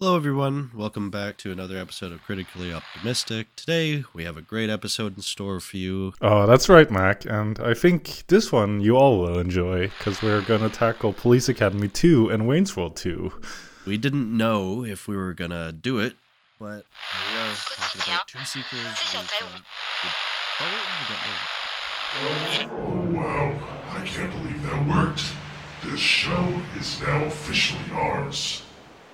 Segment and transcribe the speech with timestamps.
[0.00, 0.70] Hello, everyone.
[0.76, 3.48] Welcome back to another episode of Critically Optimistic.
[3.56, 6.12] Today, we have a great episode in store for you.
[6.20, 7.24] Oh, that's right, Mac.
[7.24, 11.48] And I think this one you all will enjoy because we're going to tackle Police
[11.48, 13.32] Academy 2 and Wayne's World 2.
[13.86, 16.14] We didn't know if we were going to do it,
[16.60, 16.84] but
[17.32, 18.84] we are talking about two sequels.
[18.84, 19.62] With, uh, with,
[22.70, 23.58] Oh, wow.
[23.90, 25.24] I can't believe that worked.
[25.84, 28.62] This show is now officially ours.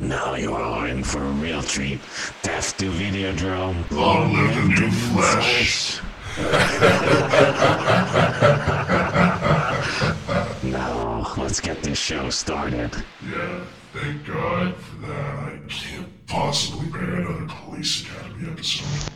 [0.01, 2.01] Now you are in for a real treat.
[2.43, 3.89] Death to Videodrome.
[3.93, 6.01] Long live the new flesh.
[10.65, 12.91] Now, let's get this show started.
[13.25, 13.61] Yeah,
[13.93, 15.37] thank God for that.
[15.37, 19.14] I can't possibly bear another Police Academy episode.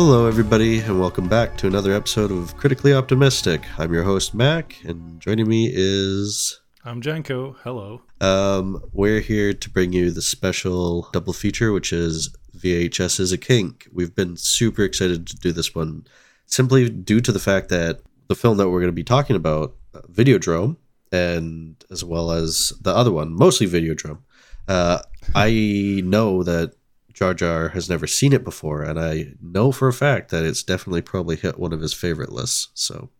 [0.00, 3.64] Hello, everybody, and welcome back to another episode of Critically Optimistic.
[3.78, 6.60] I'm your host, Mac, and joining me is.
[6.84, 7.56] I'm Janko.
[7.64, 8.02] Hello.
[8.20, 13.38] Um, we're here to bring you the special double feature, which is VHS is a
[13.38, 13.88] kink.
[13.92, 16.06] We've been super excited to do this one
[16.46, 19.74] simply due to the fact that the film that we're going to be talking about,
[19.94, 20.76] uh, Videodrome,
[21.10, 24.20] and as well as the other one, mostly Videodrome,
[24.68, 25.00] uh,
[25.34, 26.74] I know that
[27.18, 30.62] Jar Jar has never seen it before, and I know for a fact that it's
[30.62, 32.68] definitely probably hit one of his favorite lists.
[32.74, 33.10] So,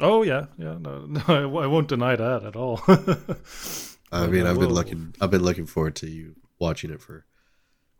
[0.00, 0.46] Oh, yeah.
[0.58, 0.76] Yeah.
[0.80, 2.80] No, no I, I won't deny that at all.
[4.10, 7.26] I mean, I've been looking, I've been looking forward to you watching it for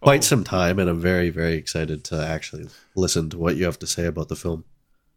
[0.00, 0.28] quite Oh.
[0.32, 3.86] some time, and I'm very, very excited to actually listen to what you have to
[3.86, 4.64] say about the film.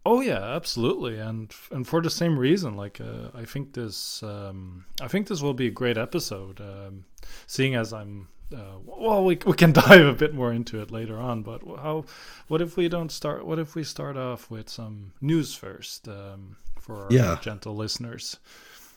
[0.06, 4.86] Oh yeah, absolutely, and and for the same reason, like uh, I think this, um,
[5.02, 6.62] I think this will be a great episode.
[6.62, 7.06] Um,
[7.48, 11.18] seeing as I'm, uh, well, we we can dive a bit more into it later
[11.18, 11.44] on.
[11.44, 12.06] But how,
[12.48, 13.46] what if we don't start?
[13.46, 17.38] What if we start off with some news first um, for our Yeah.
[17.42, 18.38] gentle listeners?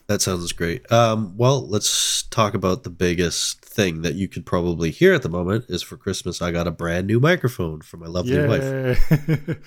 [0.07, 0.91] That sounds great.
[0.91, 5.29] Um, well, let's talk about the biggest thing that you could probably hear at the
[5.29, 6.41] moment is for Christmas.
[6.41, 8.99] I got a brand new microphone for my lovely wife.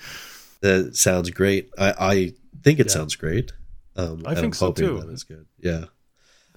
[0.61, 1.69] That sounds great.
[1.77, 2.93] I, I think it Yeah.
[2.93, 3.51] sounds great.
[3.95, 4.99] Um, I think so, too.
[4.99, 5.45] That is good.
[5.59, 5.85] Yeah.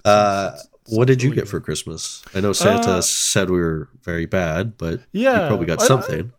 [0.03, 0.57] Uh,
[0.91, 1.59] what did you really get for.
[1.59, 2.23] Christmas?
[2.35, 5.83] I know Santa Uh, said we were very bad, but yeah, you probably got I-
[5.83, 6.31] I- something.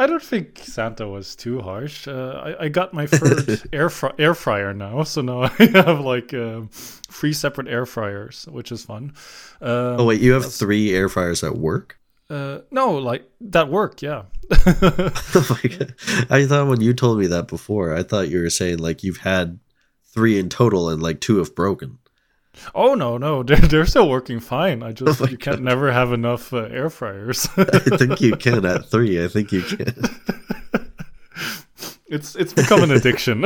[0.00, 2.06] I don't think Santa was too harsh.
[2.06, 6.32] Uh, I, I got my first air air fryer now, so now I have like
[6.32, 9.12] um, three separate air fryers, which is fun.
[9.60, 11.98] Um, oh wait, you have three air fryers at work?
[12.30, 14.22] uh, no, like that work, yeah.
[15.34, 15.94] Oh my God.
[16.30, 19.18] I thought when you told me that before, I thought you were saying like you've
[19.26, 19.58] had
[20.14, 21.98] three in total and like two have broken.
[22.74, 24.82] Oh no, no, they're they're still working fine.
[24.82, 27.48] I just Oh you can't never have enough uh, air fryers.
[27.56, 29.22] I think you can at three.
[29.22, 29.94] I think you can.
[32.06, 33.44] it's it's become an addiction.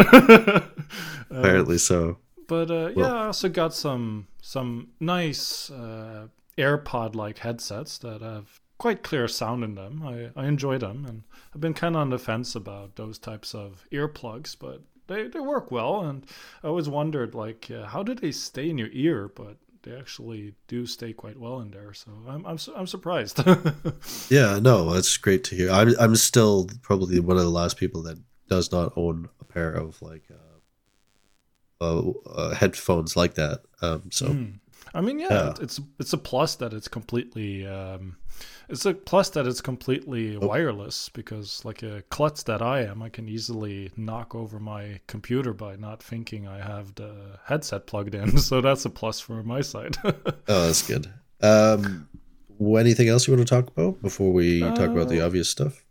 [1.31, 2.19] Apparently so.
[2.47, 6.27] But uh, yeah, I also got some some nice uh,
[6.59, 10.03] AirPod like headsets that have quite clear sound in them.
[10.05, 11.23] I, I enjoy them, and
[11.55, 15.41] I've been kind of on the fence about those types of earplugs, but they, they
[15.41, 16.01] work well.
[16.01, 16.27] And
[16.63, 20.55] I always wondered like uh, how do they stay in your ear, but they actually
[20.69, 21.93] do stay quite well in there.
[21.93, 23.43] So I'm I'm, I'm surprised.
[24.31, 25.71] Yeah, no, that's great to hear.
[25.71, 28.19] I'm I'm still probably one of the last people that
[28.49, 33.63] does not own a pair of like uh, uh, uh headphones like that.
[33.81, 34.59] Um, so Mm.
[34.95, 35.55] I mean, yeah.
[35.61, 38.17] It's, it's a plus that it's completely um,
[38.69, 40.47] it's a plus that it's completely Oh.
[40.47, 45.53] wireless because like a klutz that I am, I can easily knock over my computer
[45.53, 48.37] by not thinking I have the headset plugged in.
[48.39, 49.97] So that's a plus for my side.
[50.05, 51.13] oh, that's good.
[51.41, 52.09] Um,
[52.61, 55.85] anything else you want to talk about before we talk about the Uh, obvious stuff?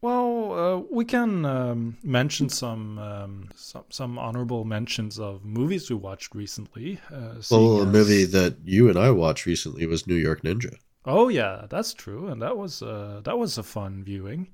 [0.00, 5.96] well, uh, we can um, mention some, um, some some honorable mentions of movies we
[5.96, 6.98] watched recently.
[7.12, 10.74] Uh, Well, a as- movie that you and I watched recently was New York Ninja.
[11.04, 14.48] Oh yeah, that's true, and that was uh, that was a fun viewing.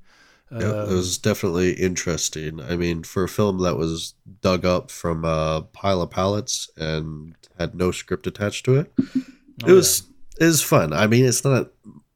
[0.50, 2.60] Yeah, it Um, was definitely interesting.
[2.60, 7.36] I mean, for a film that was dug up from a pile of pallets and
[7.58, 10.02] had no script attached to it, oh, it was
[10.40, 10.92] it was fun.
[10.92, 11.70] I mean, it's not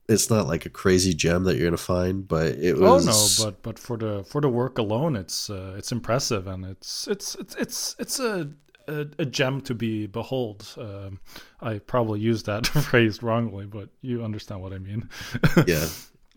[0.08, 3.06] it's not like a crazy gem that you're gonna find, but it was.
[3.06, 3.38] Oh was.
[3.40, 7.06] no, but but for the for the work alone, it's uh, it's impressive and it's
[7.08, 8.50] it's it's it's it's a
[8.86, 10.66] a, a gem to be behold.
[10.78, 11.20] Um,
[11.62, 15.08] I probably used that phrase wrongly, but you understand what I mean.
[15.66, 15.86] yeah,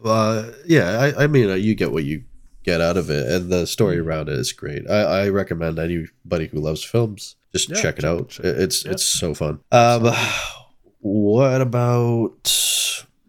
[0.03, 0.99] uh, yeah.
[1.17, 2.23] I, I mean, uh, you get what you
[2.63, 4.89] get out of it, and the story around it is great.
[4.89, 8.29] I, I recommend anybody who loves films just Yeah, check it out.
[8.29, 8.91] check- It- It's yeah.
[8.91, 9.59] it's so fun.
[9.73, 10.09] Um,
[10.99, 12.47] what about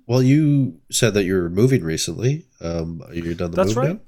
[0.08, 2.46] Well, you said that you're moving recently.
[2.62, 4.00] Um, are you done the That's move right.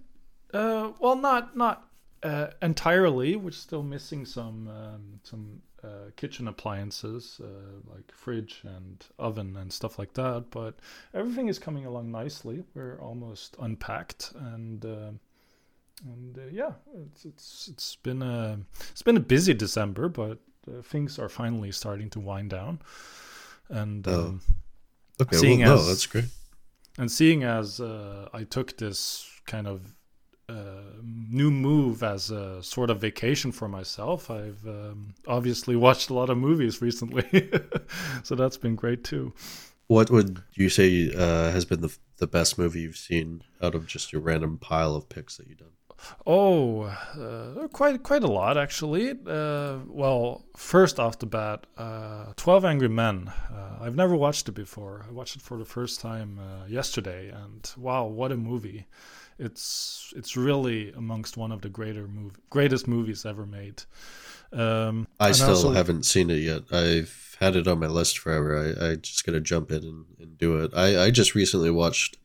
[0.52, 1.88] Uh, well, not not
[2.22, 3.36] uh, entirely.
[3.36, 9.70] We're still missing some um, some uh, kitchen appliances uh, like fridge and oven and
[9.70, 10.46] stuff like that.
[10.50, 10.78] But
[11.12, 12.64] everything is coming along nicely.
[12.74, 14.84] We're almost unpacked and.
[14.84, 15.10] Uh,
[16.06, 16.72] and uh, yeah,
[17.04, 18.58] it's it's it's been a
[18.90, 22.80] it's been a busy December, but uh, things are finally starting to wind down.
[23.68, 24.20] And Oh.
[24.28, 24.40] um?
[25.20, 26.24] Okay, Seeing well, no, as- that's great.
[26.98, 29.94] and seeing as uh, I took this kind of
[30.48, 36.14] uh, new move as a sort of vacation for myself, I've um, obviously watched a
[36.14, 37.50] lot of movies recently,
[38.22, 39.32] so that's been great too.
[39.86, 43.86] What would you say uh, has been the the best movie you've seen out of
[43.86, 45.72] just your random pile of picks that you've done?
[46.26, 49.10] Oh, uh, quite quite a lot actually.
[49.26, 53.32] Uh, well, first off the bat, uh, Twelve Angry Men.
[53.52, 55.04] Uh, I've never watched it before.
[55.08, 58.86] I watched it for the first time uh, yesterday, and wow, what a movie!
[59.38, 63.82] It's it's really amongst one of the greater mov- greatest movies ever made.
[64.52, 66.62] Um, I still also- haven't seen it yet.
[66.72, 68.56] I've had it on my list forever.
[68.58, 70.72] I, I just gotta jump in and, and do it.
[70.74, 72.18] I, I just recently watched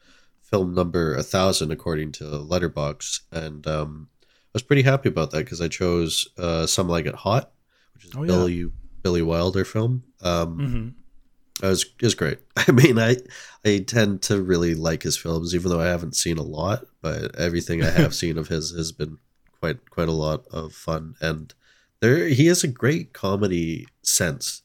[0.50, 5.44] film number a thousand according to Letterboxd, and um, I was pretty happy about that
[5.46, 7.52] because I chose uh, "Some Like It Hot,"
[7.94, 8.28] which is Oh, yeah.
[8.28, 8.72] Billy
[9.02, 10.04] Billy Wilder film.
[10.22, 11.64] Um, mhm.
[11.64, 12.40] it was it was great.
[12.56, 13.18] I mean, I
[13.66, 16.86] I tend to really like his films, even though I haven't seen a lot.
[17.02, 19.18] But everything I have seen of his has been
[19.60, 21.54] quite quite a lot of fun, and
[22.02, 24.62] there he has a great comedy sense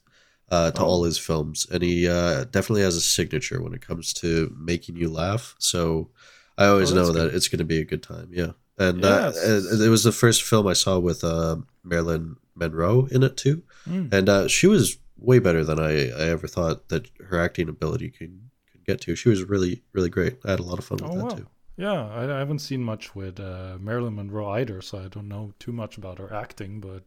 [0.51, 0.85] uh, to Oh.
[0.85, 4.95] all his films, and he uh, definitely has a signature when it comes to making
[4.97, 5.55] you laugh.
[5.57, 6.09] So
[6.57, 7.35] I always Oh, know that good.
[7.35, 8.29] it's going to be a good time.
[8.31, 13.07] Yeah, and Yeah, uh, it, was the first film I saw with uh, Marilyn Monroe
[13.11, 14.13] in it too Mm.
[14.13, 18.09] and uh, she was way better than I, I ever thought that her acting ability
[18.11, 18.37] could
[18.71, 19.15] can get to.
[19.15, 20.37] She was really really great.
[20.45, 21.35] I had a lot of fun with Oh that wow.
[21.37, 21.47] too.
[21.81, 25.51] Yeah, I, I haven't seen much with uh, Marilyn Monroe either, so I don't know
[25.57, 26.79] too much about her acting.
[26.79, 27.01] But,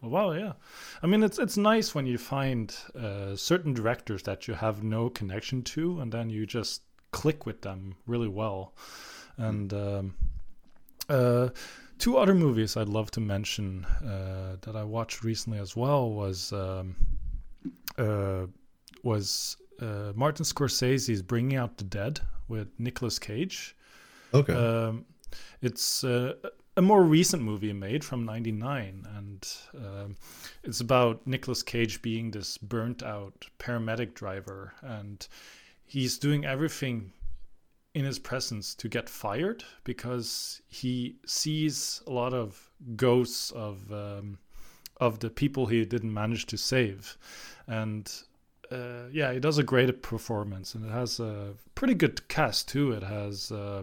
[0.00, 0.52] but wow, yeah.
[1.02, 5.10] I mean, it's it's nice when you find uh, certain directors that you have no
[5.10, 8.72] connection to, and then you just click with them really well.
[9.36, 10.14] And um,
[11.08, 11.48] uh,
[11.98, 16.52] two other movies I'd love to mention uh, that I watched recently as well was
[16.52, 16.94] um,
[17.98, 18.46] uh,
[19.02, 23.74] was uh, Martin Scorsese's Bringing Out the Dead with Nicolas Cage.
[24.32, 24.52] Okay.
[24.52, 25.04] Um,
[25.62, 26.34] it's uh,
[26.76, 30.16] a more recent movie made from '99, and um,
[30.64, 35.26] it's about Nicolas Cage being this burnt-out paramedic driver, and
[35.84, 37.12] he's doing everything
[37.94, 44.38] in his presence to get fired because he sees a lot of ghosts of um,
[44.98, 47.18] of the people he didn't manage to save,
[47.66, 48.22] and
[48.70, 52.92] uh, yeah, he does a great performance, and it has a pretty good cast too.
[52.92, 53.82] It has uh,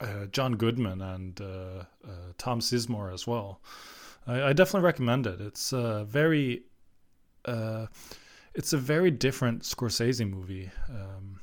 [0.00, 3.60] uh, John Goodman and uh, uh, Tom Sizemore as well.
[4.26, 5.40] I, I definitely recommend it.
[5.40, 6.62] It's a very,
[7.44, 7.86] uh,
[8.54, 10.70] it's a very different Scorsese movie.
[10.88, 11.40] Um,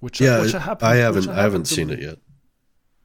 [0.00, 2.18] which yeah, which it- I, happen, I haven't I haven't happen to seen it yet.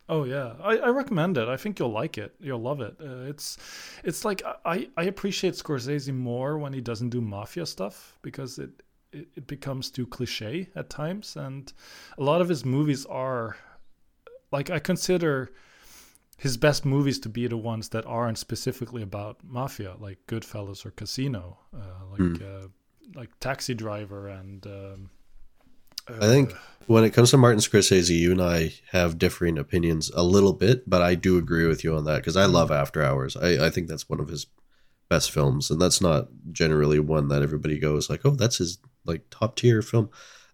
[0.10, 1.50] Oh yeah, I, I recommend it.
[1.50, 2.34] I think you'll like it.
[2.40, 2.96] You'll love it.
[3.00, 3.58] Uh, it's
[4.04, 8.70] it's like I I appreciate Scorsese more when he doesn't do mafia stuff because it,
[9.12, 11.72] it it becomes too cliche at times, and
[12.18, 13.58] a lot of his movies are
[14.52, 15.52] like I consider
[16.38, 20.92] his best movies to be the ones that aren't specifically about mafia, like Goodfellas or
[20.92, 22.36] Casino, uh, like Hmm.
[22.42, 22.68] uh,
[23.16, 24.66] like Taxi Driver and.
[24.68, 25.10] Um,
[26.10, 26.54] I think
[26.88, 30.90] when it comes to Martin Scorsese, you and I have differing opinions a little bit,
[30.90, 32.54] but I do agree with you on that because I Mm-hmm.
[32.54, 33.36] love After Hours.
[33.36, 34.48] I, I think that's one of his
[35.10, 39.24] best films, and that's not generally one that everybody goes like, "Oh, that's his like
[39.30, 40.10] top tier film."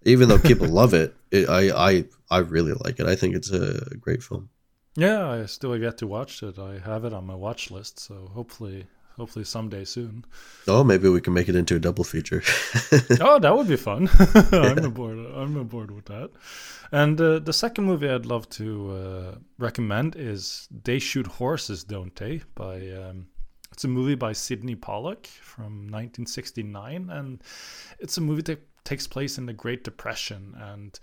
[0.06, 3.08] Even though people love it, it, I I I really like it.
[3.08, 4.50] I think it's a great film.
[4.96, 6.60] Yeah, I still get to watch it.
[6.60, 8.86] I have it on my watch list, so hopefully,
[9.18, 10.24] hopefully someday soon.
[10.68, 12.44] Oh, maybe we can make it into a double feature.
[13.20, 14.08] oh, that would be fun.
[14.52, 15.18] I'm aboard.
[15.18, 16.30] I'm aboard with that.
[16.92, 22.16] And uh, the second movie I'd love to uh, recommend is "They Shoot Horses, Don't
[22.16, 23.28] They?" by um,
[23.72, 27.42] it's a movie by Sydney Pollack from 1969, and
[27.98, 31.00] it's a movie that takes place in the Great Depression, and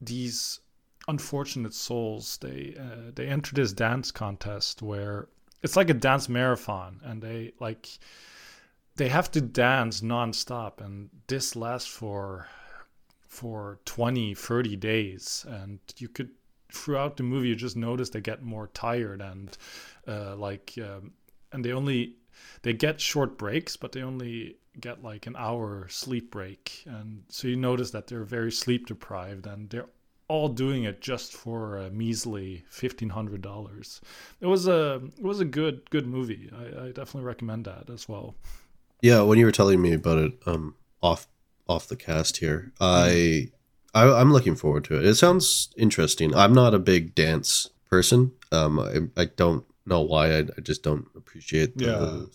[0.00, 0.60] these
[1.08, 5.28] unfortunate souls they uh, they enter this dance contest where
[5.62, 7.98] it's like a dance marathon, and they like
[8.98, 12.48] they have to dance nonstop and this lasts for
[13.26, 16.30] for 20 30 days and you could
[16.72, 19.56] throughout the movie you just notice they get more tired and
[20.06, 21.12] uh, like um,
[21.52, 22.14] and they only
[22.62, 27.48] they get short breaks but they only get like an hour sleep break, and so
[27.48, 29.88] you notice that they're very sleep deprived, and they're
[30.28, 34.00] all doing it just for a measly fifteen hundred dollars.
[34.40, 36.50] It was a it was a good good movie.
[36.54, 38.34] I, I definitely recommend that as well.
[39.00, 41.26] Yeah, when you were telling me about it, um, off
[41.68, 43.48] off the cast here, I,
[43.94, 45.04] I I'm looking forward to it.
[45.04, 46.34] It sounds interesting.
[46.34, 48.32] I'm not a big dance person.
[48.52, 50.32] Um, I, I don't know why.
[50.32, 52.28] I, I just don't appreciate the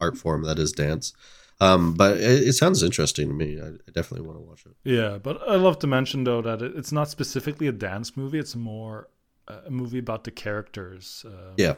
[0.00, 1.12] art form that is dance.
[1.60, 3.60] Um, but it, it sounds interesting to me.
[3.60, 4.72] I, I definitely want to watch it.
[4.84, 8.38] Yeah, but I love to mention though that it, it's not specifically a dance movie.
[8.38, 9.08] It's more
[9.48, 11.24] uh, a movie about the characters.
[11.26, 11.74] Uh, Yeah,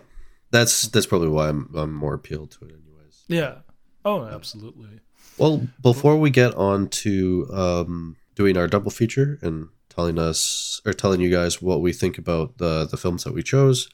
[0.50, 3.24] that's that's probably why I'm I'm more appealed to it, anyways.
[3.28, 3.58] Yeah.
[4.04, 5.00] Oh, absolutely.
[5.36, 10.92] Well, before we get on to um, doing our double feature and telling us or
[10.92, 13.88] telling you guys what we think about the the films that we chose,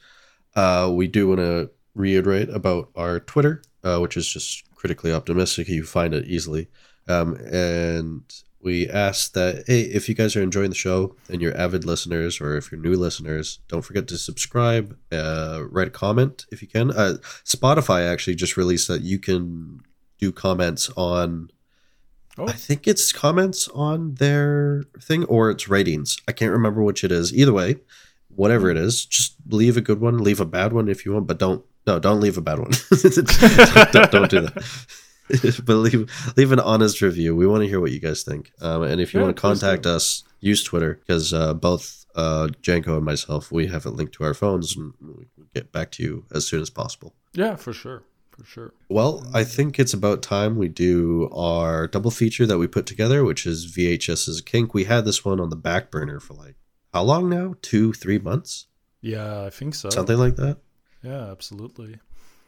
[0.56, 5.66] uh, we do want to reiterate about our Twitter, uh, which is just critically optimistic.
[5.66, 6.68] You find it easily,
[7.08, 8.22] um, and
[8.60, 12.38] we ask that hey, if you guys are enjoying the show and you're avid listeners
[12.38, 16.68] or if you're new listeners, don't forget to subscribe, uh, write a comment if you
[16.68, 16.90] can.
[16.90, 17.14] Uh,
[17.46, 19.80] Spotify actually just released that you can
[20.18, 21.48] do comments on
[22.36, 22.48] Oh.
[22.48, 26.18] I think it's comments on their thing or it's ratings.
[26.26, 27.32] I can't remember which it is.
[27.32, 27.76] Either way,
[28.28, 31.28] whatever it is, just leave a good one, leave a bad one if you want,
[31.28, 32.70] but don't no, don't leave a bad one.
[33.92, 34.64] don't, don't do that.
[35.66, 37.34] but leave leave an honest review.
[37.34, 38.52] We want to hear what you guys think.
[38.60, 42.48] Um, and if you Yeah, want to contact us, use Twitter because uh, both uh,
[42.62, 46.02] Janko and myself we have it linked to our phones, and we get back to
[46.02, 47.14] you as soon as possible.
[47.32, 48.02] Yeah, for sure.
[48.36, 48.74] For sure.
[48.88, 53.24] Well, I think it's about time we do our double feature that we put together,
[53.24, 54.74] which is VHS is a kink.
[54.74, 56.56] We had this one on the back burner for like
[56.92, 57.54] how long now?
[57.62, 58.66] Two, three months,
[59.00, 59.88] Yeah, I think so.
[59.90, 60.58] something like that.
[61.04, 61.98] Yeah, absolutely.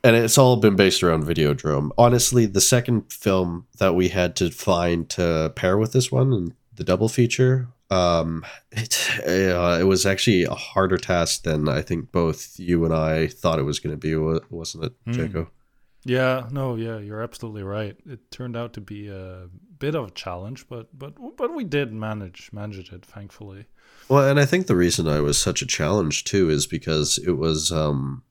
[0.02, 1.90] And it's all been based around Videodrome.
[1.98, 6.54] Honestly, the second film that we had to find to pair with this one and
[6.74, 12.12] the double feature, um, it uh, it was actually a harder task than I think
[12.12, 14.14] both you and I thought it was going to be,
[14.50, 14.92] wasn't it.
[15.06, 15.48] Jaco?
[16.04, 17.96] Yeah, no, yeah, you're absolutely right.
[18.08, 19.48] It turned out to be a
[19.78, 23.66] bit of a challenge, but but but we did manage manage it, thankfully.
[24.08, 27.32] Well, and I think the reason I was such a challenge too is because it
[27.32, 28.22] was um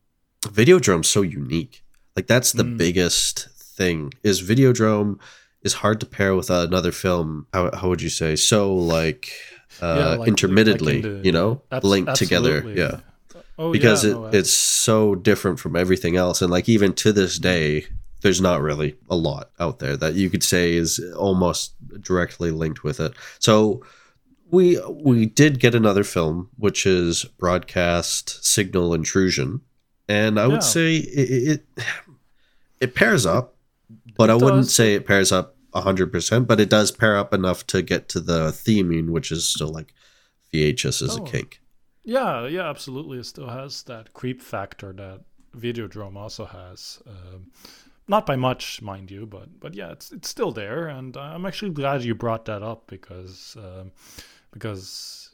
[0.49, 1.83] Videodrome's so unique.
[2.15, 2.77] Like that's the Mm.
[2.77, 3.47] biggest
[3.77, 4.13] thing.
[4.23, 5.19] Is Videodrome
[5.61, 7.47] is hard to pair with another film.
[7.53, 8.35] How how would you say?
[8.35, 9.31] So like
[9.81, 12.63] uh Yeah, like- intermittently, like you know, linked together.
[12.75, 12.99] Yeah.
[13.57, 17.11] Oh, Because yeah, it no, it's so different from everything else and like even to
[17.13, 17.87] this day
[18.21, 22.83] there's not really a lot out there that you could say is almost directly linked
[22.83, 23.13] with it.
[23.39, 23.81] So
[24.51, 29.61] we we did get another film which is broadcast signal intrusion
[30.07, 30.47] and i Yeah.
[30.47, 31.29] would say it,
[31.77, 31.85] it
[32.79, 33.55] it pairs up
[34.17, 37.67] but It i wouldn't say it pairs up 100% but it does pair up enough
[37.67, 39.93] to get to the theming which is still like
[40.53, 41.23] vhs is Oh.
[41.23, 41.59] a kink
[42.07, 43.17] Yeah, yeah, absolutely.
[43.17, 45.21] It still has that creep factor that
[45.57, 47.01] Videodrome also has.
[47.07, 47.51] Um,
[48.07, 51.71] not by much, mind you, but but yeah, it's it's still there, and I'm actually
[51.71, 53.91] glad you brought that up because um,
[54.53, 55.31] because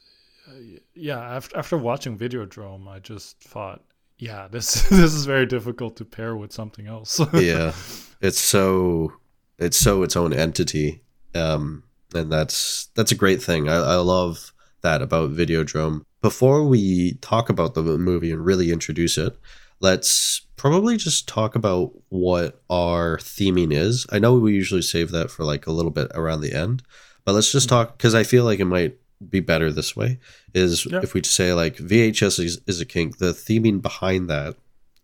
[0.48, 3.82] uh, yeah, after after watching Videodrome, I just thought,
[4.22, 7.20] yeah, this this is very difficult to pair with something else.
[7.34, 7.72] yeah.
[8.20, 9.12] It's so
[9.58, 11.02] it's so its own entity.
[11.34, 11.82] Um
[12.14, 13.68] and that's that's a great thing.
[13.68, 14.52] I, I love
[14.82, 16.02] that about videodrome.
[16.20, 19.36] Before we talk about the movie and really introduce it
[19.80, 24.06] let's probably just talk about what our theming is.
[24.12, 26.84] I know we usually save that for like a little bit around the end
[27.24, 28.96] but let's just talk because i feel like it might
[29.30, 30.18] be better this way
[30.54, 31.00] is Yeah.
[31.02, 34.56] if we say like vhs is, is a kink the theming behind that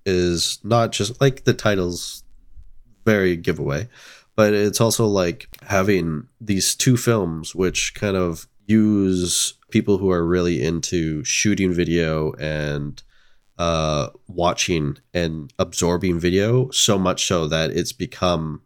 [0.07, 2.23] is not just like the titles
[3.05, 3.89] very giveaway
[4.37, 10.25] but it's also like having these two films which kind of use people who are
[10.25, 13.03] really into shooting video and
[13.59, 18.63] uh watching and absorbing video so much so that it's become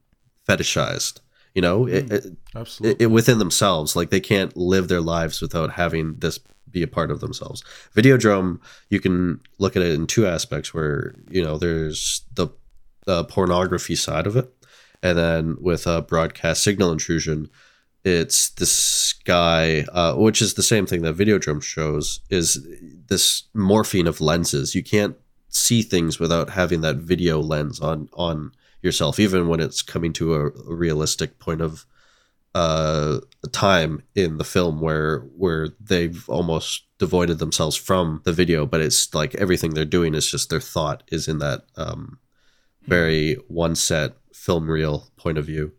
[0.48, 1.20] fetishized
[1.54, 3.04] you know it, it, absolutely.
[3.04, 6.38] it, within themselves like they can't live their lives without having this
[6.70, 7.62] be a part of themselves
[7.94, 12.48] videodrome you can look at it in two aspects where you know there's the,
[13.04, 14.50] the pornography side of it
[15.02, 17.48] and then with uh, broadcast signal intrusion
[18.04, 22.66] it's this guy uh, which is the same thing that videodrome shows is
[23.08, 25.16] this morphine of lenses you can't
[25.48, 28.50] see things without having that video lens on on
[28.82, 31.86] yourself even when it's coming to a, realistic point of
[32.54, 33.18] uh
[33.52, 39.14] time in the film where where they've almost devoided themselves from the video but it's
[39.14, 42.18] like everything they're doing is just their thought is in that um
[42.86, 45.72] very one set film reel point of view.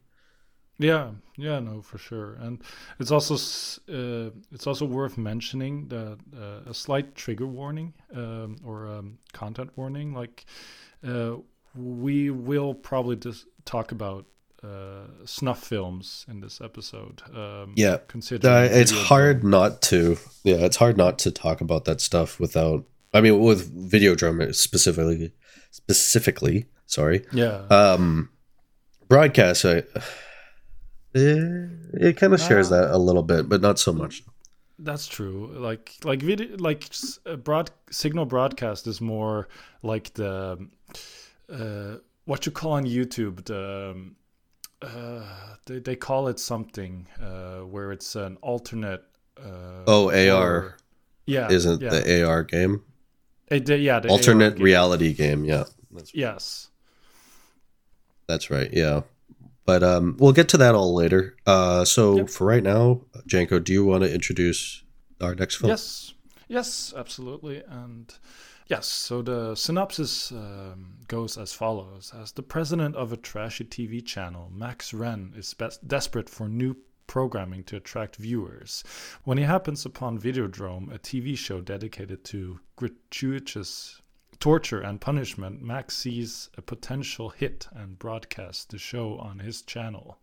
[0.80, 2.62] Yeah, yeah, no, for sure, and
[3.00, 8.88] it's also uh, it's also worth mentioning that uh, a slight trigger warning um, or
[8.88, 10.14] um, content warning.
[10.14, 10.46] Like,
[11.08, 11.36] uh,
[11.76, 14.26] we will probably just talk about
[14.64, 17.22] uh, snuff films in this episode.
[17.36, 17.98] Um, Yeah.
[18.08, 20.18] considering Uh, it's video hard not to.
[20.44, 22.86] Yeah, it's hard not to talk about that stuff without.
[23.14, 25.34] I mean, with Videodrome specifically,
[25.72, 26.66] specifically.
[26.86, 27.26] Sorry.
[27.34, 28.30] Yeah, Um,
[29.08, 29.66] broadcast.
[29.66, 29.84] I,
[31.16, 32.76] eh, it kind of shares Ah.
[32.82, 34.24] that a little bit, but not so much.
[34.80, 35.52] That's true.
[35.56, 36.90] Like like video like
[37.26, 39.48] uh, broad signal broadcast is more
[39.84, 40.58] like the
[41.50, 44.16] uh, what you call on YouTube the um,
[44.82, 49.04] uh, they they call it something uh, where it's an alternate.
[49.38, 50.78] Uh, Oh, AR or-
[51.26, 51.90] yeah, isn't yeah.
[51.90, 52.84] the AR game
[53.48, 54.64] It- the- yeah the alternate game.
[54.64, 55.44] reality game?
[55.46, 56.16] Yeah, that's right.
[56.16, 56.70] Yes.
[58.28, 58.70] that's right.
[58.72, 59.02] Yeah,
[59.66, 61.36] but um, we'll get to that all later.
[61.46, 62.30] Uh, so Yep.
[62.30, 64.84] for right now, Janko, do you want to introduce
[65.22, 65.70] our next film?
[65.70, 66.14] Yes,
[66.48, 67.64] yes, absolutely.
[67.68, 68.14] And
[68.68, 74.06] yes, so the synopsis um, goes as follows As the president of a trashy TV
[74.06, 75.56] channel, Max Renn is
[75.86, 76.76] desperate for new
[77.08, 78.84] programming to attract viewers.
[79.24, 84.02] When he happens upon Videodrome, a TV show dedicated to gratuitous
[84.40, 90.18] torture and punishment, Max sees a potential hit and broadcasts the show on his channel.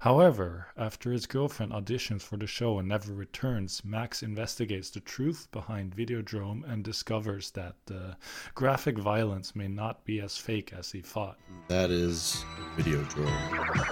[0.00, 5.48] However, after his girlfriend auditions for the show and never returns, Max investigates the truth
[5.52, 8.16] behind Videodrome and discovers that the
[8.54, 11.38] graphic violence may not be as fake as he thought.
[11.68, 12.44] That is
[12.76, 13.90] Videodrome.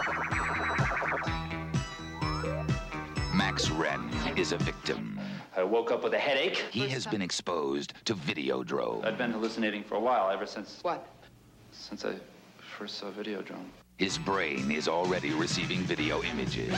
[3.34, 5.20] Max Renn is a victim.
[5.58, 6.56] I woke up with a headache.
[6.70, 9.04] He has been exposed to video Videodrome.
[9.04, 11.04] I'd been hallucinating for a while, ever since What?
[11.72, 12.14] since I
[12.60, 13.66] first saw Videodrome.
[13.96, 16.72] His brain is already receiving video images.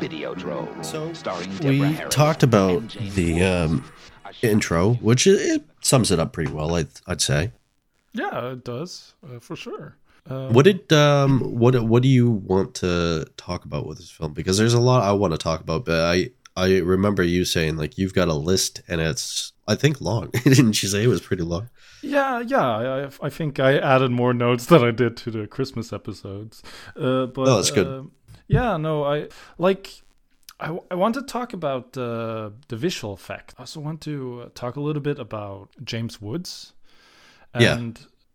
[0.00, 0.84] Videodrome.
[0.84, 3.84] So, starring Deborah we Harris talked about the um,
[4.42, 6.74] intro, which it, it sums it up pretty well.
[6.74, 7.52] I'd, I'd say.
[8.12, 9.94] Yeah, it does, uh, for sure.
[10.28, 14.32] Um, What did um what what do you want to talk about with this film?
[14.34, 17.76] Because there's a lot I want to talk about, but I I remember you saying
[17.76, 20.30] like you've got a list and it's I think long.
[20.44, 21.70] Didn't you say it was pretty long?
[22.02, 23.08] Yeah, yeah.
[23.22, 26.62] I, I- think I added more notes than I did to the Christmas episodes.
[26.96, 27.86] Uh, but Oh, that's good.
[27.86, 28.02] uh,
[28.48, 29.28] yeah, no, I
[29.58, 30.02] like.
[30.58, 33.54] I, w- I want to talk about uh, the visual effect.
[33.58, 36.74] I also want to uh, talk a little bit about James Woods,
[37.58, 37.78] Yeah.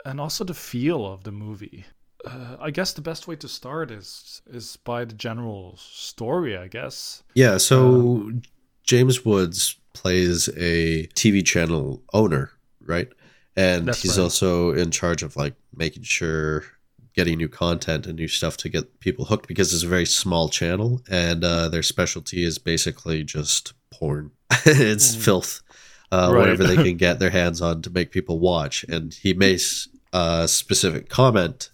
[0.06, 1.86] And also the feel of the movie.
[2.26, 6.56] Uh, I guess the best way to start is is by the general story.
[6.58, 7.24] I guess.
[7.34, 8.32] Yeah, so
[8.84, 13.10] James Woods plays a TV channel owner, right?
[13.58, 14.24] And he's right.
[14.24, 16.66] also in charge of like making sure
[17.14, 20.50] getting new content and new stuff to get people hooked because it's a very small
[20.50, 24.32] channel and uh, their specialty is basically just porn.
[24.66, 25.62] it's filth.
[26.12, 26.34] Uh, Mm.
[26.34, 26.40] Right.
[26.40, 28.84] Whatever they can get their hands on to make people watch.
[28.88, 31.70] And he makes a specific comment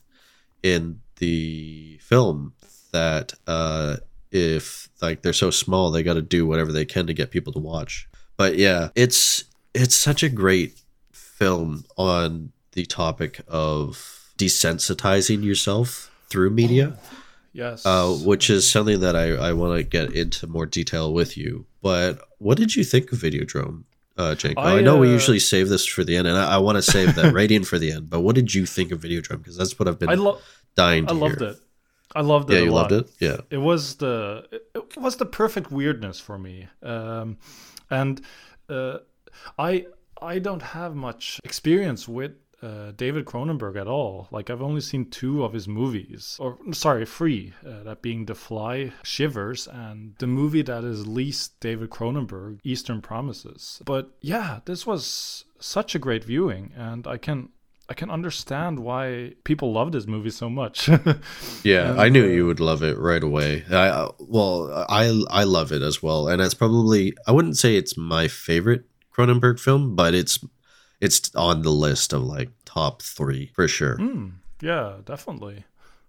[0.63, 2.53] in the film
[2.91, 3.97] that uh,
[4.31, 7.53] if like they're so small, they got to do whatever they can to get people
[7.53, 8.07] to watch.
[8.37, 10.79] But yeah, it's it's such a great
[11.11, 16.97] film on the topic of desensitizing yourself through media,
[17.53, 17.85] Yes.
[17.85, 21.65] uh, which is something that I, I want to get into more detail with you.
[21.81, 23.83] But what did you think of Videodrome,
[24.21, 24.57] uh, Jake?
[24.57, 26.77] I, I, know we uh, usually save this for the end, and I, I want
[26.77, 28.09] to save that rating for the end.
[28.09, 29.39] But what did you think of Videodrome?
[29.39, 30.41] Because that's what I've been I love.
[30.75, 31.49] dying to I loved hear.
[31.49, 31.57] it.
[32.15, 32.55] I loved it.
[32.55, 32.91] Yeah, you lot.
[32.91, 33.15] loved it.
[33.19, 33.37] Yeah.
[33.49, 37.37] it was the it, it was the perfect weirdness for me um
[37.89, 38.21] and
[38.69, 38.97] uh
[39.57, 39.85] i
[40.21, 44.27] i don't have much experience with uh, David Cronenberg at all.
[44.31, 47.53] Like I've only seen two of his movies, or sorry, three.
[47.65, 53.01] Uh, that being The Fly, Shivers, and the movie that is least David Cronenberg, Eastern
[53.01, 53.81] Promises.
[53.85, 57.49] But yeah, this was such a great viewing, and I can
[57.89, 60.89] I can understand why people love this movie so much.
[61.63, 63.63] Yeah, And, I knew uh, you would love it right away.
[63.69, 67.75] I uh, well, I I love it as well, and it's probably I wouldn't say
[67.75, 70.39] it's my favorite Cronenberg film, but it's
[71.01, 73.97] it's on the list of like top three for sure.
[73.97, 75.65] Mm, yeah, definitely.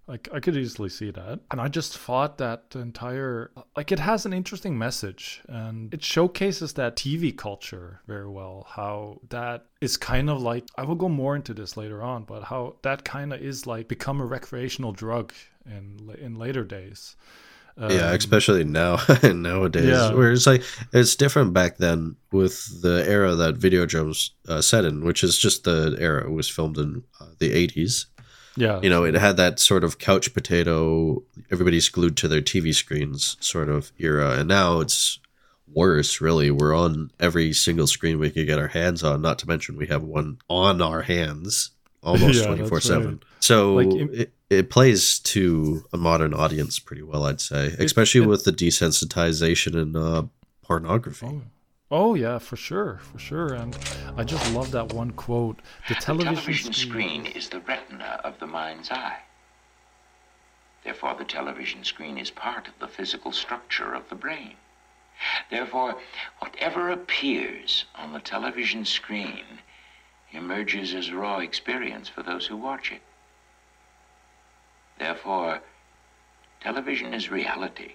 [0.06, 1.40] Like I could easily see that.
[1.50, 6.74] And I just thought that entire like it has an interesting message and it showcases
[6.74, 8.66] that TV culture very well.
[8.68, 12.44] How that is kind of like I will go more into this later on, but
[12.44, 15.32] how that kind of is like become a recreational drug
[15.64, 17.16] in in later days.
[17.78, 20.12] Yeah, Um, especially now nowadays, Yeah.
[20.14, 25.04] where it's like it's different back then with the era that Videodrome's uh, set in,
[25.04, 28.06] which is just the era it was filmed in uh, the '80s.
[28.56, 32.74] yeah, You know, it had that sort of couch potato, everybody's glued to their TV
[32.74, 35.18] screens sort of era, and now it's
[35.72, 36.20] worse.
[36.20, 39.22] Really, we're on every single screen we can get our hands on.
[39.22, 41.70] Not to mention we have one on our hands
[42.02, 43.20] almost Yeah, twenty four seven.
[43.40, 48.26] So Like, it, it plays to a modern audience pretty well, I'd say, especially it-
[48.28, 50.22] with the desensitization in uh,
[50.62, 51.26] pornography.
[51.26, 51.42] Oh.
[51.94, 53.52] Oh yeah, for sure, for sure.
[53.52, 53.76] And
[54.16, 55.58] I just love that one quote.
[55.88, 57.24] The The television, television screen.
[57.24, 59.18] screen is the retina of the mind's eye.
[60.84, 64.54] Therefore, the television screen is part of the physical structure of the brain.
[65.50, 66.00] Therefore,
[66.38, 69.44] whatever appears on the television screen
[70.32, 73.02] emerges as raw experience for those who watch it.
[74.98, 75.60] Therefore,
[76.60, 77.92] television is reality,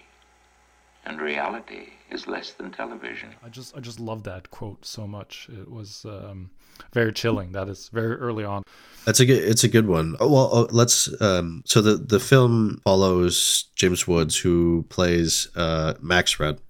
[1.04, 3.34] and reality is less than television.
[3.44, 5.48] I just I just love that quote so much.
[5.52, 6.50] It was um,
[6.92, 7.52] very chilling.
[7.52, 8.62] That is very early on.
[9.04, 9.42] That's a good.
[9.42, 10.16] It's a good one.
[10.20, 11.08] Oh, well, oh, let's.
[11.20, 16.60] Um, so the the film follows James Woods, who plays uh, Max Red,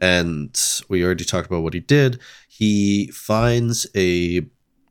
[0.00, 2.20] and we already talked about what he did.
[2.48, 4.42] He finds a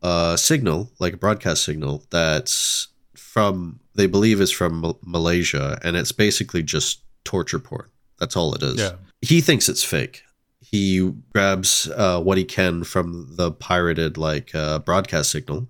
[0.01, 5.97] uh, signal, like a broadcast signal, that's from they believe is from Mal- Malaysia, and
[5.97, 7.89] it's basically just torture porn.
[8.19, 8.79] That's all it is.
[8.79, 8.93] Yeah.
[9.21, 10.23] He thinks it's fake.
[10.59, 15.69] He grabs uh, what he can from the pirated like uh, broadcast signal,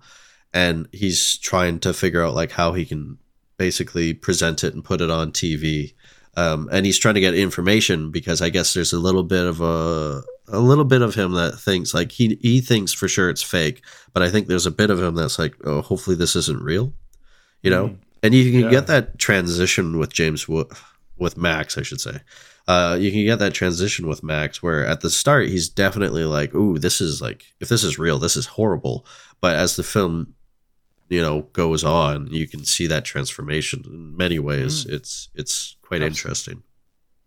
[0.52, 3.18] and he's trying to figure out like how he can
[3.56, 5.94] basically present it and put it on TV.
[6.36, 9.60] Um, and he's trying to get information because I guess there's a little bit of
[9.60, 13.42] a a little bit of him that thinks like he he thinks for sure it's
[13.42, 16.62] fake, but I think there's a bit of him that's like, oh, hopefully this isn't
[16.62, 16.92] real,
[17.62, 17.96] you know.
[18.22, 18.70] And you can Yeah.
[18.70, 20.68] get that transition with James Wo-
[21.16, 22.20] with Max, I should say.
[22.66, 26.54] Uh, you can get that transition with Max where at the start he's definitely like,
[26.54, 29.06] "Ooh, this is like if this is real, this is horrible."
[29.40, 30.34] But as the film,
[31.08, 34.84] you know, goes on, you can see that transformation in many ways.
[34.84, 36.62] It's it's quite interesting.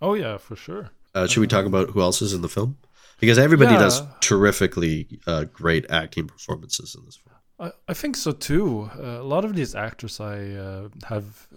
[0.01, 0.91] Oh yeah, for sure.
[1.15, 2.77] Uh, should we talk about who else is in the film?
[3.19, 7.31] Because everybody does terrifically uh, great acting performances in this film.
[7.62, 8.89] I, I think so too.
[9.00, 11.47] Uh, a lot of these actors I uh, have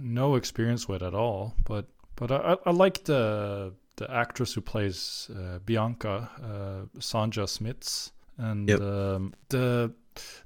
[0.00, 5.30] no experience with at all, but but I, I- like the the actress who plays
[5.36, 8.80] uh, Bianca, uh, Sonja Smits, and Yep.
[8.80, 9.92] um, the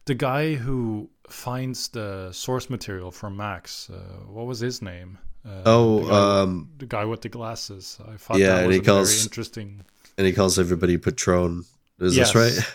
[0.04, 3.88] the guy who finds the source material from Max.
[3.90, 3.98] Uh,
[4.34, 5.18] what was his name?
[5.44, 7.98] Uh, Oh, the guy, um, the guy with the glasses.
[8.12, 9.84] I thought Yeah, that and he calls- very interesting.
[10.18, 11.64] and he calls everybody Patron.
[12.00, 12.32] Is Yes.
[12.32, 12.74] this right?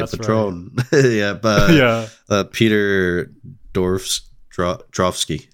[0.00, 0.20] Yeah, That's right.
[0.20, 0.76] Patron.
[1.12, 3.30] yeah, but yeah, uh, Peter
[3.72, 5.46] Dorfs Dro- Drofsky.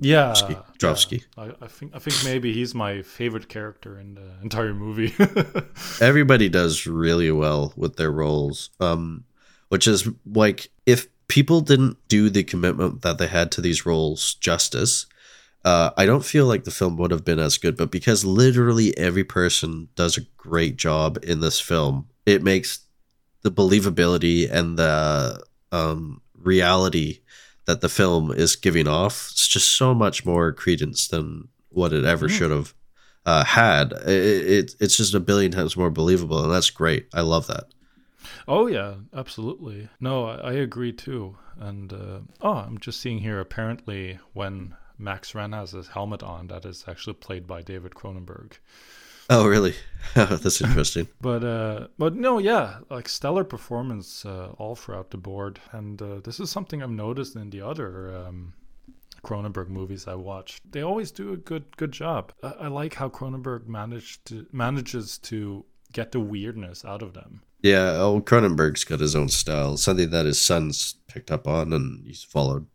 [0.00, 0.62] yeah, Drofsky.
[0.78, 1.24] Drofsky.
[1.36, 1.44] yeah.
[1.60, 5.14] I, I think I think maybe he's my favorite character in the entire movie.
[6.00, 8.70] Everybody does really well with their roles.
[8.80, 9.24] Um,
[9.68, 14.34] which is like if people didn't do the commitment that they had to these roles
[14.34, 15.06] justice,
[15.64, 17.76] uh, I don't feel like the film would have been as good.
[17.76, 22.85] But because literally every person does a great job in this film, it makes
[23.46, 27.20] the believability and the um, reality
[27.66, 32.04] that the film is giving off it's just so much more credence than what it
[32.04, 32.74] ever should have
[33.24, 33.92] uh, had.
[33.92, 37.06] It, it, it's just a billion times more believable, and that's great.
[37.14, 37.66] I love that.
[38.48, 39.88] oh yeah, absolutely.
[40.00, 41.36] No, I, I agree too.
[41.58, 43.38] And uh, oh, I'm just seeing here.
[43.38, 48.54] Apparently, when Max Renn has his helmet on, that is actually played by David Cronenberg.
[49.28, 49.74] Oh, really?
[50.14, 51.08] that's interesting.
[51.20, 56.20] But uh, but no, yeah, like stellar performance uh, all throughout the board, and uh,
[56.22, 58.54] this is something I've noticed in the other um,
[59.24, 60.60] Cronenberg movies I watched.
[60.70, 62.32] They always do a good good job.
[62.42, 67.42] I, I like how Cronenberg managed to manages to get the weirdness out of them.
[67.62, 72.06] Yeah, oh, Cronenberg's got his own style, something that his son's picked up on, and
[72.06, 72.66] he's followed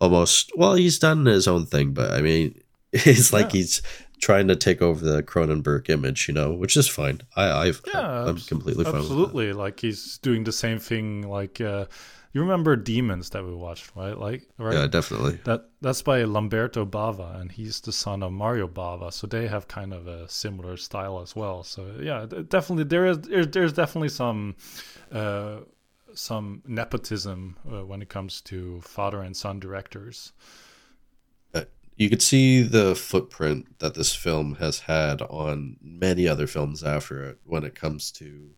[0.00, 0.50] almost.
[0.56, 2.58] Well, he's done his own thing, but I mean,
[2.92, 3.58] it's like Yeah.
[3.58, 3.82] he's
[4.20, 7.20] trying to take over the Cronenberg image, you know, which is fine.
[7.36, 8.96] I, I've, Yeah, I'm completely fine.
[8.96, 11.28] Absolutely, like he's doing the same thing.
[11.28, 11.86] Like uh,
[12.32, 14.16] you remember Demons that we watched, right?
[14.16, 14.74] Like right.
[14.74, 15.40] Yeah, definitely.
[15.44, 19.66] That that's by Lamberto Bava, and he's the son of Mario Bava, so they have
[19.66, 21.64] kind of a similar style as well.
[21.64, 24.54] So yeah, definitely there is there's, there's definitely some
[25.10, 25.60] uh,
[26.14, 30.32] some nepotism uh, when it comes to father and son directors.
[32.00, 37.22] You could see the footprint that this film has had on many other films after
[37.28, 38.50] it when it comes to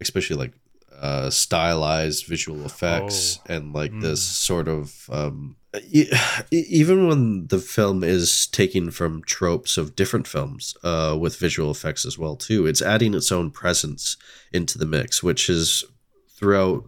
[0.00, 0.54] especially like
[0.98, 3.54] uh, stylized visual effects Oh.
[3.54, 5.56] and like this sort of um,
[5.92, 6.10] e-
[6.50, 12.06] even when the film is taking from tropes of different films uh, with visual effects
[12.06, 14.16] as well too it's adding its own presence
[14.52, 15.84] into the mix which is
[16.30, 16.84] throughout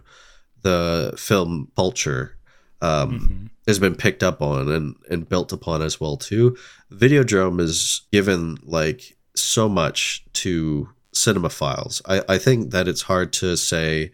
[0.63, 2.37] the film culture
[2.81, 6.57] um, has been picked up on and, and built upon as well too.
[6.93, 12.03] Videodrome is given like so much to cinemaphiles.
[12.07, 14.13] I, I think that it's hard to say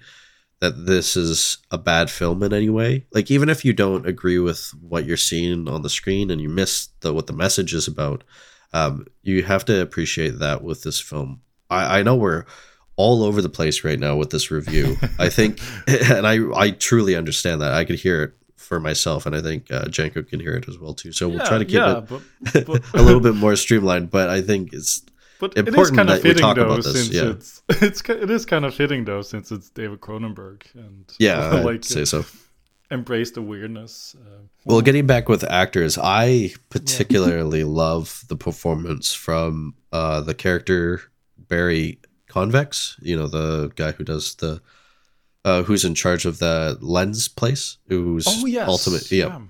[0.60, 3.06] that this is a bad film in any way.
[3.12, 6.48] Like even if you don't agree with what you're seeing on the screen and you
[6.48, 8.24] miss the what the message is about,
[8.72, 11.42] um, you have to appreciate that with this film.
[11.70, 12.44] I, I know we're
[12.96, 14.96] all over the place right now with this review.
[15.18, 17.72] I think, and I I truly understand that.
[17.72, 18.32] I could hear it
[18.66, 21.12] for myself, and I think uh, Janko can hear it as well too.
[21.12, 22.22] So we'll try to keep yeah, it but,
[22.66, 24.10] but a little bit more streamlined.
[24.10, 25.02] But I think it's
[25.38, 27.30] But it is important kind of fitting talk though, about this, since yeah.
[27.30, 31.64] it's it's it is kind of fitting though, since it's David Cronenberg and yeah, I'd
[31.64, 32.24] like say so.
[32.90, 34.16] embrace the weirdness.
[34.18, 41.02] Uh, Well, getting back with actors, I particularly love the performance from uh, the character
[41.36, 42.96] Barry Convex.
[43.02, 44.62] You know, the guy who does the,
[45.46, 47.78] uh, who's in charge of the lens place.
[47.88, 49.10] Who's oh yes, ultimate.
[49.10, 49.40] Yeah.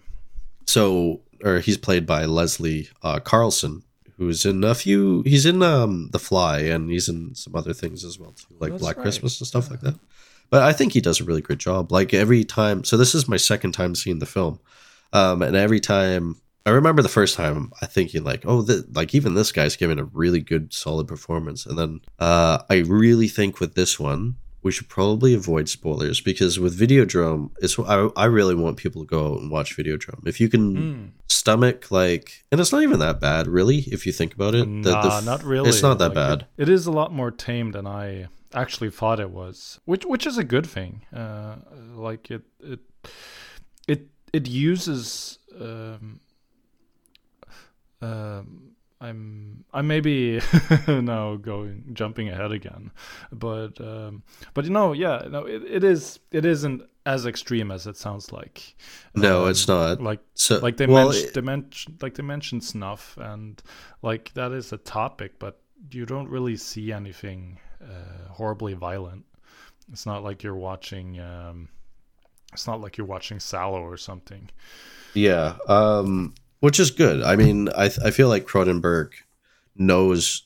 [0.66, 3.82] So, or he's played by Leslie uh, Carlson,
[4.18, 5.22] who's in a few.
[5.22, 8.72] He's in um, The Fly, and he's in some other things as well too, like
[8.72, 9.02] That's Black right.
[9.02, 9.98] Christmas and stuff like that.
[10.50, 11.90] But I think he does a really great job.
[11.90, 14.60] Like every time, so this is my second time seeing the film,
[15.14, 19.14] um, and every time I remember the first time, I thinking like, oh, th- like
[19.14, 21.64] even this guy's giving a really good, solid performance.
[21.64, 26.58] And then uh, I really think with this one, we should probably avoid spoilers because
[26.58, 30.26] with Videodrome, it's I, I really want people to go out and watch Videodrome.
[30.26, 31.04] If you can Hmm.
[31.28, 34.64] stomach like, and it's not even that bad, really, if you think about it.
[34.66, 35.68] The- the Nah, f- not really.
[35.68, 36.46] It's not that Like, bad.
[36.56, 40.26] It, it is a lot more tame than I actually thought it was, which which
[40.26, 41.02] is a good thing.
[41.14, 41.56] Uh,
[41.94, 42.80] like it it
[43.86, 45.38] it it uses.
[45.60, 46.20] Um,
[48.02, 50.40] um, I'm I may be
[50.88, 52.90] now going jumping ahead again,
[53.30, 54.22] but um,
[54.54, 58.32] but you know yeah no it, it is it isn't as extreme as it sounds
[58.32, 58.74] like.
[59.14, 60.00] No, Um, it's not.
[60.02, 63.62] Like So like they well, mentioned it- they mentioned like they mentioned snuff and
[64.02, 65.60] like that is a topic but
[65.92, 69.24] you don't really see anything uh, horribly violent
[69.92, 71.68] it's not like you're watching um
[72.52, 74.48] it's not like you're watching Salò or something
[75.14, 77.22] Yeah, um, which is good.
[77.22, 79.12] I mean, I I feel like Cronenberg
[79.76, 80.42] knows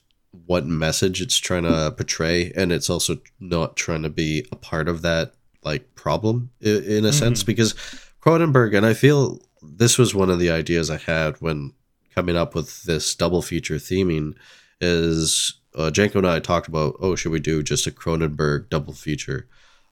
[0.46, 4.88] what message it's trying to portray, and it's also not trying to be a part
[4.88, 7.74] of that like problem in, in a sense because
[8.22, 11.72] Cronenberg and I feel this was one of the ideas I had when
[12.14, 14.34] coming up with this double feature theming
[14.80, 18.94] is uh, Janko and I talked about oh should we do just a Cronenberg double
[18.94, 19.46] feature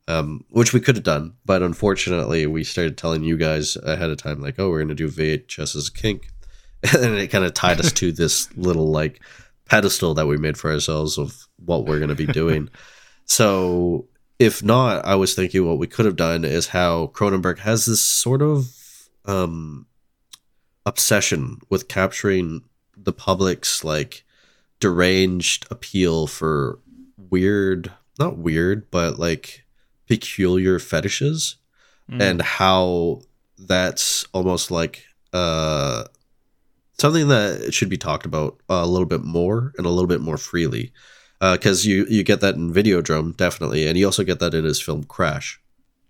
[0.09, 4.17] um, which we could have done, but unfortunately, we started telling you guys ahead of
[4.17, 6.31] time, like, "Oh, we're going to do VHS as a kink,"
[6.95, 9.21] and it kind of tied us to this little like
[9.67, 12.71] pedestal that we made for ourselves of what we're going to be doing.
[13.27, 17.85] so, if not, I was thinking what we could have done is how Cronenberg has
[17.85, 18.67] this sort of
[19.27, 19.87] um,
[20.87, 22.63] obsession with capturing
[22.97, 24.25] the public's like
[24.81, 26.79] deranged appeal for
[27.19, 29.67] weird, not weird, but like
[30.09, 31.57] peculiar fetishes
[32.11, 33.21] and how
[33.59, 36.05] that's almost like uh
[36.99, 40.39] something that should be talked about a little bit more and a little bit more
[40.39, 40.91] freely.
[41.41, 44.81] Because you you get that in videodrome definitely and you also get that in his
[44.81, 45.61] film crash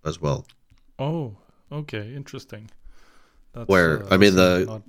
[0.05, 0.47] as well.
[0.99, 1.37] Oh
[1.71, 2.71] okay interesting.
[3.53, 4.83] That's, Where, uh, I mean, the- not-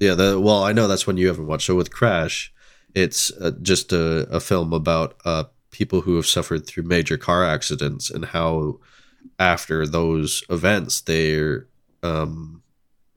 [0.00, 1.66] yeah the well i know that's one you haven't watched.
[1.66, 2.52] So with crash
[2.94, 7.44] it's uh, just a, a film about uh people who have suffered through major car
[7.44, 8.78] accidents and how
[9.38, 11.66] after those events they're
[12.02, 12.62] um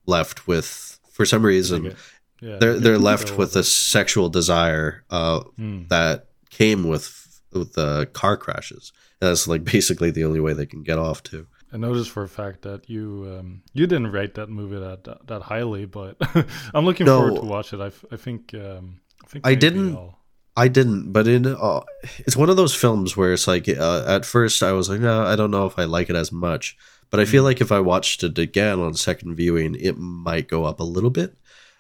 [0.06, 1.96] left with for some reason
[2.42, 5.84] yeah, they're they they're left with a sexual desire uh Hmm.
[5.90, 10.66] that came with with the car crashes and that's like basically the only way they
[10.66, 14.34] can get off to I noticed for a fact that you um, you didn't rate
[14.36, 16.18] that movie that that, that highly, but
[16.74, 17.20] I'm looking No.
[17.22, 17.80] forward to watch it.
[17.80, 20.20] I, f- I think um, I think I didn't- I'll-
[20.56, 21.82] I didn't, but in uh,
[22.20, 25.24] it's one of those films where it's like uh, at first I was like, no,
[25.24, 26.78] I don't know if I like it as much,
[27.10, 30.66] but I feel like if I watched it again on second viewing, it might go
[30.66, 31.36] up a little bit.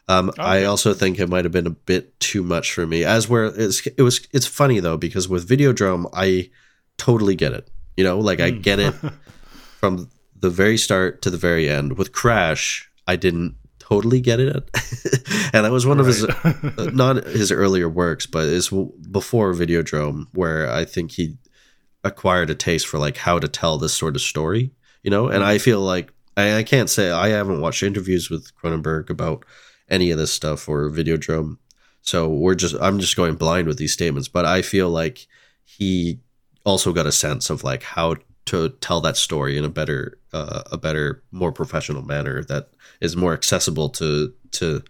[0.08, 3.04] Um, I also think it might have been a bit too much for me.
[3.04, 6.50] As where it's it was it's funny though because with Videodrome I
[6.98, 7.70] totally get it.
[7.98, 8.94] You know, like I get it
[9.80, 11.98] from the very start to the very end.
[11.98, 13.56] With Crash, I didn't
[13.91, 14.56] totally get it,
[15.54, 20.27] and that was one of his uh, not his earlier works, but is before Videodrome,
[20.34, 21.38] where I think he
[22.04, 24.71] acquired a taste for like how to tell this sort of story,
[25.04, 25.27] you know.
[25.27, 29.43] And I feel like I, I can't say I haven't watched interviews with Cronenberg about
[29.89, 31.58] any of this stuff or Videodrome,
[32.01, 34.30] so we're just I'm just going blind with these statements.
[34.30, 35.27] But I feel like
[35.65, 36.21] he
[36.65, 40.63] also got a sense of like how to tell that story in a better uh,
[40.71, 44.84] a better more professional manner that is more accessible to to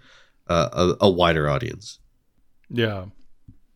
[0.48, 0.70] uh,
[1.02, 2.00] a, a wider audience
[2.70, 3.06] Yeah,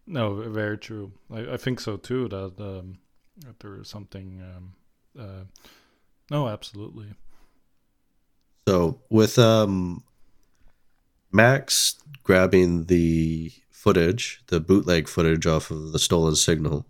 [0.07, 1.11] no, very true.
[1.29, 2.29] I, I think so too.
[2.29, 2.99] That um,
[3.45, 4.41] that there is something.
[4.41, 4.73] Um,
[5.19, 5.43] uh,
[6.31, 7.07] no, absolutely.
[8.67, 10.03] so with um
[11.31, 16.87] max grabbing the footage the bootleg footage off of the stolen signal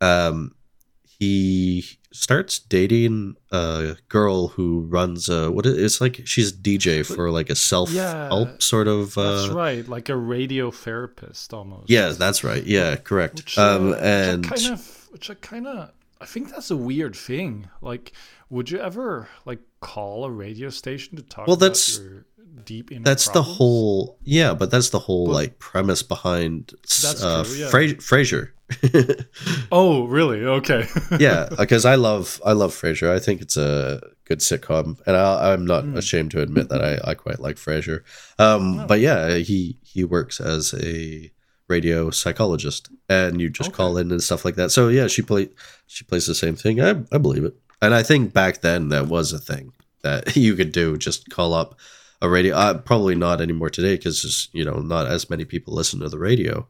[0.00, 0.54] um
[1.02, 7.06] he starts dating a girl who runs a what is it's like she's a DJ
[7.06, 11.52] for like a self help Yeah, sort of uh That's right, like a radio therapist
[11.54, 11.88] almost.
[11.88, 15.66] yeah that's right yeah correct Which, uh, um which I kind of, which I kind
[15.68, 17.68] of, I think that's a weird thing.
[17.80, 18.12] Like,
[18.50, 22.26] would you ever like call a radio station to talk Well, that's- your
[22.64, 26.74] deep that's the whole yeah but that's the whole But- like premise behind
[27.22, 27.68] uh true, yeah.
[27.70, 28.50] Fra- frasier
[29.72, 30.44] Oh, really?
[30.44, 30.86] Okay.
[31.18, 35.52] yeah because i love i love frasier i think it's a good sitcom and I,
[35.52, 35.96] i'm not Hmm.
[35.96, 38.02] ashamed to admit that i, I quite like frasier
[38.38, 38.86] um Oh.
[38.86, 41.30] but yeah he he works as a
[41.68, 43.76] radio psychologist and you just Okay.
[43.76, 45.48] call in and stuff like that so yeah she play
[45.86, 49.06] she plays the same thing i, I believe it and i think back then that
[49.08, 51.78] was a thing that you could do just call up
[52.22, 56.00] a radio uh, probably not anymore today because you know not as many people listen
[56.00, 56.66] to the radio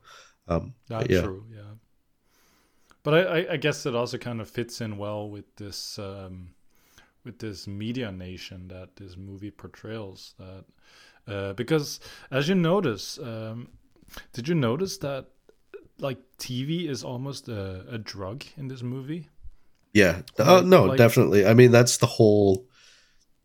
[0.49, 1.45] um but yeah true.
[3.03, 6.51] But I, I, guess it also kind of fits in well with this um,
[7.25, 10.35] with this media nation that this movie portrays.
[10.39, 10.65] That
[11.27, 13.69] uh, because as you notice, um,
[14.33, 15.27] did you notice that
[15.99, 19.29] like TV is almost a, a drug in this movie?
[19.93, 20.23] Yeah.
[20.39, 21.47] Like- no, like- definitely.
[21.47, 22.67] I mean, that's the whole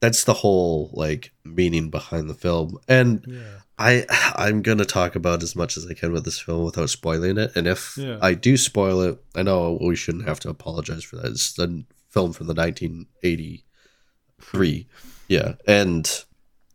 [0.01, 2.77] that's the whole like meaning behind the film.
[2.87, 3.59] And Yeah.
[3.77, 4.05] I
[4.35, 7.37] I'm going to talk about as much as I can with this film without spoiling
[7.37, 7.55] it.
[7.55, 8.17] And if Yeah.
[8.21, 11.27] I do spoil it, I know we shouldn't have to apologize for that.
[11.31, 14.87] It's the film from the 1983.
[15.27, 15.53] Yeah.
[15.67, 16.23] And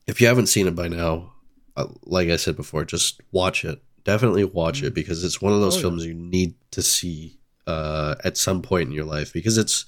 [0.06, 1.32] if you haven't seen it by now,
[1.76, 3.80] uh, like I said before, just watch it.
[4.04, 5.82] Definitely watch it because it's one of those Oh, yeah.
[5.82, 9.84] films you need to see uh, at some point in your life because it's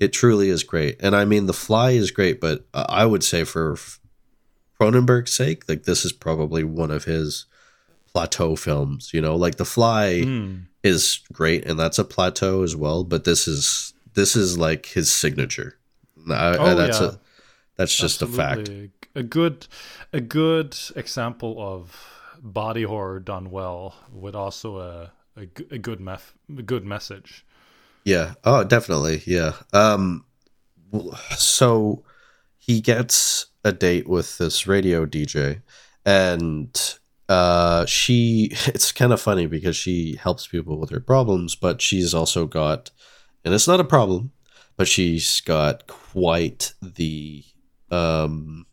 [0.00, 0.96] it truly is great.
[1.00, 3.76] And I mean, The Fly is great, but uh, I would say for
[4.80, 7.46] Cronenberg's sake, like this is probably one of his
[8.12, 9.10] plateau films.
[9.12, 10.62] You know, like The Fly Mm.
[10.82, 13.04] is great, and that's a plateau as well.
[13.04, 15.76] But this is this is like his signature.
[16.30, 17.08] I, Oh, that's yeah.
[17.08, 17.12] a
[17.76, 18.70] that's just a fact.
[19.16, 19.66] A good,
[20.12, 22.06] a good example of
[22.40, 27.44] body horror done well, with also a a, g- a good mef- a good message.
[28.04, 28.34] Yeah.
[28.44, 29.22] Oh, definitely.
[29.26, 29.52] Yeah.
[29.72, 30.24] Um
[31.36, 32.04] so
[32.58, 35.62] he gets a date with this radio DJ
[36.04, 41.80] and uh she it's kind of funny because she helps people with their problems, but
[41.80, 42.90] she's also got
[43.44, 44.32] and it's not a problem,
[44.76, 47.44] but she's got quite the
[47.90, 48.66] um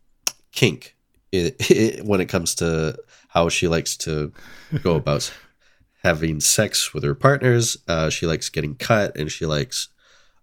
[0.52, 0.96] kink
[1.34, 2.96] i i when it comes to
[3.28, 4.32] how she likes to
[4.82, 5.32] go about
[6.02, 7.76] having sex with her partners.
[7.88, 9.88] Uh, she likes getting cut and she likes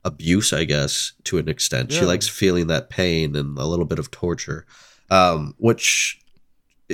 [0.04, 1.92] abuse, I guess, to an extent.
[1.92, 4.66] She likes feeling that pain and a little bit of torture,
[5.10, 6.20] um, which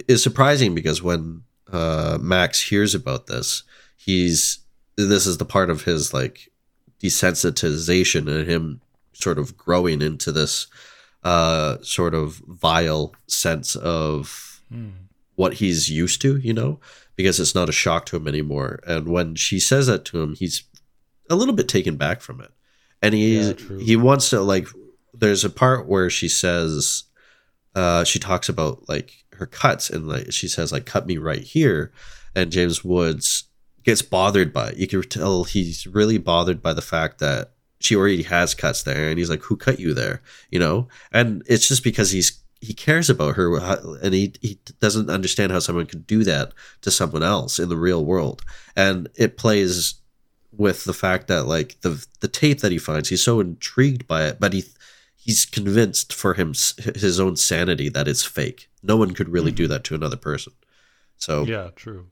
[0.07, 3.63] is surprising because when uh, Max hears about this,
[3.97, 4.59] he's
[4.95, 6.49] this is the part of his like
[7.01, 8.81] desensitization and him
[9.13, 10.67] sort of growing into this
[11.23, 14.91] uh, sort of vile sense of Mm.
[15.35, 16.79] what he's used to, you know,
[17.15, 18.79] because it's not a shock to him anymore.
[18.85, 20.63] And when she says that to him, he's
[21.29, 22.51] a little bit taken back from it.
[23.01, 24.67] And he Yeah, he wants to like
[25.13, 27.03] there's a part where she says
[27.75, 31.41] uh she talks about like her cuts and like she says like cut me right
[31.41, 31.91] here
[32.35, 33.45] and James Woods
[33.83, 34.77] gets bothered by it.
[34.77, 39.09] You can tell he's really bothered by the fact that she already has cuts there
[39.09, 40.21] and he's like who cut you there
[40.51, 43.57] you know and it's just because he's he cares about her
[44.03, 47.75] and he, he doesn't understand how someone could do that to someone else in the
[47.75, 48.43] real world.
[48.75, 49.95] And it plays
[50.55, 54.25] with the fact that like the the tape that he finds he's so intrigued by
[54.25, 54.65] it but he
[55.15, 58.69] he's convinced for him his own sanity that it's fake.
[58.83, 60.53] No one could really do that to another person.
[61.17, 62.07] So Yeah, true.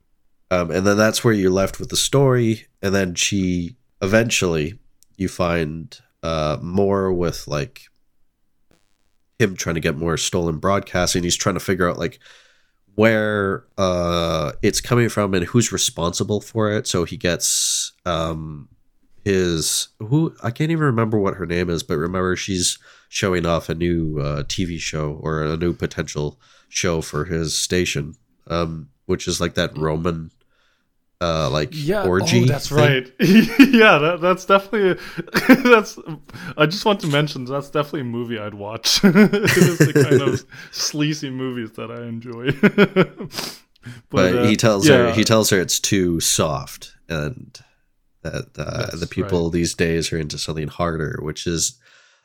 [0.52, 4.80] um, and then that's where you're left with the story and then she eventually
[5.18, 7.90] you find uh, more with like
[9.40, 11.24] him trying to get more stolen broadcasting.
[11.24, 12.20] He's trying to figure out like
[12.96, 16.86] where uh, it's coming from and who's responsible for it.
[16.86, 18.68] So he gets um,
[19.24, 22.78] his who I can't even remember what her name is, but remember she's
[23.08, 28.16] showing off a new uh, TV show or a new potential show for his station,
[28.48, 30.32] um, which is like that Roman,
[31.22, 32.44] uh, like yeah orgy.
[32.44, 32.78] oh, that's thing.
[32.78, 36.00] right yeah that, that's definitely a, that's
[36.58, 39.16] i just want to mention that's definitely a movie i'd watch it
[39.58, 42.50] is the kind of sleazy movies that i enjoy
[44.10, 44.98] But, uh, he tells yeah.
[44.98, 47.58] her he tells her it's too soft, and
[48.22, 49.54] that uh, the people right.
[49.54, 51.80] these days are into something harder, which is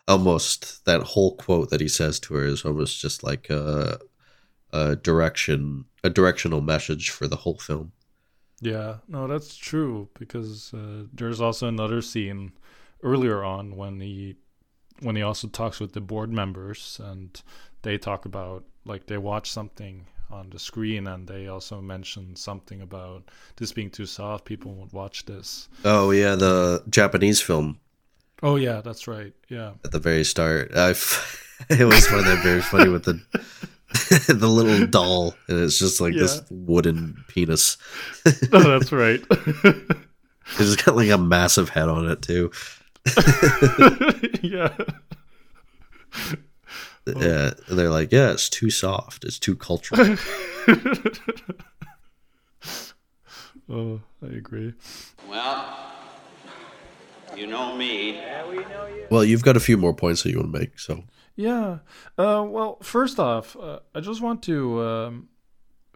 [0.08, 3.98] almost that whole quote that he says to her is almost just like a,
[4.72, 7.92] a direction, a directional message for the whole film.
[8.60, 12.52] Yeah, no, that's true because uh, there's also another scene
[13.02, 14.36] earlier on when he
[15.00, 17.42] when he also talks with the board members and
[17.82, 22.80] they talk about like they watch something on the screen and they also mention something
[22.80, 23.24] about
[23.56, 27.78] this being too soft people won't watch this Oh yeah, the Japanese film
[28.42, 30.74] oh yeah that's right yeah at the very start.
[30.76, 31.40] I f-
[31.70, 33.20] it was one that very funny with the
[34.28, 37.76] the little doll, and it's just like this wooden penis.
[38.52, 39.20] no that's right
[40.58, 42.50] It's got like a massive head on it too.
[44.42, 44.74] yeah
[47.06, 49.24] Yeah, and they're like, yeah, it's too soft.
[49.24, 50.16] It's too cultural.
[53.70, 54.72] oh i agree
[55.28, 55.92] Well,
[57.36, 58.20] you know me.
[59.10, 61.02] well, you've got a few more points that you want to make, so
[61.36, 61.78] Yeah.
[62.16, 65.28] Uh, well, first off, uh, I just want to um,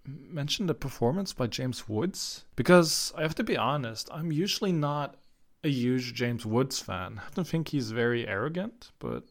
[0.05, 5.17] mention the performance by James Woods because I have to be honest, I'm usually not
[5.65, 7.21] a huge James Woods fan.
[7.25, 9.25] I don't think he's very arrogant, but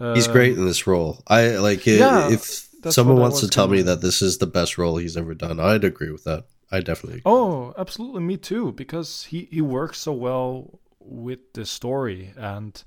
[0.00, 1.22] uh, he's great in this role.
[1.26, 4.78] I like it, yeah, if someone wants to tell me that this is the best
[4.78, 5.60] role he's ever done.
[5.60, 6.46] I'd agree with that.
[6.70, 7.20] I definitely.
[7.20, 7.32] Agree.
[7.32, 8.72] Oh, absolutely, me too.
[8.72, 12.82] Because he he works so well with the story and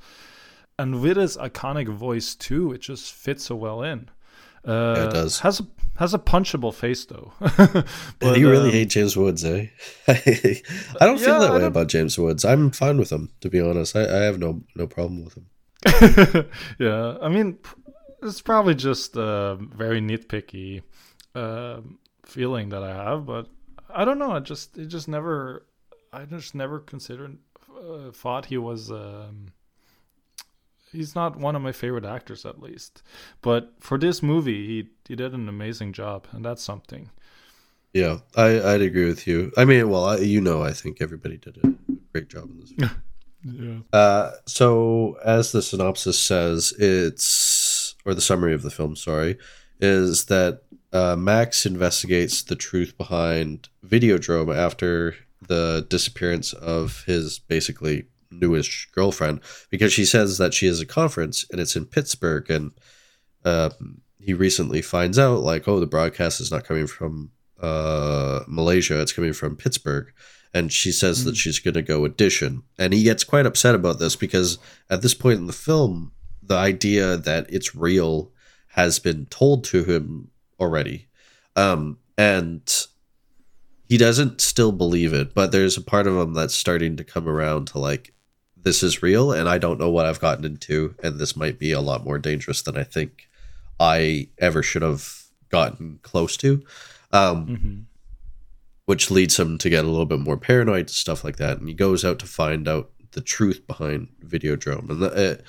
[0.79, 2.71] and with his iconic voice too.
[2.73, 4.09] It just fits so well in.
[4.65, 5.39] Uh, it does.
[5.39, 5.67] Has a
[5.97, 7.31] has a punchable face though.
[8.19, 9.67] Do you really um, hate James Woods, eh?
[10.07, 10.61] I
[11.01, 12.43] don't feel Yeah, that I way don't- about James Woods.
[12.45, 13.95] I'm fine with him, to be honest.
[13.95, 15.47] I, I have no no problem with him.
[16.79, 17.59] yeah, I mean,
[18.23, 20.81] it's probably just a very nitpicky
[21.35, 21.81] uh,
[22.25, 23.47] feeling that I have, but
[23.89, 24.31] I don't know.
[24.31, 25.65] I just it just never,
[26.11, 27.37] I just never considered
[27.73, 28.91] uh, thought he was.
[28.91, 29.53] Um,
[30.91, 33.03] he's not one of my favorite actors, at least.
[33.41, 37.09] But for this movie, he he did an amazing job, and that's something.
[37.93, 39.51] Yeah, I, I'd agree with you.
[39.57, 41.73] I mean, well, I, you know, I think everybody did a
[42.11, 42.73] great job in this.
[43.43, 43.77] Yeah.
[43.93, 49.37] Uh, so, as the synopsis says, it's or the summary of the film, sorry,
[49.79, 55.15] is that uh, Max investigates the truth behind Videodrome after
[55.47, 61.45] the disappearance of his basically newish girlfriend because she says that she has a conference
[61.51, 62.71] and it's in Pittsburgh and
[63.45, 68.99] um, he recently finds out like oh the broadcast is not coming from uh, Malaysia
[69.01, 70.11] it's coming from Pittsburgh.
[70.53, 72.63] And she says that she's going to go audition.
[72.79, 74.57] And he gets quite upset about this because
[74.89, 78.31] at this point in the film the idea that it's real
[78.69, 81.07] has been told to him already.
[81.55, 82.87] Um, and
[83.87, 87.27] he doesn't still believe it but there's a part of him that's starting to come
[87.27, 88.13] around to like
[88.67, 91.71] this is real and i don't know what i've gotten into and this might be
[91.71, 93.29] a lot more dangerous than i think
[93.79, 96.63] i ever should have gotten close to
[97.11, 97.79] um, hmm
[98.85, 101.73] which leads him to get a little bit more paranoid stuff like that and he
[101.73, 105.43] goes out to find out the truth behind videodrome and the, it,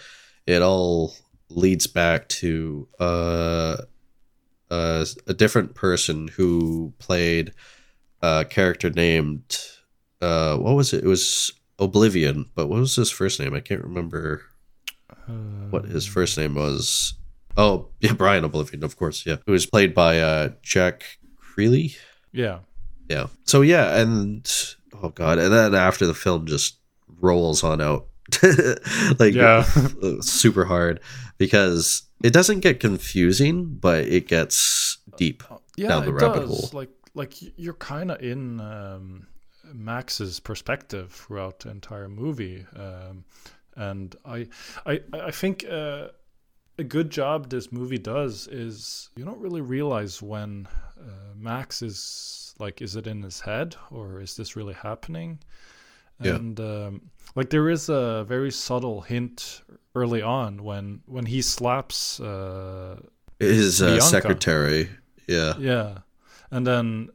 [0.44, 1.14] it all
[1.48, 3.76] leads back to uh,
[4.72, 7.52] uh, a different person who played
[8.22, 9.56] a character named
[10.20, 11.04] uh, what was it?
[11.04, 14.42] It was O'Blivion but what was his first name i can't remember
[15.70, 17.14] what his first name was
[17.56, 21.96] oh yeah brian O'Blivion of course yeah it was played by uh, Jack Creley
[22.32, 22.60] Yeah.
[23.08, 23.26] yeah.
[23.44, 24.48] So yeah, and
[25.02, 26.78] oh god, and then after the film just
[27.20, 28.06] rolls on out,
[29.18, 29.62] like Yeah.
[30.20, 31.00] super hard
[31.36, 35.42] because it doesn't get confusing, but it gets deep
[35.76, 36.48] yeah, down the it rabbit does.
[36.70, 36.70] hole.
[36.72, 39.26] Like like you're kind of in um,
[39.72, 43.24] Max's perspective throughout the entire movie, um,
[43.76, 44.48] and I
[44.86, 46.08] I I think uh,
[46.78, 52.54] a good job this movie does is you don't really realize when uh, Max is
[52.58, 55.38] like, is it in his head or is this really happening?
[56.20, 56.34] Yeah.
[56.34, 59.62] And um, like there is a very subtle hint
[59.94, 62.20] early on when when he slaps.
[62.20, 63.00] Uh,
[63.38, 64.88] His uh, secretary,
[65.28, 65.98] yeah, yeah,
[66.50, 67.10] and then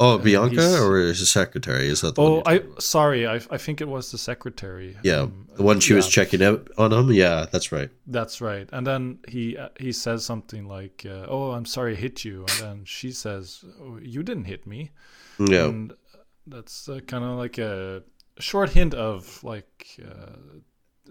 [0.00, 1.86] Oh, Bianca or his secretary?
[1.88, 2.42] Is that the Oh?
[2.44, 3.26] I sorry.
[3.26, 4.96] I I think it was the secretary.
[5.04, 7.12] yeah, Um, the one she was checking out on him.
[7.12, 7.90] Yeah, that's right.
[8.06, 8.68] That's right.
[8.72, 12.40] And then he uh, he says something like, uh, "Oh, I'm sorry, I hit you."
[12.48, 14.90] And then she says, oh, "You didn't hit me."
[15.38, 15.92] Yeah, And
[16.46, 18.02] that's uh, kind of like a
[18.40, 20.32] short hint of like uh,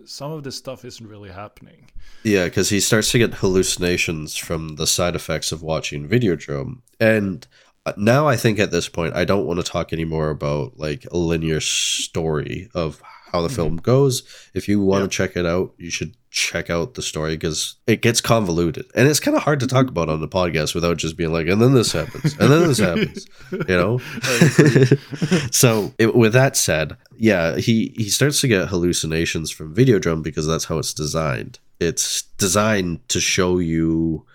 [0.05, 1.89] some of this stuff isn't really happening.
[2.23, 7.45] yeah, because he starts to get hallucinations from the side effects of watching Videodrome, and
[7.45, 10.77] uh, Uh, now I think at this point I don't want to talk anymore about
[10.77, 13.01] like a linear story of
[13.33, 13.55] how the mm-hmm.
[13.55, 14.23] film goes.
[14.53, 15.07] If you want Yeah.
[15.07, 19.07] to check it out, you should check out the story because it gets convoluted and
[19.07, 19.89] it's kind of hard to talk mm-hmm.
[19.89, 22.79] about on the podcast without just being like, and then this happens, and then this
[22.79, 23.97] happens, you know.
[25.51, 30.47] so it, with that said, yeah, he he starts to get hallucinations from Videodrome because
[30.47, 31.59] that's how it's designed.
[31.79, 34.25] It's designed to show you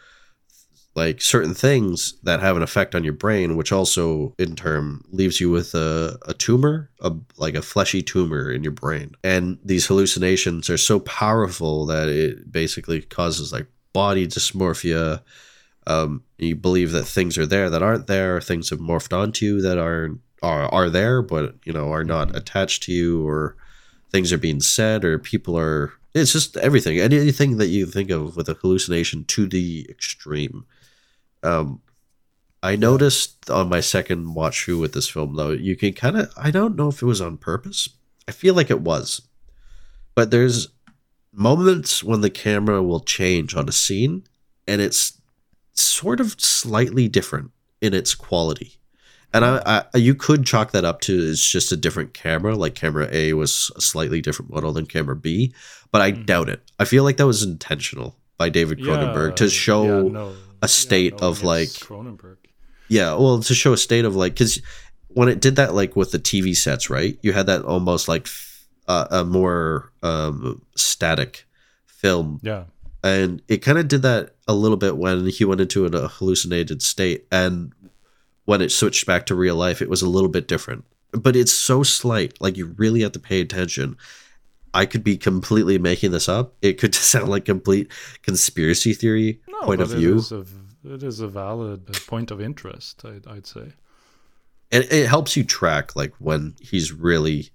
[0.99, 5.41] like certain things that have an effect on your brain, which also in turn leaves
[5.41, 9.15] you with a, a tumor, a, like a fleshy tumor in your brain.
[9.23, 15.23] And these hallucinations are so powerful that it basically causes like body dysmorphia.
[15.87, 19.63] Um, you believe that things are there that aren't there, things have morphed onto you
[19.63, 20.11] that are
[20.43, 23.57] are are there, but you know are not attached to you, or
[24.11, 25.93] things are being said, or people are.
[26.15, 30.65] It's just everything, anything that you think of with a hallucination to the extreme.
[31.43, 31.81] Um,
[32.63, 36.33] I noticed on my second watch through with this film, though, you can kind of,
[36.37, 37.89] I don't know if it was on purpose.
[38.27, 39.23] I feel like it was.
[40.15, 40.69] But there's
[41.33, 44.25] moments when the camera will change on a scene
[44.67, 45.21] and it's
[45.73, 48.75] sort of slightly different in its quality.
[49.33, 52.57] And I, I, you could chalk that up to it's just a different camera.
[52.57, 55.55] Like camera A was a slightly different model than camera B,
[55.93, 56.63] but I doubt it.
[56.79, 61.21] I feel like that was intentional by David Cronenberg to show yeah, no, a state
[61.21, 62.37] no of like Cronenberg.
[62.89, 64.61] yeah, well, to show a state of like, because
[65.09, 67.19] when it did that, like with the TV sets, right?
[67.23, 68.29] You had that almost like
[68.87, 71.47] uh, a more um, static
[71.87, 72.65] film, Yeah,
[73.03, 76.09] and it kind of did that a little bit when he went into an- a
[76.09, 77.73] hallucinated state, and
[78.45, 80.85] when it switched back to real life, it was a little bit different.
[81.13, 83.97] But it's so slight, like you really have to pay attention.
[84.75, 86.55] I could be completely making this up.
[86.63, 87.91] It could sound like complete
[88.23, 90.15] conspiracy theory no, point of view.
[90.15, 90.45] It is, a,
[90.85, 93.05] it is a valid point of interest.
[93.05, 93.73] I'd, I'd say.
[94.71, 97.51] it, it helps you track like when he's really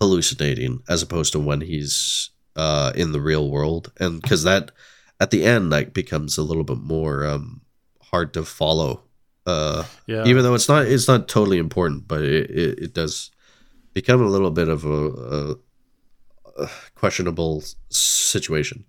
[0.00, 4.72] hallucinating as opposed to when he's uh in the real world and because that
[5.20, 7.60] at the end like becomes a little bit more um
[8.02, 9.02] hard to follow
[9.46, 13.30] uh Yeah, even though it's not it's not totally important but it, it, it does
[13.94, 15.56] become a little bit of a, a,
[16.58, 18.84] a questionable situation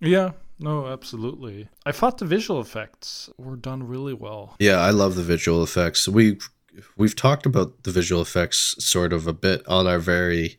[0.00, 0.30] Yeah,
[0.60, 1.68] no, absolutely.
[1.86, 4.56] I thought the visual effects were done really well.
[4.58, 6.08] Yeah, I love the visual effects.
[6.08, 6.38] We
[6.96, 10.58] we've talked about the visual effects sort of a bit on our very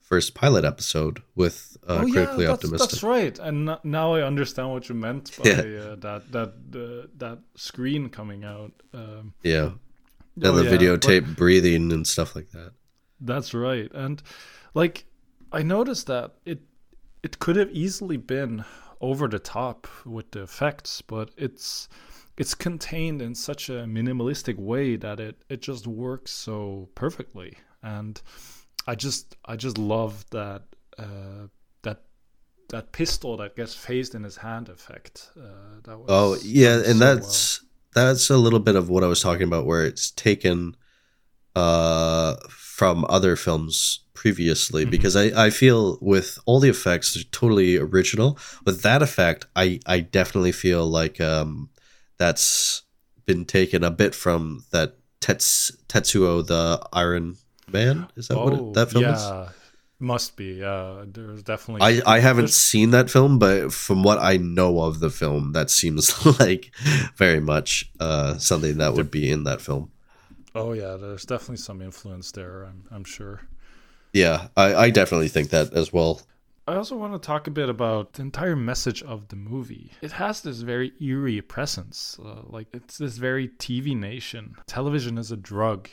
[0.00, 2.90] first pilot episode with uh, critically Oh, that's, optimistic.
[2.90, 3.38] that's right.
[3.38, 5.60] And n- now I understand what you meant by Yeah.
[5.82, 8.72] uh, that that uh, that screen coming out.
[8.94, 9.70] Um, Yeah,
[10.36, 12.72] and oh, the yeah, videotape breathing and stuff like that.
[13.20, 13.90] That's right.
[13.94, 14.22] And
[14.74, 15.04] like
[15.52, 16.62] I noticed that it
[17.22, 18.64] it could have easily been
[19.00, 21.88] over the top with the effects, but it's
[22.36, 27.58] it's contained in such a minimalistic way that it it just works so perfectly.
[27.82, 28.20] And
[28.86, 30.62] I just I just love that
[30.98, 31.48] uh,
[31.82, 32.02] that
[32.70, 35.30] that pistol that gets phased in his hand effect.
[35.36, 37.16] Uh, that was Oh yeah, and so well.
[37.16, 40.76] that's that's a little bit of what I was talking about, where it's taken
[41.54, 42.36] uh,
[42.78, 44.90] from other films previously, Mm-hmm.
[44.90, 48.38] because I, I feel with all the effects they're totally original.
[48.64, 51.68] With that effect, I I definitely feel like um,
[52.18, 52.82] that's
[53.26, 57.36] been taken a bit from that Tets, Tetsuo the Iron
[57.70, 58.08] Man.
[58.16, 59.20] Is that what it, that film is?
[59.22, 59.48] Oh, yeah,
[60.00, 60.62] must be.
[60.64, 61.82] Uh, there's definitely.
[62.02, 65.52] I, I haven't there's- seen that film, but from what I know of the film,
[65.52, 66.04] that seems
[66.40, 66.72] like
[67.16, 69.90] very much uh, something that would be in that film.
[70.54, 72.64] Oh yeah, there's definitely some influence there.
[72.64, 73.42] I'm I'm sure.
[74.12, 76.20] Yeah, I, I definitely think that as well.
[76.68, 79.90] I also want to talk a bit about the entire message of the movie.
[80.00, 84.54] It has this very eerie presence, uh, like it's this very TV nation.
[84.66, 85.88] Television is a drug.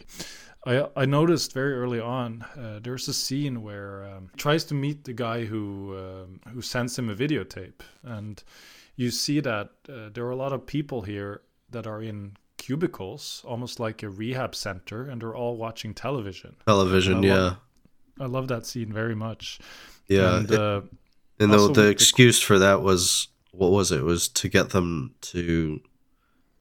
[0.66, 4.74] I I noticed very early on uh, there's a scene where um, he tries to
[4.76, 8.44] meet the guy who um, who sends him a videotape, and
[8.96, 11.42] you see that uh, there are a lot of people here
[11.72, 12.36] that are in
[12.70, 16.56] cubicles, almost like a rehab center, and they're all watching television.
[16.68, 17.58] Television, I yeah, love-
[18.22, 19.60] I love that scene very much.
[20.08, 20.38] yeah.
[20.38, 20.82] and, It- uh,
[21.40, 24.04] and the, the with the- excuse for that was what was it?
[24.04, 25.80] Was to get them to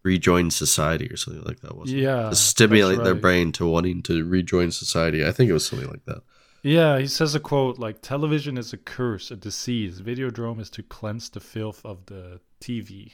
[0.03, 1.77] rejoin society or something like that.
[1.77, 2.03] Wasn't it?
[2.03, 5.27] Yeah, to stimulate that's their brain to wanting to rejoin society.
[5.27, 6.23] I think it was something like that.
[6.63, 10.01] Yeah, he says a quote like television is a curse, a disease.
[10.01, 13.13] Videodrome is to cleanse the filth of the TV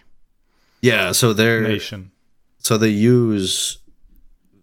[0.81, 2.13] Yeah, so they're nation.
[2.65, 3.79] So they use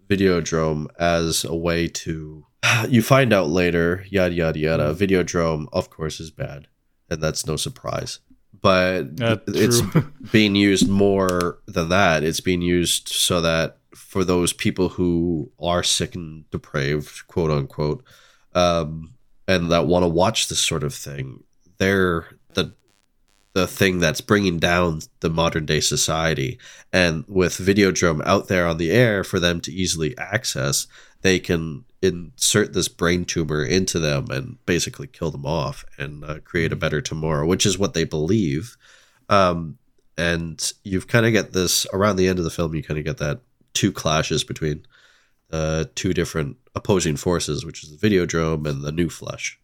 [0.08, 2.44] Videodrome as a way to
[2.88, 4.94] you find out later, yada yada yada.
[4.94, 6.66] Videodrome, of course, is bad,
[7.08, 8.18] and that's no surprise.
[8.60, 9.80] But Uh, it's
[10.32, 12.22] being used more than that.
[12.22, 18.04] It's being used so that for those people who are sick and depraved, quote unquote,
[18.54, 19.14] um,
[19.48, 21.44] and that want to watch this sort of thing,
[21.78, 22.26] they're
[23.54, 26.58] the thing that's bringing down the modern day society.
[26.92, 30.86] And with Videodrome out there on the air for them to easily access,
[31.20, 36.40] they can insert this brain tumor into them and basically kill them off and uh,
[36.40, 38.76] create a better tomorrow, which is what they believe.
[39.28, 39.78] Um,
[40.16, 42.74] and you've kind of get this around the end of the film.
[42.74, 43.40] You kind of get that
[43.72, 44.84] two clashes between
[45.52, 49.58] uh, two different opposing forces, which is the Videodrome and the New Flesh.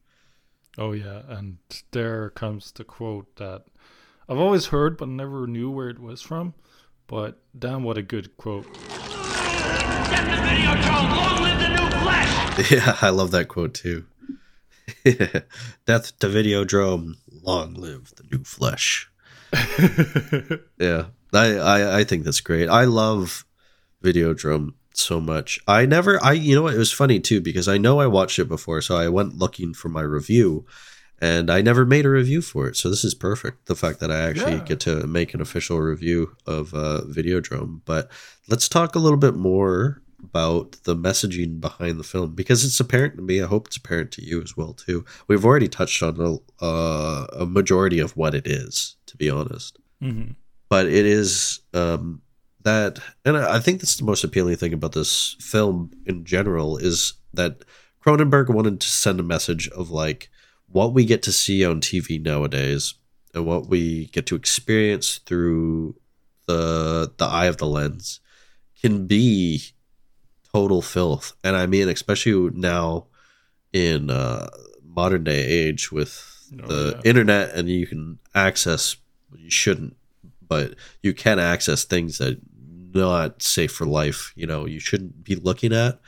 [0.78, 1.59] Oh yeah, and
[1.91, 3.64] there comes the quote that
[4.28, 6.54] I've always heard but never knew where it was from.
[7.06, 8.66] But damn, what a good quote!
[12.70, 14.04] Yeah, I love that quote too.
[15.04, 19.08] Death to Videodrome, long live the new flesh.
[20.78, 22.68] yeah, I, I I think that's great.
[22.68, 23.46] I love
[24.02, 25.60] Videodrome so much.
[25.68, 26.74] I never, I you know what?
[26.74, 29.72] It was funny too because I know I watched it before, so I went looking
[29.72, 30.66] for my review,
[31.20, 32.76] and I never made a review for it.
[32.76, 33.66] So this is perfect.
[33.66, 34.64] The fact that I actually Yeah.
[34.64, 37.80] get to make an official review of uh, Videodrome.
[37.84, 38.10] But
[38.48, 43.16] let's talk a little bit more about the messaging behind the film because it's apparent
[43.16, 43.40] to me.
[43.42, 45.04] I hope it's apparent to you as well too.
[45.28, 49.78] We've already touched on a, uh, a majority of what it is, to be honest
[50.00, 50.30] hmm
[50.70, 52.20] but it is um,
[52.62, 56.76] that, and I I think that's the most appealing thing about this film in general
[56.76, 57.64] is that
[58.04, 60.28] Cronenberg wanted to send a message of like
[60.70, 62.94] what we get to see on TV nowadays
[63.34, 65.94] and what we get to experience through
[66.46, 68.20] the the eye of the lens
[68.80, 69.62] can be
[70.52, 73.06] total filth, and I mean especially now
[73.72, 74.48] in uh,
[74.82, 77.10] modern day age with Oh, the yeah.
[77.10, 78.96] internet and you can access
[79.36, 79.94] you shouldn't
[80.40, 82.40] but you can access things that
[82.94, 86.00] not safe for life you know you shouldn't be looking at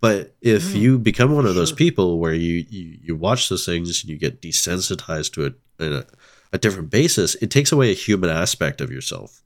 [0.00, 1.76] but if you become one of those sure.
[1.76, 5.92] people where you, you you watch those things and you get desensitized to it in
[5.92, 6.04] a,
[6.52, 9.42] a different basis it takes away a human aspect of yourself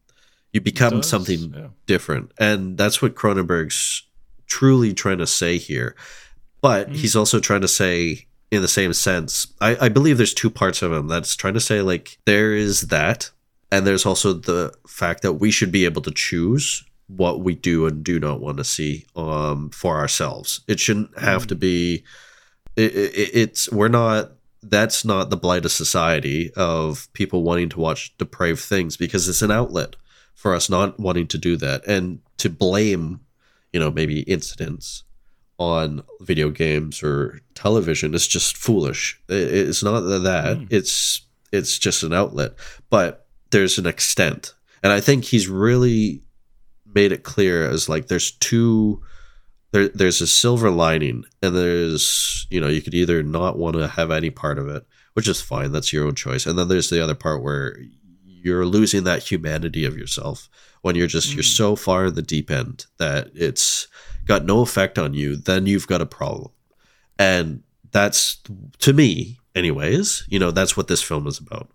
[0.53, 1.69] you become does, something yeah.
[1.87, 4.03] different and that's what cronenberg's
[4.47, 5.95] truly trying to say here
[6.61, 6.97] but Mm.
[6.97, 10.83] he's also trying to say in the same sense I, I believe there's two parts
[10.83, 13.31] of him that's trying to say like there is that
[13.71, 17.87] and there's also the fact that we should be able to choose what we do
[17.87, 20.61] and do not want to see um for ourselves.
[20.69, 22.05] It shouldn't have to be
[22.77, 24.33] it, it, it's we're not
[24.63, 29.43] that's not the blight of society of people wanting to watch depraved things because it's
[29.43, 29.97] an outlet
[30.35, 31.85] for us not wanting to do that.
[31.87, 33.21] And to blame
[33.73, 35.05] you know maybe incidents
[35.59, 39.21] on video games or television is just foolish.
[39.29, 40.59] It- it's not that.
[40.59, 40.67] Mm.
[40.71, 41.23] it's
[41.53, 42.55] it's just an outlet.
[42.89, 44.55] But there's an extent.
[44.83, 46.23] And i think he's really
[46.95, 49.03] made it clear as like there's two
[49.73, 53.89] there, there's a silver lining and there's you know you could either not want to
[53.89, 56.47] have any part of it which is fine that's your own choice.
[56.47, 57.77] And then there's the other part where
[58.25, 60.49] you're losing that humanity of yourself
[60.81, 61.57] when you're just you're mm.
[61.57, 63.89] so far in the deep end that it's
[64.25, 66.51] got no effect on you then you've got a problem.
[67.19, 68.39] And that's
[68.79, 71.71] to me anyways you know that's what this film is about.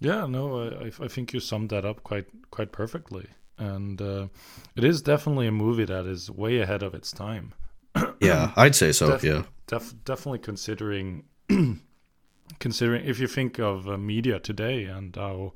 [0.00, 3.28] Yeah, no, I, I- I think you summed that up quite quite perfectly,
[3.58, 4.26] and uh,
[4.74, 7.54] it is definitely a movie that is way ahead of its time.
[8.20, 11.24] yeah i'd say so Def- yeah def- definitely considering
[12.58, 15.54] considering if you think of uh, media today and how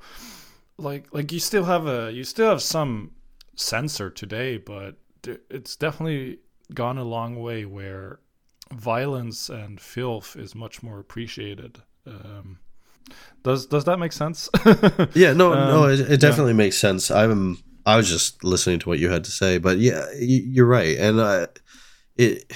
[0.79, 3.13] like like you still have a you still have some
[3.55, 4.97] censor today, but
[5.51, 6.39] it's definitely
[6.73, 8.21] gone a long way where
[8.73, 11.83] violence and filth is much more appreciated.
[12.07, 12.59] Um,
[13.43, 14.49] does does that make sense?
[15.15, 17.11] Yeah, no, no, Um, it, it definitely makes sense.
[17.11, 20.97] I'm, I was just listening to what you had to say, but yeah, you're right,
[20.99, 21.47] and uh,
[22.16, 22.53] it.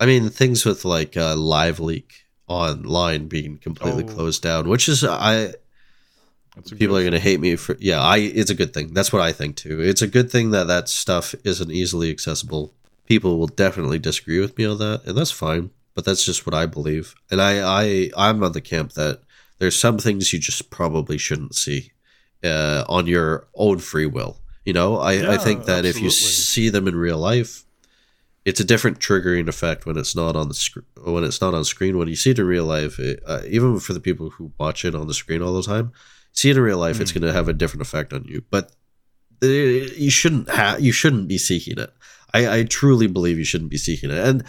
[0.00, 2.04] I mean, things with like uh, LiveLeak
[2.46, 4.14] online being completely Oh.
[4.14, 5.54] closed down, which is I
[6.76, 8.92] people are going to hate me for yeah i it's a good thing.
[8.92, 9.80] That's what i think too.
[9.80, 12.74] It's a good thing that that stuff isn't easily accessible.
[13.06, 16.54] People will definitely disagree with me on that and that's fine but that's just what
[16.54, 17.14] i believe.
[17.30, 19.20] And i i i'm on the camp that
[19.60, 21.92] there's some things you just probably shouldn't see
[22.44, 24.38] uh, on your own free will.
[24.64, 27.64] You know, I, I think that if you see them in real life,
[28.44, 31.64] it's a different triggering effect when it's not on the sc- when it's not on
[31.64, 31.96] screen.
[31.98, 34.84] When you see it in real life, it, uh, even for the people who watch
[34.84, 35.92] it on the screen all the time,
[36.32, 37.20] see it in real life, it's Hmm.
[37.20, 38.42] going to have a different effect on you.
[38.50, 38.72] But
[39.40, 41.92] you shouldn't have you shouldn't be seeking it.
[42.34, 44.44] I, I truly believe you shouldn't be seeking it, and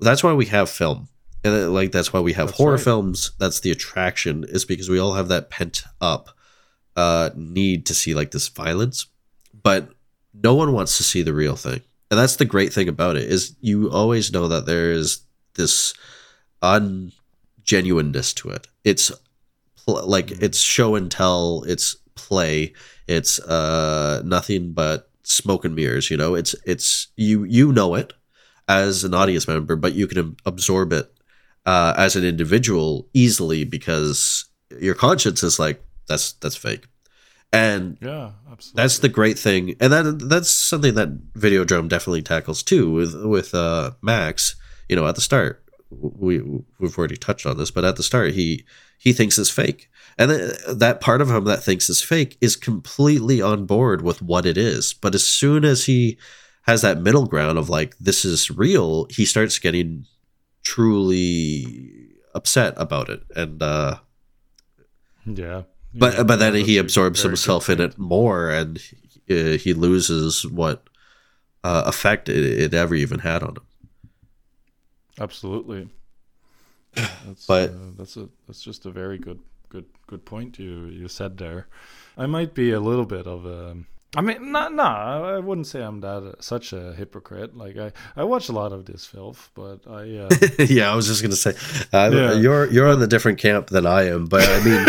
[0.00, 1.08] that's why we have film,
[1.44, 2.80] and uh, like that's why we have That's horror right.
[2.84, 3.32] films.
[3.38, 6.28] That's the attraction is because we all have that pent up
[6.96, 9.06] uh, need to see like this violence,
[9.62, 9.90] but
[10.34, 11.80] no one wants to see the real thing,
[12.10, 15.20] and that's the great thing about it is you always know that there is
[15.54, 15.94] this
[16.62, 18.66] ungenuineness to it.
[18.84, 19.12] It's
[19.84, 22.72] pl- like it's show and tell, it's play,
[23.06, 26.10] it's uh nothing but smoke and mirrors.
[26.10, 28.12] You know, it's it's you you know it
[28.68, 31.12] as an audience member, but you can absorb it
[31.66, 34.46] uh, as an individual easily because
[34.80, 36.86] your conscience is like that's that's fake,
[37.52, 38.82] and Yeah, absolutely.
[38.82, 43.54] that's the great thing, and that that's something that Videodrome definitely tackles too with with
[43.54, 44.56] uh, Max.
[44.88, 46.40] You know, at the start, we
[46.78, 48.64] we've already touched on this, but at the start, he
[48.98, 49.88] he thinks it's fake,
[50.18, 54.22] and th- that part of him that thinks it's fake is completely on board with
[54.22, 54.92] what it is.
[54.92, 56.18] But as soon as he
[56.66, 60.06] has that middle ground of like this is real, he starts getting
[60.62, 63.96] truly upset about it, and uh,
[65.26, 65.62] yeah.
[65.94, 68.78] But but then he absorbs himself in it more, and
[69.30, 70.88] uh, he loses what
[71.64, 73.66] uh, effect it, it ever even had on him.
[75.20, 75.88] Absolutely.
[76.94, 81.08] That's, But- uh, that's a that's just a very good good good point you you
[81.08, 81.66] said there.
[82.16, 83.76] I might be a little bit of a.
[84.14, 87.56] I mean, no, no, I wouldn't say I'm that such a hypocrite.
[87.56, 90.28] Like I, I watch a lot of this filth, but I, uh,
[90.68, 91.54] yeah, I was just gonna say
[91.94, 92.32] uh, Yeah.
[92.34, 94.84] you're you're on the different camp than I am, but I mean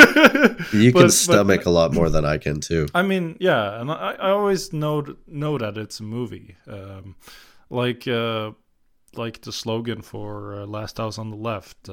[0.83, 2.87] you But- can but- stomach a lot more than I can too.
[2.93, 6.57] I mean, yeah, and I, I always know know that it's a movie.
[6.67, 7.15] Um,
[7.69, 8.51] like uh,
[9.15, 11.87] like the slogan for uh, Last House on the Left.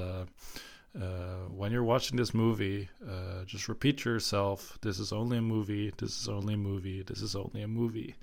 [0.99, 5.39] Uh, uh, when you're watching this movie, uh, just repeat to yourself: "This is only
[5.39, 5.93] a movie.
[5.97, 7.03] This is only a movie.
[7.03, 8.17] This is only a movie,"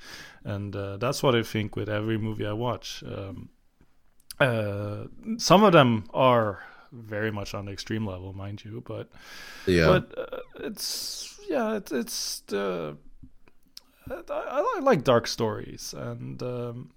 [0.44, 3.04] and uh, that's what I think with every movie I watch.
[3.04, 3.50] Um,
[4.40, 5.06] uh,
[5.38, 9.10] some of them are very much on the extreme level, mind you, but
[9.66, 12.98] Yeah, but uh, it's yeah, it's it's the
[14.10, 16.92] I, I, I like dark stories, and um,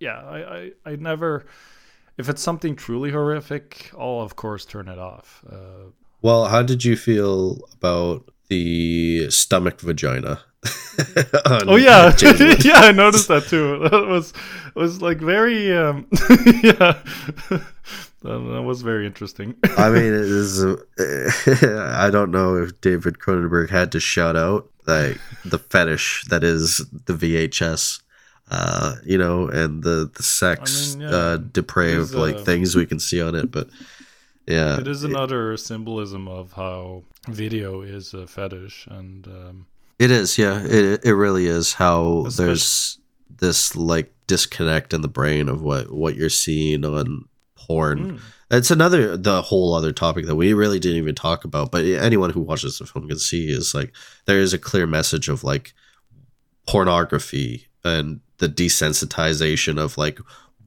[0.00, 1.46] yeah, I, I I never
[2.16, 5.44] if it's something truly horrific, I'll of course turn it off.
[5.50, 5.90] Uh,
[6.22, 10.40] well, how did you feel about the stomach vagina?
[11.44, 12.12] oh yeah,
[12.60, 13.78] yeah, I noticed that too.
[13.90, 14.32] That was
[14.74, 16.06] was like very um,
[16.62, 16.98] yeah,
[18.22, 19.54] that, was very interesting.
[19.76, 20.64] I mean, it is.
[20.64, 26.78] I don't know if David Cronenberg had to shout out like the fetish that is
[27.06, 28.00] the VHS,
[28.50, 32.44] uh, you know, and the the sex I mean, yeah, uh, depraved there's, like uh,
[32.44, 33.50] things we can see on it.
[33.50, 33.68] But
[34.46, 39.66] yeah, it is another symbolism of how video is a fetish, and um,
[39.98, 40.36] it is.
[40.38, 45.90] Yeah, it it really is how there's this like disconnect in the brain of what
[45.92, 47.24] what you're seeing on
[47.56, 48.12] porn.
[48.12, 48.20] mm,
[48.50, 52.30] It's another the whole other topic that we really didn't even talk about, but anyone
[52.30, 53.92] who watches the film can see is like
[54.26, 55.72] there is a clear message of like
[56.66, 60.18] pornography and the desensitization of like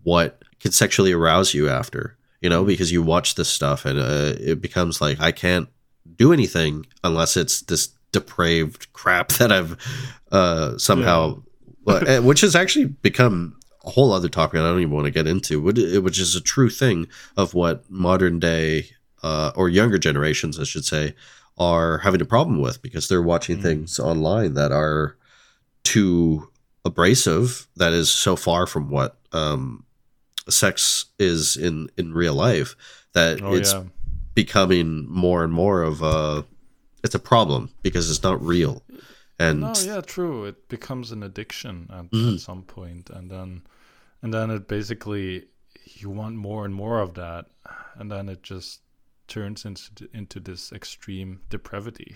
[0.03, 4.33] what can sexually arouse you after, you know, because you watch this stuff and uh,
[4.39, 5.69] it becomes like I can't
[6.15, 9.77] do anything unless it's this depraved crap that I've
[10.31, 11.41] uh, somehow,
[11.83, 15.11] well, eh, which has actually become a whole other topic I don't even want to
[15.11, 18.89] get into, which which is a true thing of what modern day
[19.23, 21.15] uh, or younger generations, I should say,
[21.57, 25.15] are having a problem with because they're watching things online that are
[25.83, 26.49] too
[26.87, 29.85] abrasive, that is so far from what um,
[30.49, 32.75] sex is in in real life
[33.13, 33.83] that oh it's yeah.
[34.33, 36.45] becoming more and more of a
[37.03, 38.81] it's a problem because it's not real
[39.39, 40.45] and No, yeah, true.
[40.45, 42.33] It becomes an addiction at, Mhm.
[42.33, 43.61] at some point, and then,
[44.23, 45.45] and then it basically
[45.85, 47.45] you want more and more of that,
[47.99, 48.81] and then it just
[49.27, 52.15] turns into into this extreme depravity.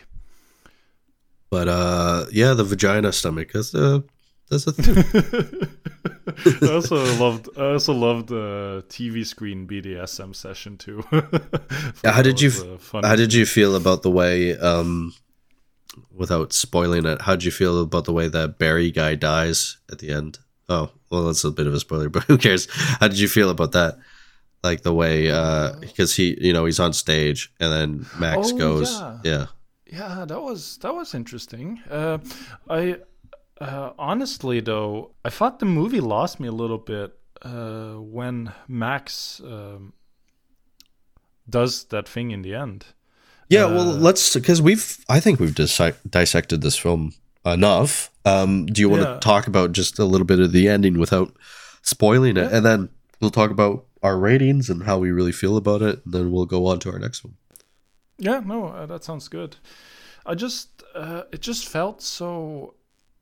[1.50, 4.02] but uh yeah the vagina stomach is a
[4.52, 5.70] that's a thing.
[6.70, 7.50] I also loved.
[7.58, 11.04] I also loved the TV screen BDSM session too.
[12.06, 12.52] How did you
[12.94, 15.14] uh, how did you feel about the way um
[16.16, 20.00] without spoiling it how did you feel about the way that barry guy dies at
[20.00, 20.40] the end
[20.70, 22.68] oh well that's a bit of a spoiler but who cares
[23.00, 23.98] how did you feel about that
[24.64, 28.58] like the way uh because he you know he's on stage and then max Oh,
[28.58, 29.18] goes yeah.
[29.24, 29.46] yeah
[29.86, 31.82] Yeah, that was that was interesting.
[31.90, 32.20] Uh,
[32.70, 32.96] I
[33.62, 39.40] uh, honestly though, I thought the movie lost me a little bit uh, when Max
[39.46, 39.94] um,
[41.50, 42.86] does that thing in the end.
[43.50, 47.14] Yeah, well, let's because we've I think we've dissect, dissected this film
[47.46, 48.10] enough.
[48.26, 49.14] Um, do you want Yeah.
[49.16, 51.36] to talk about just a little bit of the ending without
[51.82, 52.90] spoiling it, and then
[53.20, 56.46] we'll talk about our ratings and how we really feel about it, and then we'll
[56.46, 57.36] go on to our next one.
[58.18, 59.58] Yeah, no, uh, that sounds good.
[60.26, 62.76] I just uh, it just felt so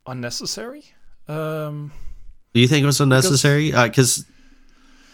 [0.10, 0.86] unnecessary.
[1.28, 1.91] Um,
[2.53, 3.72] Do you think it was unnecessary?
[3.72, 4.26] Because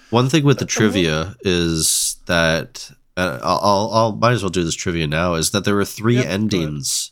[0.09, 4.63] one thing with the trivia is that uh, I'll, I'll I'll might as well do
[4.63, 5.33] this trivia now.
[5.35, 7.11] Is that there were three Yep, endings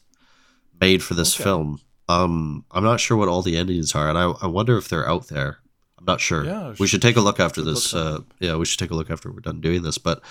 [0.79, 1.43] made for this Okay.
[1.43, 1.79] film.
[2.09, 5.07] Um, I'm not sure what all the endings are, and I, I wonder if they're
[5.07, 5.59] out there.
[5.97, 6.43] I'm not sure.
[6.45, 7.93] Yeah, we should take a look after this.
[7.93, 9.97] look Uh, yeah, we should take a look after we're done doing this.
[9.97, 10.21] But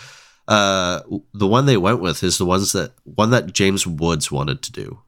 [0.48, 1.00] uh,
[1.32, 4.72] the one they went with is the ones that one that James Woods wanted to
[4.72, 5.00] do.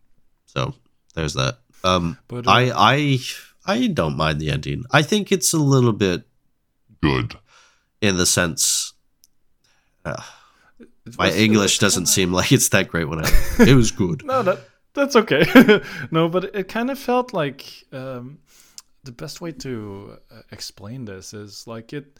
[0.46, 0.74] So
[1.14, 1.58] there's that.
[1.84, 3.18] Um, But, uh, I I
[3.66, 4.84] I don't mind the ending.
[4.90, 6.22] I think it's a little bit
[7.02, 7.34] Good.
[8.00, 8.94] in the sense
[10.04, 10.22] uh,
[11.18, 13.28] my English doesn't kinda- seem like it's that great when I
[13.58, 14.24] it was good.
[14.24, 14.58] No, that
[14.94, 15.44] that's okay.
[16.10, 18.38] no, but it kind of felt like um,
[19.04, 22.18] the best way to uh, explain this is like it.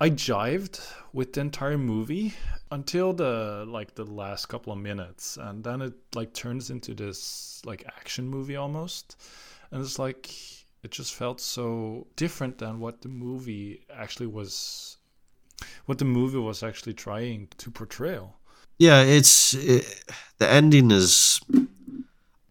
[0.00, 0.80] I jived
[1.12, 2.34] with the entire movie
[2.70, 7.62] until the like the last couple of minutes, and then it like turns into this
[7.64, 9.16] like action movie almost,
[9.70, 10.30] and it's like
[10.82, 14.98] it just felt so different than what the movie actually was,
[15.86, 18.20] what the movie was actually trying to portray.
[18.78, 20.04] Yeah, it's it,
[20.36, 21.40] the ending is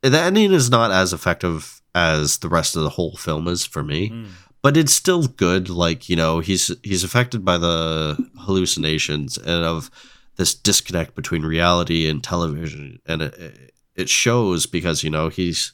[0.02, 3.84] the ending is not as effective as the rest of the whole film is for
[3.84, 4.10] me.
[4.10, 4.28] Mm.
[4.66, 5.70] But it's still good.
[5.70, 9.91] Like you know, he's he's affected by the hallucinations and of
[10.38, 15.74] this disconnect between reality and television, and it, it shows because you know he's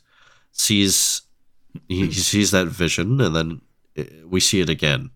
[0.51, 1.21] sees
[1.87, 3.61] he, sees that vision, and then
[3.95, 5.11] it, we see it again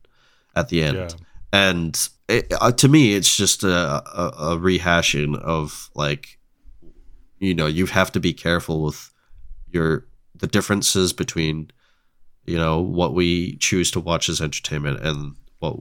[0.55, 1.09] at the end Yeah.
[1.51, 6.39] and it, uh, to me it's just a, a, a rehashing of like
[7.39, 9.11] you know you have to be careful with
[9.69, 11.71] your the differences between
[12.45, 15.77] you know what we choose to watch as entertainment and what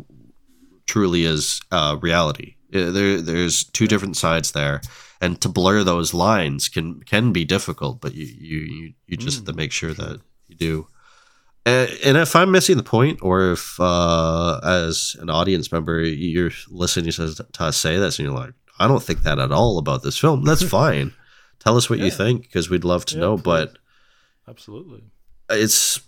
[0.86, 4.80] truly is uh, reality Uh, there there's two different sides there
[5.20, 9.46] and to blur those lines can can be difficult but you you you, just have
[9.46, 10.86] to make sure that you do
[11.66, 16.50] and, and if I'm missing the point, or if uh, as an audience member you're
[16.68, 19.78] listening to to us say this and you're like, I don't think that at all
[19.78, 21.14] about this film, that's fine.
[21.60, 23.36] Tell us what you think because we'd love to Yeah, know.
[23.36, 23.42] please.
[23.44, 23.78] But
[24.46, 25.04] Absolutely.
[25.48, 26.00] it's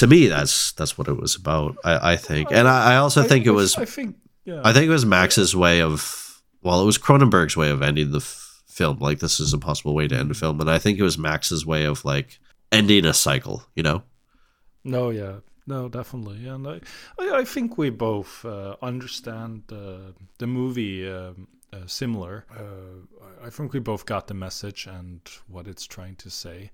[0.00, 1.76] to me that's that's what it was about.
[1.84, 4.16] I, I think, and I, I also think it was I think.
[4.44, 4.62] Yeah.
[4.64, 8.18] I think it was Max's way of, well, it was Cronenberg's way of ending the
[8.24, 8.98] f- film.
[8.98, 10.60] Like, this is a possible way to end a film.
[10.60, 12.40] And I think it was Max's way of, like,
[12.72, 14.02] ending a cycle, you know?
[14.82, 16.80] No, yeah, no, definitely, and I,
[17.18, 22.46] I, I think we both uh, understand the the movie um, uh, similar.
[22.50, 22.62] Uh,
[23.24, 26.70] I- I think we both got the message and what it's trying to say,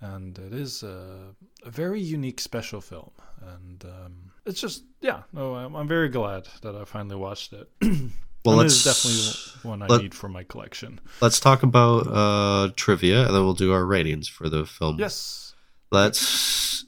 [0.00, 1.34] and it is a,
[1.64, 6.48] a very unique special film, and um, it's just yeah, no, I'm, I'm very glad
[6.62, 7.68] that I finally watched it.
[8.44, 11.00] Well, and it is definitely one I let- need for my collection.
[11.20, 14.98] Let's talk about uh, trivia and then we'll do our ratings for the film.
[14.98, 15.48] Yes,
[15.90, 16.84] Let's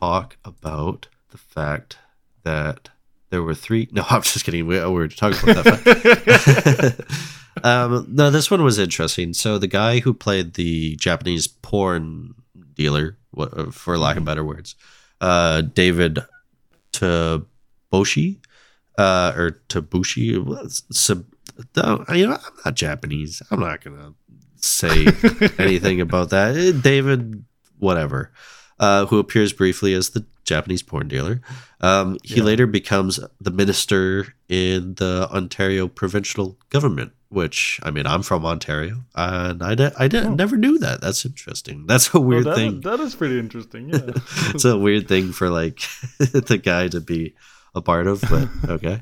[0.00, 1.98] talk about the fact
[2.42, 2.90] that
[3.30, 3.88] there were three.
[3.92, 4.66] No, I'm just kidding.
[4.66, 7.06] We, we were talking about that.
[7.06, 7.64] fact.
[7.64, 9.32] um, no, this one was interesting.
[9.32, 12.34] So the guy who played the Japanese porn
[12.82, 14.74] dealer, what- for lack of better words,
[15.20, 16.18] uh, David
[16.92, 18.38] Taboshi,
[18.98, 20.26] uh, or Tabushi,
[22.14, 23.42] you know, I'm not Japanese.
[23.50, 24.14] I'm not gonna
[24.56, 25.06] say
[25.58, 26.80] anything about that.
[26.82, 27.44] David,
[27.78, 28.32] whatever,
[28.78, 31.40] uh, who appears briefly as the Japanese porn dealer.
[31.80, 32.44] Um, he Yeah.
[32.50, 37.12] later becomes the minister in the Ontario provincial government.
[37.32, 41.00] Which I mean, I'm from Ontario, and I di- I di- never knew that.
[41.00, 41.86] That's interesting.
[41.88, 42.80] That's a weird Oh, that, thing.
[42.84, 43.88] that is pretty interesting.
[43.88, 44.12] Yeah.
[44.52, 45.80] it's a weird thing for like
[46.20, 47.32] the guy to be
[47.74, 49.00] a part of, but okay.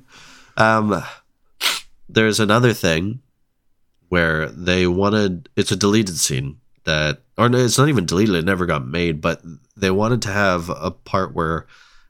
[0.57, 1.03] Um,
[2.09, 3.19] there's another thing
[4.09, 8.35] where they wanted it's a deleted scene that or it's not even deleted.
[8.35, 9.43] It never got made but
[9.77, 11.67] they wanted to have a part where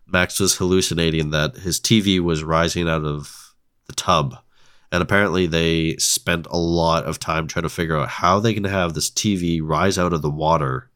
[0.06, 3.54] max was hallucinating that his tv was rising out of
[3.86, 4.36] the tub.
[4.92, 8.64] And apparently they spent a lot of time trying to figure out how they can
[8.64, 10.90] have this tv rise out of the water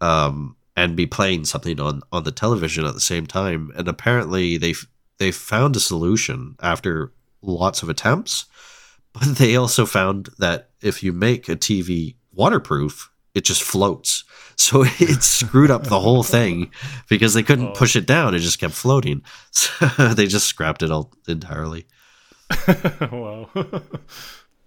[0.00, 3.72] um, and be playing something on on the television at the same time.
[3.76, 4.74] And apparently they
[5.18, 8.46] they found a solution after lots of attempts
[9.14, 14.24] but they also found that if you make a TV waterproof, it just floats.
[14.56, 16.70] So it screwed up the whole thing
[17.08, 17.72] because they couldn't Oh.
[17.72, 18.34] push it down.
[18.34, 19.22] It just kept floating.
[19.50, 21.86] So they just scrapped it all entirely.
[23.12, 23.48] wow.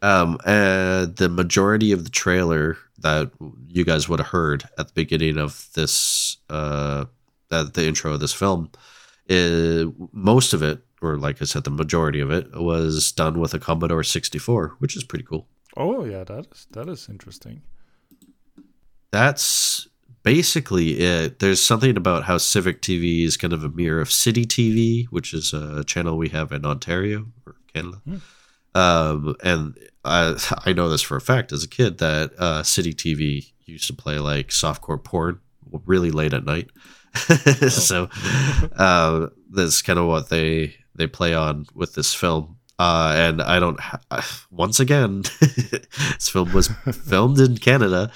[0.02, 3.32] Um, and the majority of the trailer that
[3.68, 7.06] you guys would have heard at the beginning of this, uh,
[7.52, 8.70] at the intro of this film,
[9.28, 13.54] is most of it, or like I said, the majority of it was done with
[13.54, 15.48] a Commodore 64, which is pretty cool.
[15.76, 17.62] oh yeah, that is that is interesting.
[19.12, 19.88] That's
[20.24, 21.40] basically it.
[21.40, 25.34] There's something about how Civic TV is kind of a mirror of City TV, which
[25.34, 28.02] is a channel we have in Ontario or Canada.
[28.76, 30.36] Um, and I,
[30.66, 33.94] I know this for a fact as a kid that uh, City TV used to
[33.94, 35.40] play like softcore porn
[35.86, 36.70] really late at night.
[37.70, 38.10] so
[38.76, 42.58] uh, that's kind of what they they play on with this film.
[42.80, 43.80] Uh, and I don't.
[43.80, 44.02] Ha-
[44.52, 48.12] once again, this film was filmed in Canada,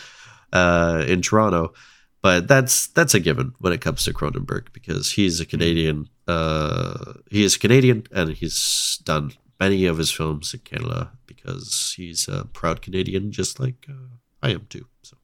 [0.53, 1.73] uh, in Toronto,
[2.21, 6.09] but that's that's a given when it comes to Cronenberg because he's a Canadian.
[6.27, 12.27] Uh, he is Canadian, and he's done many of his films in Canada because he's
[12.27, 14.87] a proud Canadian, just like uh, I am too.
[15.03, 15.17] So,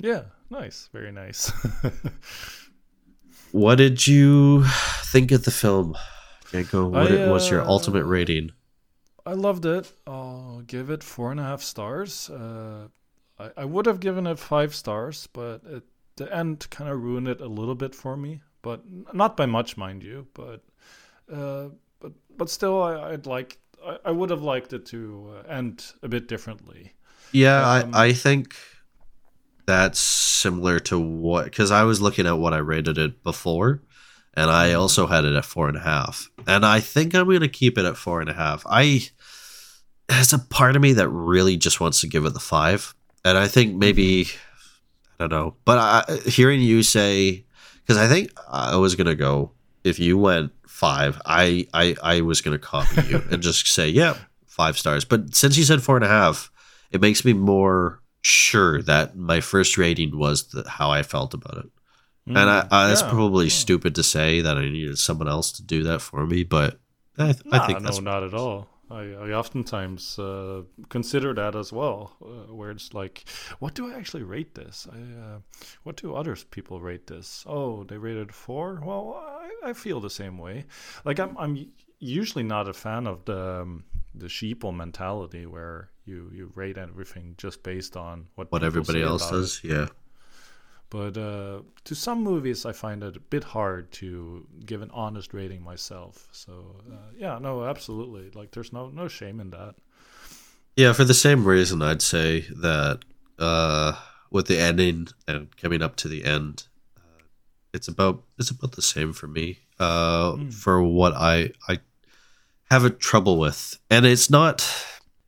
[0.00, 1.52] Yeah, nice, very nice.
[3.52, 4.64] what did you
[5.12, 5.96] think of the film,
[6.52, 6.88] Yanko?
[6.88, 8.50] What I, was your uh, ultimate rating?
[9.24, 9.92] I loved it.
[10.06, 12.30] I'll give it four and a half stars.
[12.30, 12.88] Uh,
[13.38, 15.84] I, I would have given it five stars, but it,
[16.16, 18.40] the end kind of ruined it a little bit for me.
[18.62, 18.82] But
[19.14, 20.26] not by much, mind you.
[20.34, 20.62] But
[21.32, 21.70] uh,
[22.00, 23.58] but but still, I, I'd like.
[23.84, 26.94] I, I would have liked it to uh, end a bit differently.
[27.32, 28.56] Yeah, Um, I, I think
[29.66, 33.82] that's similar to what because I was looking at what I rated it before,
[34.34, 34.72] and I Mm-hmm.
[34.72, 37.84] also had it at four and a half, and I think I'm gonna keep it
[37.84, 38.64] at four and a half.
[38.68, 39.02] I
[40.08, 42.94] there's a part of me that really just wants to give it the five,
[43.28, 44.26] and I think maybe
[45.20, 47.44] I don't know, but I, hearing you say
[47.82, 49.52] because I think I was gonna go
[49.84, 54.16] if you went five, I I I was gonna copy you and just say yeah
[54.46, 56.50] five stars, but since you said four and a half
[56.90, 61.58] it makes me more sure that my first rating was the, how I felt about
[61.58, 61.70] it.
[62.26, 63.50] And I, Mm, I, that's yeah, probably yeah.
[63.50, 66.78] stupid to say that I needed someone else to do that for me, but
[67.18, 68.68] I, th- Nah, I think no, not at all.
[68.90, 73.24] I, I oftentimes uh, consider that as well, uh, where it's like,
[73.58, 74.86] what do I actually rate this?
[74.90, 75.38] I, uh,
[75.82, 77.44] what do other people rate this?
[77.46, 78.80] Oh, they rated four.
[78.84, 80.64] Well, I, I feel the same way.
[81.04, 83.84] Like I'm, I'm usually not a fan of the um,
[84.14, 89.28] the sheeple mentality where you you rate everything just based on what what everybody else
[89.28, 89.32] it.
[89.32, 89.60] does.
[89.62, 89.86] Yeah.
[90.90, 95.34] But uh, to some movies, I find it a bit hard to give an honest
[95.34, 96.28] rating myself.
[96.32, 98.30] So uh, yeah, no, absolutely.
[98.34, 99.74] Like, there's no no shame in that.
[100.76, 103.00] Yeah, for the same reason, I'd say that
[103.38, 103.94] uh,
[104.30, 106.66] with the ending and coming up to the end,
[106.96, 107.22] uh,
[107.74, 109.58] it's about it's about the same for me.
[109.78, 111.80] Uh, For what I I
[112.70, 114.66] have a trouble with, and it's not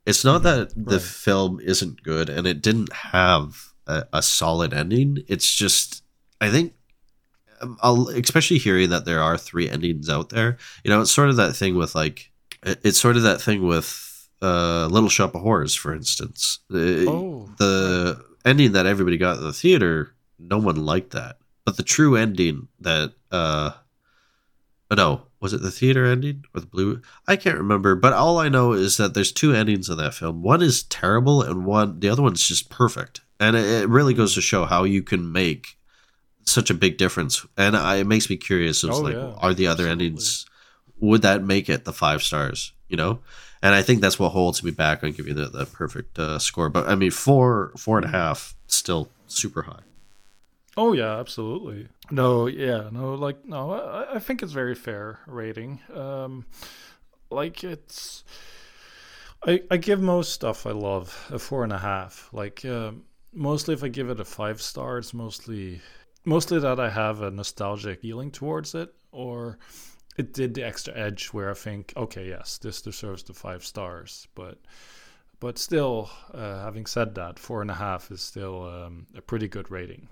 [0.05, 5.17] it's not that the film isn't good and it didn't have a, a solid ending.
[5.27, 6.03] It's just
[6.39, 6.73] I think.
[7.61, 11.29] um, I'll, especially hearing that there are three endings out there, you know, it's sort
[11.29, 12.31] of that thing with like,
[12.63, 16.59] it's sort of that thing with uh, Little Shop of Horrors, for instance.
[16.73, 21.37] Uh, Oh, the ending that everybody got in the theater, no one liked that.
[21.65, 23.71] But the true ending that, uh,
[24.89, 27.01] oh, no, was it the theater ending or the blue?
[27.27, 27.95] I can't remember.
[27.95, 30.41] But all I know is that there's two endings in that film.
[30.41, 33.21] One is terrible, and one, the other one's just perfect.
[33.41, 35.77] And it, it really goes to show how you can make
[36.45, 37.45] such a big difference.
[37.57, 38.83] And I, it makes me curious.
[38.83, 39.89] It's Oh, like, yeah, are the other absolutely.
[39.89, 40.45] endings?
[40.99, 42.73] Would that make it the five stars?
[42.89, 43.21] You know,
[43.61, 46.69] and I think that's what holds me back on giving it the perfect uh, score.
[46.69, 49.81] But I mean, four, four and a half, still super high.
[50.77, 51.87] oh yeah, absolutely.
[52.09, 55.79] No, yeah, no, like no, I, I think it's very fair rating.
[55.93, 56.45] Um,
[57.29, 58.23] like it's,
[59.45, 62.29] I I give most stuff I love a four and a half.
[62.33, 63.03] Like um,
[63.33, 65.81] mostly if I give it a five star, it's mostly
[66.25, 69.57] mostly that I have a nostalgic feeling towards it, or
[70.17, 74.27] it did the extra edge where I think, okay, yes, this deserves the five stars,
[74.35, 74.59] but
[75.39, 79.47] but still, uh, having said that, four and a half is still um, a pretty
[79.47, 80.07] good rating.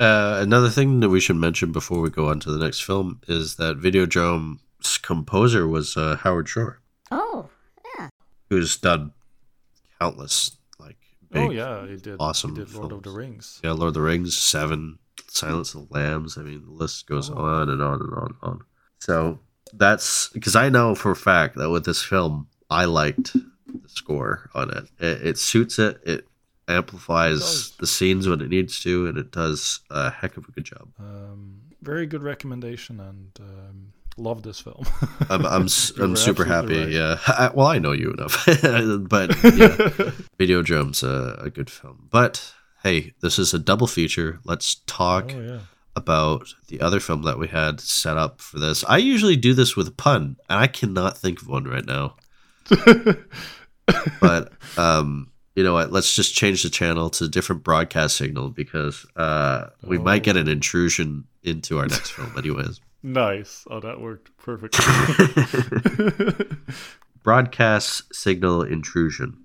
[0.00, 3.20] Uh, another thing that we should mention before we go on to the next film
[3.28, 7.48] is that Videodrome's composer was uh, Howard Shore, Oh,
[7.96, 8.08] yeah.
[8.50, 9.12] who's done
[10.00, 10.58] countless like
[11.34, 12.16] big, oh yeah, he did.
[12.20, 13.10] awesome He did Lord of the.
[13.10, 13.60] Rings.
[13.62, 16.38] yeah, Lord of the Rings, Seven, Silence of the Lambs.
[16.38, 17.34] I mean, the list goes Oh.
[17.34, 18.60] on and on and on and on.
[19.00, 19.40] So
[19.72, 24.48] that's because I know for a fact that with this film, I liked the score
[24.54, 24.84] on it.
[24.98, 26.00] It, it suits it.
[26.04, 26.26] It
[26.68, 27.76] amplifies does.
[27.78, 30.88] the scenes when it needs to, and it does a heck of a good job.
[30.98, 34.84] Um, very good recommendation, and um, love this film.
[35.30, 35.68] I'm I'm
[36.00, 36.78] I'm super happy.
[36.78, 36.88] right.
[36.88, 37.18] Yeah.
[37.26, 39.76] I, well, I know you enough, but yeah,
[40.38, 42.08] Videodrome's a, a good film.
[42.10, 42.52] But
[42.82, 44.40] hey, this is a double feature.
[44.44, 45.58] Let's talk Oh yeah.
[45.96, 48.84] about the other film that we had set up for this.
[48.88, 52.16] I usually do this with a pun, and I cannot think of one right now.
[54.20, 55.92] but um, you know what?
[55.92, 60.36] Let's just change the channel to a different broadcast signal because uh, we might get
[60.36, 62.80] an intrusion into our next film, anyways.
[63.04, 63.66] Nice.
[63.70, 64.82] Oh, that worked perfectly.
[67.22, 69.44] Broadcast signal intrusion.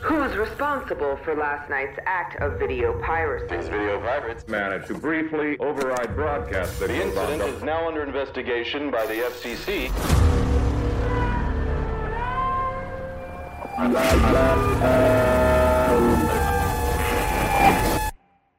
[0.00, 3.54] Who's responsible for last night's act of video piracy?
[3.54, 9.04] These video pirates managed to briefly override broadcast The incident is now under investigation by
[9.04, 9.92] the FCC.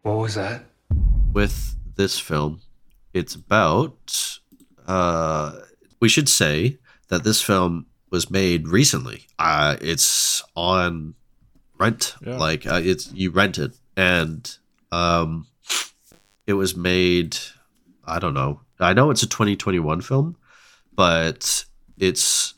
[0.02, 0.64] What was that?
[1.32, 2.62] with this film,
[3.14, 4.40] it's about.
[4.88, 5.60] Uh,
[6.00, 6.78] we should say
[7.10, 9.28] that this film was made recently.
[9.38, 11.14] Uh, it's on
[11.78, 12.38] rent, Yeah.
[12.38, 14.52] like uh, it's you rent it, and
[14.92, 15.46] um,
[16.48, 17.38] it was made.
[18.06, 18.62] I don't know.
[18.80, 20.36] I know it's a 2021 film,
[20.96, 21.66] but
[22.00, 22.56] it's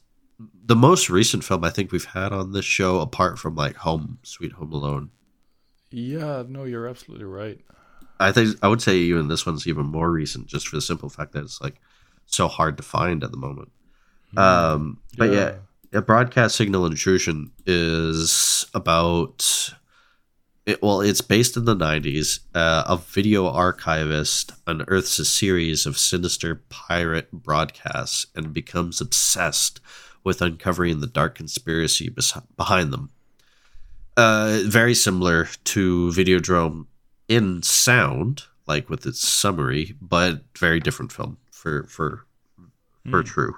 [0.66, 4.20] the most recent film I think we've had on this show, apart from like Home
[4.24, 5.10] Sweet Home Alone.
[5.92, 7.60] Yeah, no, you're absolutely right.
[8.20, 11.10] I think I would say even this one's even more recent, just for the simple
[11.10, 11.82] fact that it's like
[12.26, 13.72] so hard to find at the moment.
[14.38, 15.56] Um, but yeah.
[15.92, 19.74] a broadcast signal intrusion is about.
[20.64, 22.40] It, well, it's based in the '90s.
[22.54, 29.82] Uh, a video archivist unearths a series of sinister pirate broadcasts and becomes obsessed
[30.24, 33.10] with uncovering the dark conspiracy bes- behind them.
[34.22, 36.86] Uh, very similar to Videodrome
[37.28, 42.28] in sound, like with its summary, but very different film for for
[43.10, 43.56] for true.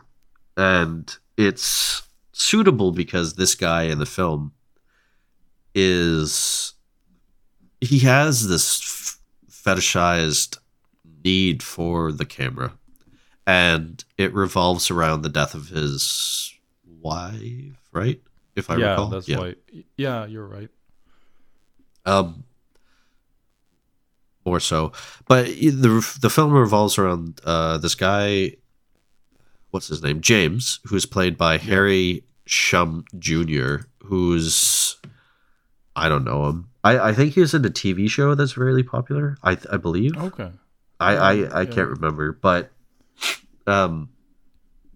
[0.55, 4.53] And it's suitable because this guy in the film
[5.75, 6.75] is
[7.81, 9.19] he has this f-
[9.51, 10.59] fetishized
[11.25, 12.71] need for the camera.
[13.45, 16.53] And it revolves around the death of his
[16.85, 18.21] wife right
[18.55, 19.55] if i yeah, recall that's why.
[19.97, 20.69] Yeah, you're right.
[22.05, 22.43] um
[24.45, 24.91] more so
[25.27, 28.51] but the the film revolves around uh this guy
[29.71, 34.97] what's his name james who's played by harry shum jr who's
[35.95, 38.83] i don't know him i i think he was in a tv show that's really
[38.83, 40.49] popular i i believe Okay.
[40.99, 41.65] I I, I yeah.
[41.65, 42.71] can't remember, but
[43.67, 44.09] um,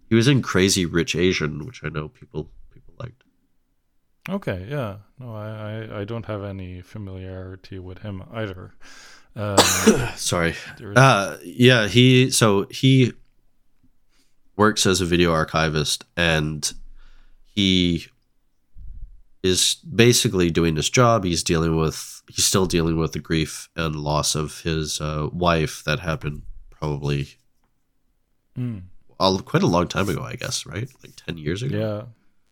[0.08, 2.48] he was in Crazy Rich Asian, which I know people.
[4.28, 4.96] Okay, yeah.
[5.18, 8.74] No, I, I, I don't have any familiarity with him either.
[9.34, 9.58] Um,
[10.16, 10.54] Sorry.
[10.96, 13.12] Uh, yeah, he so he
[14.56, 16.70] works as a video archivist, and
[17.44, 18.06] he
[19.42, 21.24] is basically doing his job.
[21.24, 25.84] He's dealing with he's still dealing with the grief and loss of his uh, wife
[25.84, 27.28] that happened probably
[28.58, 28.82] mm,
[29.18, 30.88] a, quite a long time ago, I guess, right?
[31.02, 31.78] Like ten years ago.
[31.78, 32.02] yeah.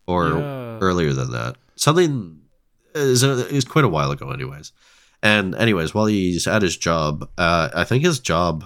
[0.07, 0.79] Or Yeah.
[0.81, 1.57] earlier than that.
[1.77, 2.41] Something
[2.95, 4.73] is is quite a while ago, anyways.
[5.23, 8.65] And anyways, while he's at his job, uh, I think his job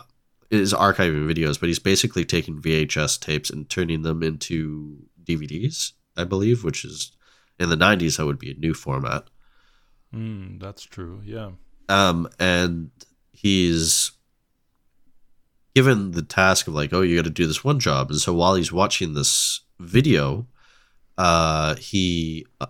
[0.51, 6.25] is archiving videos, but he's basically taking VHS tapes and turning them into DVDs, I
[6.25, 7.13] believe, which is
[7.59, 9.29] in the '90s that would be a new format.
[10.15, 11.23] Mm, that's true.
[11.25, 11.51] Yeah.
[11.89, 12.91] Um, and
[13.33, 14.13] he's
[15.75, 18.11] given the task of like, oh, you got to do this one job.
[18.11, 20.47] And so while he's watching this video,
[21.21, 22.67] uh, he uh,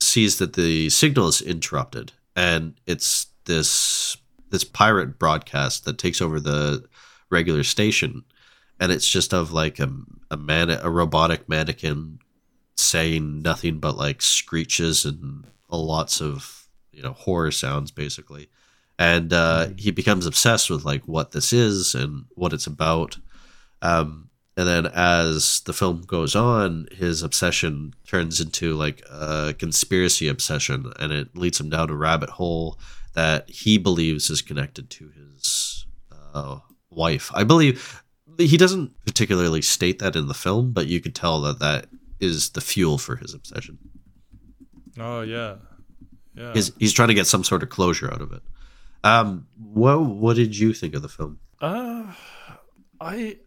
[0.00, 4.16] sees that the signal is interrupted, and it's this
[4.50, 6.84] this pirate broadcast that takes over the
[7.30, 8.22] regular station,
[8.78, 9.92] and it's just of like a
[10.30, 12.20] a man a robotic mannequin
[12.76, 18.48] saying nothing but like screeches and lots of you know horror sounds basically.
[19.00, 23.18] And uh, he becomes obsessed with like what this is and what it's about.
[23.80, 30.28] Um, and then as the film goes on his obsession turns into like a conspiracy
[30.28, 32.78] obsession and it leads him down a rabbit hole
[33.14, 35.86] that he believes is connected to his
[36.34, 36.58] uh,
[36.90, 38.02] wife i believe
[38.38, 41.86] he doesn't particularly state that in the film but you could tell that that
[42.20, 43.78] is the fuel for his obsession
[44.98, 45.56] Oh yeah.
[46.34, 46.52] Yeah.
[46.52, 48.42] he's, he's trying to get some sort of closure out of it
[49.04, 52.12] um what what did you think of the film Uh,
[53.00, 53.38] I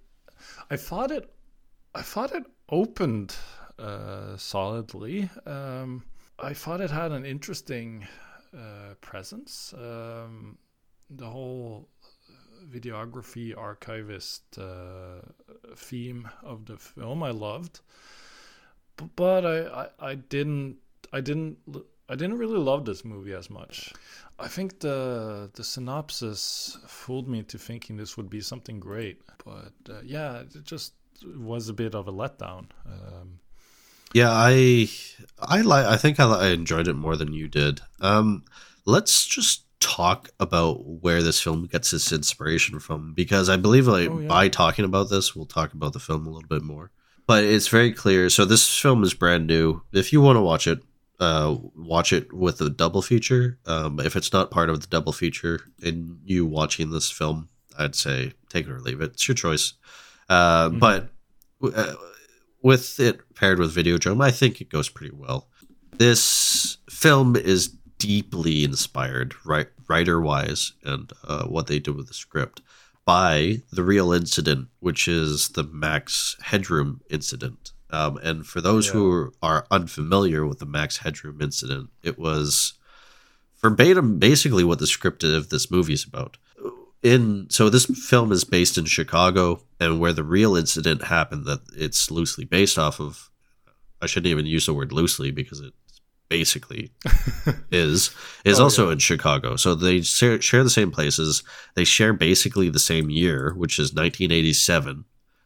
[0.70, 1.32] I thought it
[1.94, 3.36] I thought it opened
[3.80, 5.30] uh, solidly.
[5.46, 6.04] Um,
[6.40, 8.06] I thought it had an interesting
[8.54, 9.74] uh, presence.
[9.78, 10.58] Um,
[11.10, 11.88] the whole
[12.70, 15.22] videography archivist uh,
[15.76, 17.82] theme of the film I loved,
[19.16, 20.78] but I, I, I didn't
[21.14, 21.60] I didn't
[22.08, 23.92] I didn't really love this movie as much.
[24.38, 29.74] I think the the synopsis fooled me to thinking this would be something great, but
[29.90, 30.94] uh, yeah, it just
[31.38, 32.66] was a bit of a letdown.
[32.86, 33.40] Um,
[34.14, 34.88] Yeah, I
[35.40, 37.82] I like I think I, I enjoyed it more than you did.
[38.02, 38.44] Um
[38.86, 44.10] let's just talk about where this film gets its inspiration from because I believe like
[44.10, 44.28] Oh, yeah.
[44.28, 46.92] by talking about this we'll talk about the film a little bit more.
[47.28, 48.30] But it's very clear.
[48.30, 49.82] So this film is brand new.
[49.92, 50.80] If you want to watch it,
[51.20, 53.58] uh watch it with a double feature.
[53.66, 57.96] Um if it's not part of the double feature and you watching this film, I'd
[57.96, 59.12] say take it or leave it.
[59.12, 59.74] It's your choice.
[60.30, 61.10] Uh but
[61.64, 61.94] uh,
[62.62, 65.48] with it paired with Videodrome, I think it goes pretty well.
[65.98, 67.70] This film is
[68.00, 72.62] deeply inspired, right, writer wise, and uh, what they did with the script
[73.06, 77.72] by the real incident, which is the Max Headroom incident.
[77.92, 82.74] Um, and for those who are unfamiliar with the Max Headroom incident, it was
[83.62, 86.38] verbatim basically what the script of this movie is about
[87.02, 91.62] in so this film is based in Chicago and where the real incident happened that
[91.76, 93.30] it's loosely based off of
[94.02, 95.74] I shouldn't even use the word loosely because it
[96.30, 96.92] basically
[97.72, 98.10] is
[98.44, 98.94] is Oh, also yeah.
[98.94, 99.56] in Chicago.
[99.56, 101.44] So they share, share the same places.
[101.76, 105.06] They share basically the same year, which is 1987.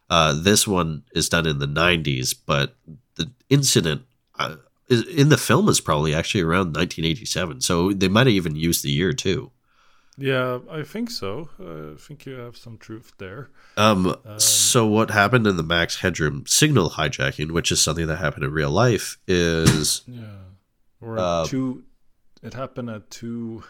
[0.10, 2.76] Uh, this one is done in the 90s, but
[3.16, 4.04] the incident
[4.40, 4.56] uh,
[4.88, 7.62] is, in the film is probably actually around 1987.
[7.62, 9.52] So they might have even used the year too.
[10.18, 11.50] yeah, I think so.
[11.60, 13.50] Uh, I think you have some truth there.
[13.78, 18.44] Um, so what happened in the Max Headroom signal hijacking, which is something that happened
[18.46, 20.44] in real life, is Yeah,
[21.02, 21.84] or Uh, two.
[22.42, 23.64] It happened at two.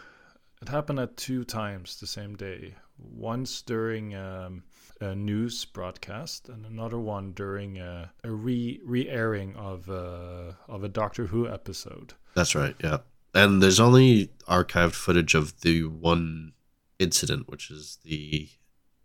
[0.62, 2.74] It happened at two times the same day.
[2.98, 4.62] Once during um,
[5.00, 10.84] a news broadcast, and another one during a, a re re airing of uh, of
[10.84, 12.14] a Doctor Who episode.
[12.34, 12.98] that's right, yeah.
[13.34, 16.52] And there's only archived footage of the one
[16.98, 18.48] incident, which is the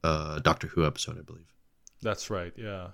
[0.03, 1.53] uh, Doctor Who episode, I believe.
[2.01, 2.51] That's right.
[2.57, 2.89] Yeah,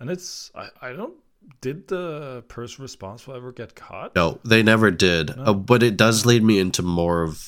[0.00, 1.14] and it's I I don't.
[1.60, 4.14] Did the person responsible ever get caught?
[4.16, 5.36] No, they never did.
[5.36, 5.42] No?
[5.44, 7.46] Uh, but it does lead me into more of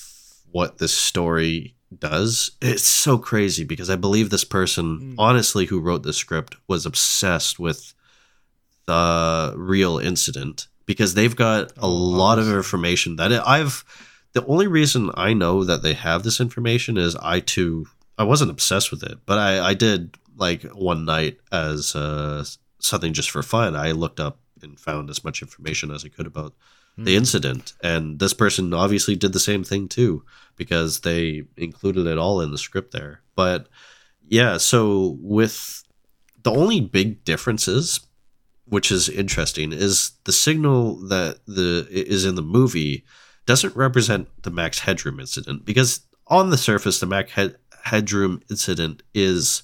[0.51, 2.53] what this story does.
[2.61, 7.59] It's so crazy because I believe this person, honestly, who wrote the script was obsessed
[7.59, 7.95] with
[8.87, 13.85] the real incident because they've got a lot of information that I've.
[14.33, 17.87] The only reason I know that they have this information is I too.
[18.19, 22.45] I wasn't obsessed with it, but I, I did like one night as uh,
[22.79, 23.75] something just for fun.
[23.77, 26.55] I looked up and found as much information as I could about
[26.97, 27.19] the hmm.
[27.19, 27.75] incident.
[27.83, 30.25] And this person obviously did the same thing too,
[30.57, 33.23] because they included it all in the script there.
[33.35, 33.69] But
[34.29, 35.85] yeah, so with
[36.43, 38.01] the only big differences,
[38.65, 43.05] which is interesting, is the signal that the is in the movie
[43.47, 49.05] doesn't represent the Max Headroom incident because on the surface, the Max Head- Headroom incident
[49.15, 49.63] is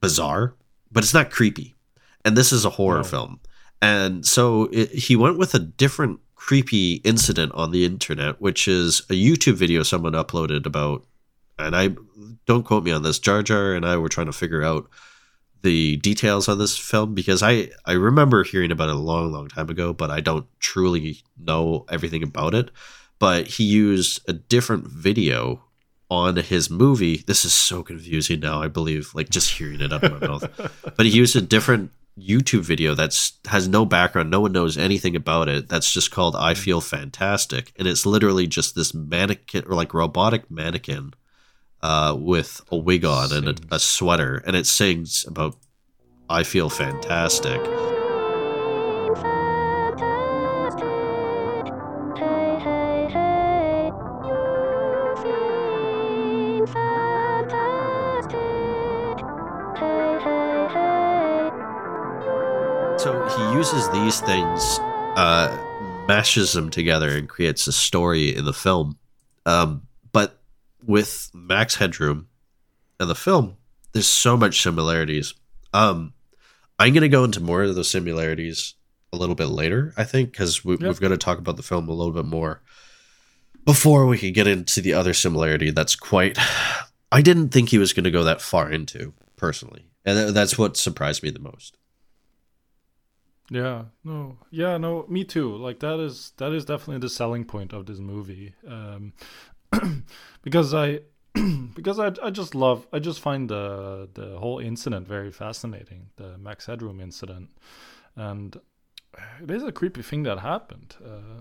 [0.00, 0.54] bizarre,
[0.90, 1.76] but it's not creepy.
[2.24, 3.04] And this is a horror No.
[3.04, 3.40] film.
[3.80, 9.00] And so it, he went with a different creepy incident on the internet, which is
[9.10, 11.04] a YouTube video someone uploaded about,
[11.58, 11.90] and I
[12.46, 13.18] don't quote me on this.
[13.18, 14.88] Jar Jar and I were trying to figure out
[15.62, 19.48] the details on this film because I I remember hearing about it a long long
[19.48, 22.70] time ago, but I don't truly know everything about it.
[23.18, 25.64] But he used a different video
[26.08, 27.24] on his movie.
[27.26, 28.62] This is so confusing now.
[28.62, 30.72] I believe like just hearing it out of my mouth.
[30.96, 31.90] But he used a different
[32.20, 34.30] YouTube video that's has no background.
[34.30, 35.68] No one knows anything about it.
[35.68, 40.50] That's just called "I Feel Fantastic," and it's literally just this mannequin or like robotic
[40.50, 41.14] mannequin
[41.82, 45.56] uh, with a wig on and a, a sweater, and it sings about
[46.28, 47.60] "I feel fantastic."
[63.58, 64.78] Uses these things,
[65.16, 68.96] uh, mashes them together, and creates a story in the film.
[69.46, 69.82] Um,
[70.12, 70.38] but
[70.86, 72.28] with Max Headroom
[73.00, 73.56] and the film,
[73.92, 75.34] there's so much similarities.
[75.72, 76.12] Um,
[76.78, 78.74] I'm gonna go into more of those similarities
[79.12, 80.80] a little bit later, I think, because we, Yep.
[80.82, 82.60] we've got to talk about the film a little bit more
[83.64, 85.70] before we can get into the other similarity.
[85.72, 86.38] That's quite.
[87.10, 90.76] I didn't think he was going to go that far into personally, and that's what
[90.76, 91.76] surprised me the most.
[93.50, 95.56] Yeah, no, yeah, no, me too.
[95.56, 99.14] Like that is that is definitely the selling point of this movie, um,
[100.42, 101.00] because I
[101.74, 106.36] because I I just love I just find the the whole incident very fascinating, the
[106.36, 107.50] Max Headroom incident,
[108.16, 108.60] and
[109.42, 110.96] it is a creepy thing that happened.
[111.02, 111.40] Uh,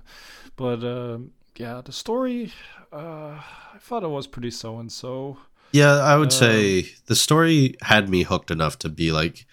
[0.56, 1.18] but uh,
[1.58, 2.54] yeah, the story
[2.92, 3.42] uh,
[3.74, 5.38] I thought it was pretty so and so.
[5.74, 9.46] Yeah, I would say the story had me hooked enough to be like,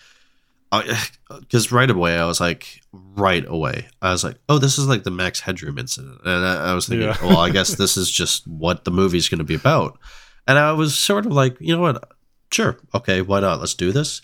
[1.40, 5.02] because right away I was like, right away I was like, oh, this is like
[5.04, 7.16] the Max Headroom incident, and I, I was thinking, Yeah.
[7.22, 9.98] well, I guess this is just what the movie's going to be about,
[10.46, 12.04] and I was sort of like, you know what,
[12.52, 13.60] sure, okay, why not?
[13.60, 14.20] Let's do this.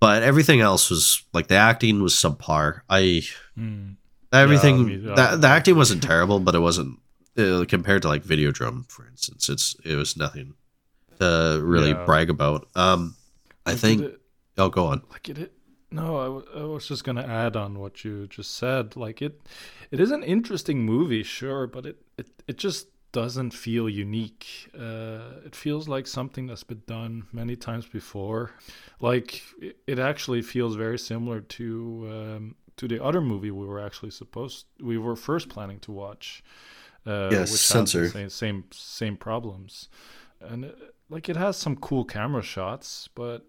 [0.00, 2.80] But everything else was like the acting was subpar.
[2.90, 3.22] I
[3.56, 3.96] Mm.
[4.32, 6.98] everything Yeah, I mean, the, the acting wasn't terrible, but it wasn't
[7.38, 9.48] uh, compared to like Videodrome, for instance.
[9.48, 10.54] It's it was nothing
[11.20, 12.66] to really brag about.
[12.74, 13.14] Um,
[13.64, 14.02] I think.
[14.02, 14.18] it-
[14.58, 15.00] Oh, go on.
[15.10, 15.50] like it
[15.92, 19.40] no I, w- I was just gonna add on what you just said like it
[19.90, 24.70] it is an interesting movie sure but it it, it just doesn't feel unique.
[24.74, 28.52] Uh, it feels like something that's been done many times before.
[29.00, 33.80] Like it, it actually feels very similar to um, to the other movie we were
[33.84, 36.42] actually supposed we were first planning to watch
[37.06, 38.04] uh, Yes, which Censor.
[38.04, 39.90] has the same same, same problems.
[40.40, 40.68] And uh,
[41.10, 43.44] like it has some cool camera shots but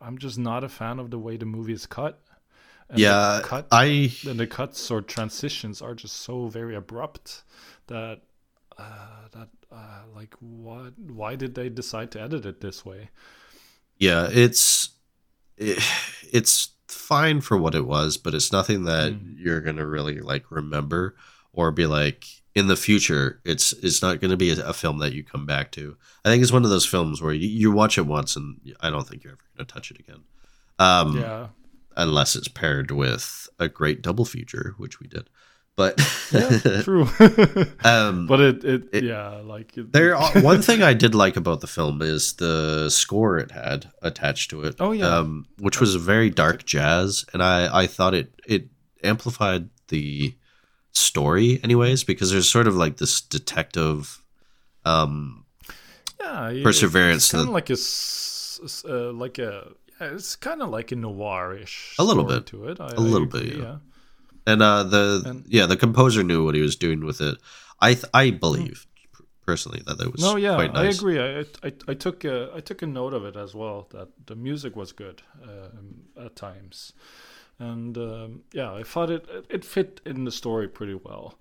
[0.00, 2.20] I'm just not a fan of the way the movie is cut.
[2.88, 7.44] And Yeah, cut, I- and the cuts or transitions are just so very abrupt
[7.86, 8.20] that
[8.76, 10.98] uh, that uh, like what?
[10.98, 13.10] Why did they decide to edit it this way?
[13.98, 14.90] Yeah, it's
[15.56, 15.78] it,
[16.32, 19.34] it's fine for what it was, but it's nothing that Mm.
[19.38, 21.14] you're gonna really like remember
[21.52, 22.24] or be like
[22.54, 23.40] in the future.
[23.44, 25.96] It's it's not gonna be a, a film that you come back to.
[26.24, 28.90] I think it's one of those films where you, you watch it once and I
[28.90, 30.22] don't think you're ever gonna touch it again.
[30.78, 31.48] Um, Yeah.
[31.96, 35.28] unless it's paired with a great double feature, which we did.
[35.76, 35.98] But
[36.32, 37.06] Yeah, true.
[37.84, 41.60] um, but it, it, yeah, like it, there are, one thing I did like about
[41.60, 44.76] the film is the score it had attached to it.
[44.80, 45.18] Oh, yeah.
[45.18, 48.68] um, which was a very dark jazz, and I I thought it it
[49.04, 50.34] amplified the
[50.92, 54.22] story anyways because there's sort of like this detective
[54.84, 55.44] um
[56.20, 57.76] yeah, perseverance It's kind of like a
[58.88, 62.80] uh, like a yeah, it's kind of like a noirish a little bit to it.
[62.80, 63.76] I, a little bit agree, yeah.
[64.46, 67.38] and uh the And- yeah the composer knew what he was doing with it
[67.80, 68.86] i th- i believe
[69.46, 71.18] personally that it was No, yeah, quite I agree.
[71.18, 74.36] I, I I took a, I took a note of it as well that the
[74.36, 76.92] music was good um, at times,
[77.60, 81.38] and um, yeah, I thought it it fit in the story pretty well.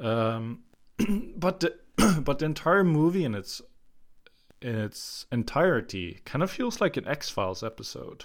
[0.00, 0.60] Um,
[1.36, 1.74] but the,
[2.24, 3.60] but the entire movie in its
[4.62, 8.24] in its entirety kind of feels like an X Files episode,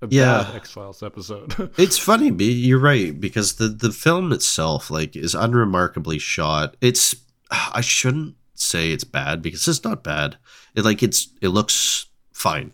[0.00, 0.44] a Yeah.
[0.44, 1.72] bad X Files episode.
[1.78, 6.76] It's funny, you're right because the the film itself like is unremarkably shot.
[6.80, 7.14] It's
[7.50, 10.36] I shouldn't say it's bad because it's not bad.
[10.74, 12.72] It like it's it looks fine.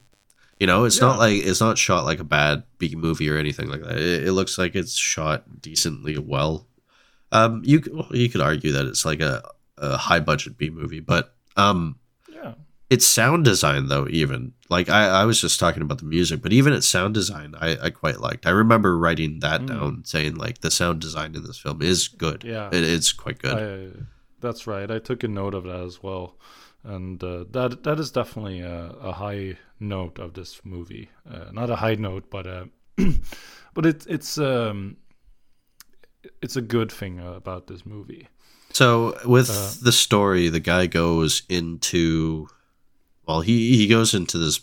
[0.60, 3.68] You know, it's not like it's not shot like a bad B movie or anything
[3.68, 3.96] like that.
[3.96, 6.66] It, it looks like it's shot decently well.
[7.32, 9.42] Um, you well, you could argue that it's like a,
[9.78, 11.96] a high budget B movie, but um,
[12.32, 12.54] yeah,
[12.90, 16.52] its sound design though even like I, I was just talking about the music but
[16.52, 19.66] even its sound design I, I quite liked i remember writing that Mm.
[19.68, 22.68] down saying like the sound design in this film is good Yeah.
[22.68, 23.58] it is quite good
[23.96, 24.00] I,
[24.40, 24.90] that's right.
[24.90, 26.36] I took a note of that as well,
[26.84, 31.08] and uh, that that is definitely a, a high note of this movie.
[31.30, 32.64] Uh, not a high note, but uh,
[33.74, 34.96] but it, it's um,
[36.42, 38.28] it's a good thing about this movie.
[38.72, 42.46] so with Uh, the story the guy goes into
[43.26, 44.60] well he he goes into this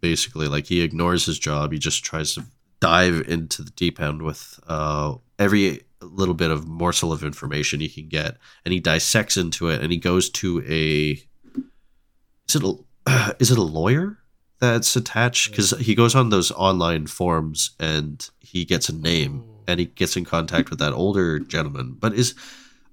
[0.00, 2.44] basically like he ignores his job he just tries to
[2.80, 7.88] dive into the deep end with uh every little bit of morsel of information he
[7.88, 11.18] can get and he dissects into it and he goes to a
[12.48, 14.18] is it a is it a lawyer
[14.60, 15.50] that's attached?
[15.50, 20.16] Because he goes on those online forums and he gets a name and he gets
[20.16, 21.96] in contact with that older gentleman.
[21.98, 22.34] But is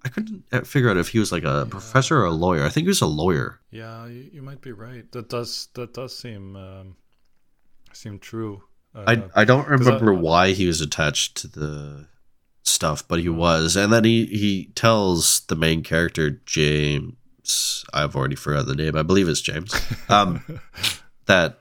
[0.05, 2.63] i couldn't uh, figure out if he was like a professor or a lawyer.
[2.63, 3.59] I think he was a lawyer.
[3.69, 5.11] Yeah, you, you might be right.
[5.11, 6.95] That does that does seem um,
[7.93, 8.63] seem true.
[8.95, 12.07] Uh, I, I don't remember why he was attached to the
[12.63, 13.75] stuff, but he was.
[13.75, 17.13] And then he, he tells the main character, James,
[17.93, 19.73] I've already forgotten the name, I believe it's James,
[20.09, 20.59] um,
[21.25, 21.59] that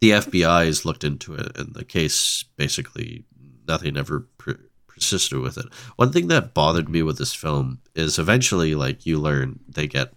[0.00, 3.24] the FBI has looked into it and the case basically
[3.68, 5.66] nothing ever per- persisted with it.
[5.96, 10.12] One thing that bothered me with this film is eventually, like, you learn they get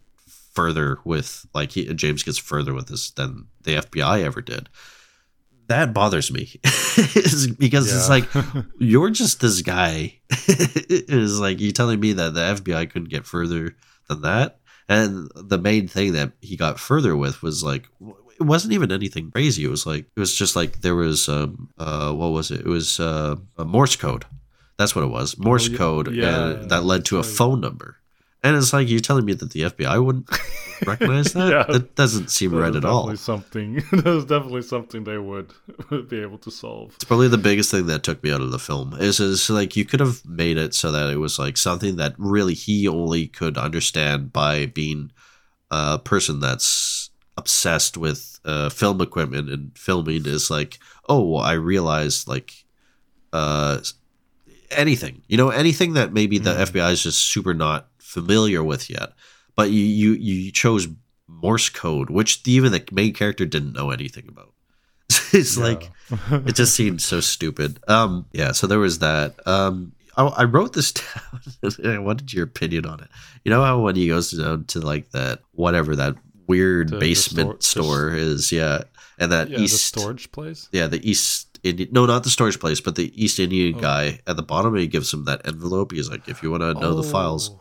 [0.53, 4.69] further with, like, he, James gets further with this than the FBI ever did.
[5.67, 6.59] That bothers me.
[7.57, 8.25] Because it's like
[8.77, 10.19] you're just this guy.
[10.47, 13.75] Is like you telling me that the FBI couldn't get further
[14.13, 14.59] than that.
[14.89, 17.87] And the main thing that he got further with was like
[18.39, 19.63] it wasn't even anything crazy.
[19.63, 22.61] It was like it was just like there was um uh what was it?
[22.61, 24.25] It was uh a Morse code.
[24.77, 25.37] That's what it was.
[25.37, 25.77] Morse Oh, yeah.
[25.77, 27.97] code Yeah, that led to a phone number
[28.43, 30.29] and it's like you're telling me that the FBI wouldn't
[30.85, 31.63] recognize that Yeah.
[31.71, 35.51] that doesn't seem right at all Something that is definitely something they would,
[36.09, 36.91] be able to solve.
[36.95, 38.93] It's probably the biggest thing that took me out of the film.
[38.99, 42.13] Is is like you could have made it so that it was like something that
[42.17, 45.11] really he only could understand by being
[45.71, 50.25] a person that's obsessed with uh, film equipment and filming.
[50.25, 52.65] Is like, oh, I realized like
[53.31, 53.79] uh,
[54.71, 59.13] anything, you know, anything that maybe the FBI is just super not familiar with yet.
[59.55, 60.87] But you you you chose
[61.27, 64.53] Morse code, which even the main character didn't know anything about.
[65.33, 65.91] it's like
[66.31, 67.79] it just seemed so stupid.
[67.87, 68.51] Um, yeah.
[68.51, 69.35] So there was that.
[69.47, 71.41] Um, I, I wrote this down.
[71.79, 73.07] and I wanted your opinion on it.
[73.43, 76.15] You know how when he goes down to like that whatever that
[76.47, 78.83] weird basement store- the is, yeah,
[79.17, 80.69] and that Yeah, the east storage place.
[80.71, 81.89] yeah, the East Indian.
[81.91, 83.81] No, not the storage place, but the East Indian Oh.
[83.81, 84.75] guy at the bottom.
[84.75, 85.91] He gives him that envelope.
[85.93, 87.51] He's like, if you want to know the files.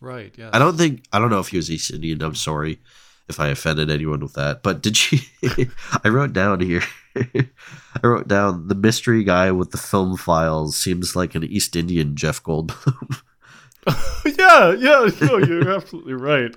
[0.00, 0.32] Right.
[0.36, 0.50] Yeah.
[0.52, 2.22] I don't think I don't know if he was East Indian.
[2.22, 2.80] I'm sorry
[3.28, 4.62] if I offended anyone with that.
[4.62, 5.18] But did you?
[6.04, 6.82] I wrote down here.
[7.16, 12.16] I wrote down the mystery guy with the film files seems like an East Indian
[12.16, 13.22] Jeff Goldblum.
[14.38, 16.54] yeah, yeah, no, you're absolutely right.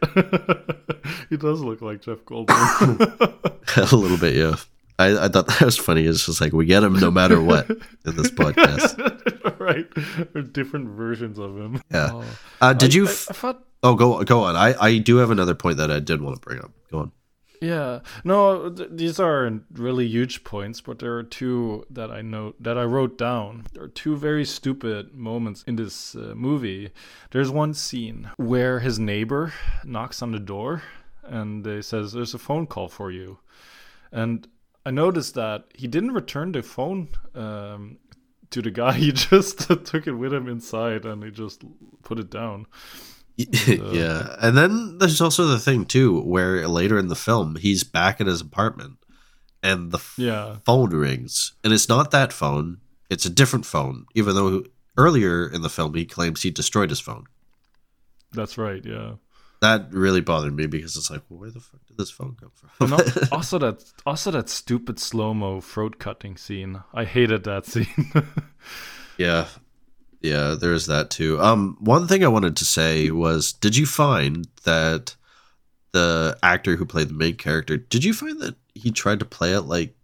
[1.30, 3.92] he does look like Jeff Goldblum.
[3.92, 4.56] a little bit, yeah.
[5.00, 6.06] I, I thought that was funny.
[6.06, 9.60] It's just like we get him no matter what in this podcast.
[9.60, 9.88] right.
[10.36, 11.82] Or different versions of him.
[11.92, 12.10] Yeah.
[12.14, 12.24] Oh.
[12.62, 13.08] Uh, did I- you?
[13.08, 14.56] I- f- I thought- oh, go go on.
[14.56, 16.72] I I do have another point that I did want to bring up.
[16.92, 17.12] Go on.
[17.62, 22.56] Yeah, no, th- these aren't really huge points, but there are two that I know
[22.60, 23.64] that I wrote down.
[23.72, 26.92] There are two very stupid moments in this uh, movie.
[27.32, 29.54] There's one scene where his neighbor
[29.86, 30.84] knocks on the door
[31.24, 33.38] and he says, "There's a phone call for you,"
[34.12, 34.46] and
[34.86, 37.98] I noticed that he didn't return the phone um,
[38.52, 38.94] to the guy.
[39.00, 41.64] He just took it with him inside and he just
[42.04, 42.68] put it down.
[43.36, 48.22] yeah, and then there's also the thing too, where later in the film he's back
[48.22, 48.98] at his apartment,
[49.64, 50.58] and the f- Yeah.
[50.66, 52.78] phone rings, and it's not that phone;
[53.10, 54.06] it's a different phone.
[54.14, 54.64] Even though
[54.98, 57.24] earlier in the film he claims he destroyed his phone,
[58.34, 58.86] That's right.
[58.86, 59.14] Yeah.
[59.64, 62.52] That really bothered me because it's like, well, where the fuck did this phone come
[62.54, 63.00] from?
[63.32, 66.84] Also that also that stupid slow mo throat cutting scene.
[66.94, 67.88] I hated that scene.
[69.18, 69.48] Yeah.
[70.22, 71.42] Yeah, there's that too.
[71.42, 75.16] Um one thing I wanted to say was did you find that
[75.92, 79.54] the actor who played the main character, did you find that he tried to play
[79.54, 79.96] it like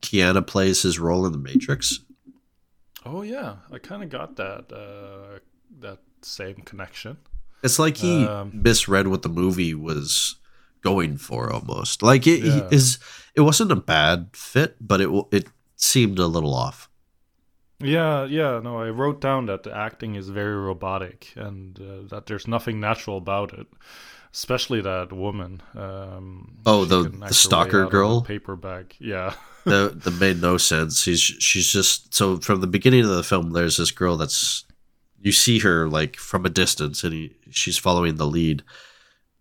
[0.00, 2.00] Keanu plays his role in the Matrix?
[3.04, 5.38] oh yeah, I kind of got that uh,
[5.80, 7.18] that same connection.
[7.66, 10.36] It's like he Um, misread what the movie was
[10.82, 12.02] going for almost.
[12.02, 12.68] Like it he Yeah.
[12.70, 12.98] is
[13.34, 16.88] it wasn't a bad fit, but it it seemed a little off.
[17.78, 18.58] Yeah, yeah.
[18.64, 22.80] No, I wrote down that the acting is very robotic and uh, that there's nothing
[22.80, 23.66] natural about it.
[24.32, 25.62] Especially that woman.
[25.74, 28.20] Um, Oh, the- the act her way stalker out of a girl?
[28.22, 28.94] paper bag.
[28.98, 29.34] Yeah.
[29.64, 31.04] that that made no sense.
[31.04, 33.50] He's she's just so from the beginning of the film.
[33.52, 34.64] There's this girl that's
[35.20, 38.62] you see her like from a distance, and he, she's following the lead,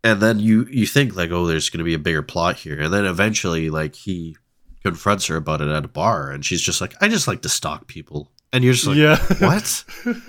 [0.03, 2.79] and then you you think like, oh, there's going to be a bigger plot here,
[2.79, 4.35] and then eventually like he
[4.83, 7.49] confronts her about it at a bar, and she's just like, I just like to
[7.49, 9.17] stalk people, and you're just like, Yeah.
[9.39, 9.83] what?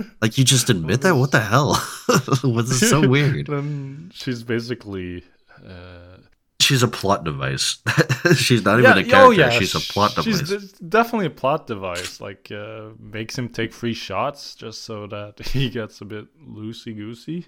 [0.23, 1.15] like you just admit that?
[1.17, 1.77] What the hell?
[2.09, 3.47] This so weird?
[3.49, 5.25] then she's basically.
[5.67, 5.99] Uh,
[6.67, 7.79] She's a plot device.
[8.37, 9.17] she's not even a character.
[9.17, 10.73] oh yeah, she's a plot she's device.
[10.73, 12.21] d- definitely a plot device.
[12.21, 16.95] Like uh, makes him take free shots just so that he gets a bit loosey
[16.97, 17.47] goosey.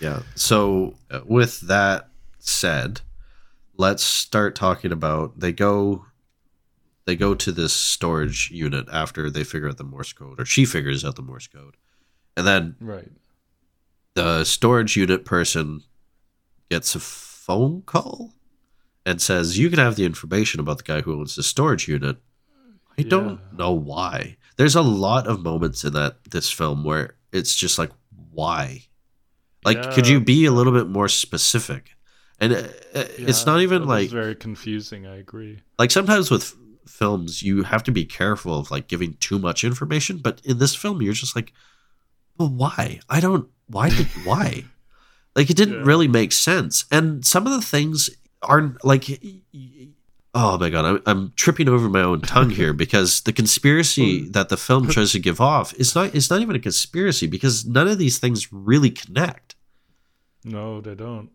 [0.00, 0.22] Yeah.
[0.34, 2.08] So uh, with that
[2.38, 3.00] said,
[3.76, 6.06] let's start talking about they go
[7.04, 10.64] they go to this storage unit after they figure out the Morse code or she
[10.64, 11.76] figures out the Morse code.
[12.36, 13.10] And then Right.
[14.14, 15.82] the storage unit person
[16.70, 18.34] gets a phone call
[19.04, 22.16] and says you can have the information about the guy who owns the storage unit.
[22.98, 24.36] I don't know why.
[24.56, 27.90] There's a lot of moments in that this film where it's just like
[28.30, 28.82] why?
[29.64, 31.90] Like could you be a little bit more specific?
[32.38, 32.56] And uh,
[32.94, 35.06] uh, it's Yeah, not even like very confusing.
[35.06, 35.60] I agree.
[35.78, 36.54] like sometimes with
[36.86, 40.74] films you have to be careful of like giving too much information, but in this
[40.74, 41.52] film you're just like
[42.38, 43.00] well why?
[43.08, 44.64] I don't why did why?
[45.34, 45.86] Like it didn't Yeah.
[45.86, 46.84] really make sense.
[46.90, 48.10] And some of the things
[48.42, 49.06] aren't like
[50.34, 54.48] oh my god, I'm, I'm tripping over my own tongue here because the conspiracy that
[54.48, 57.88] the film tries to give off is not it's not even a conspiracy because none
[57.88, 59.54] of these things really connect.
[60.44, 61.30] No, they don't.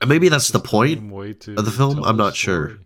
[0.00, 2.02] And maybe that's the point of the film.
[2.04, 2.78] I'm not sure,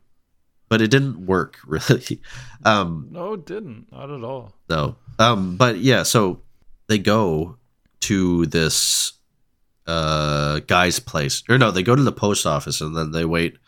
[0.69, 2.21] but it didn't work really.
[2.65, 3.87] Um, No, it didn't.
[3.93, 4.55] Not at all.
[4.69, 6.43] no, um, but yeah, so
[6.89, 7.57] they go
[8.01, 9.13] to this
[9.87, 13.59] uh guy's place, or no, they go to the post office and then they wait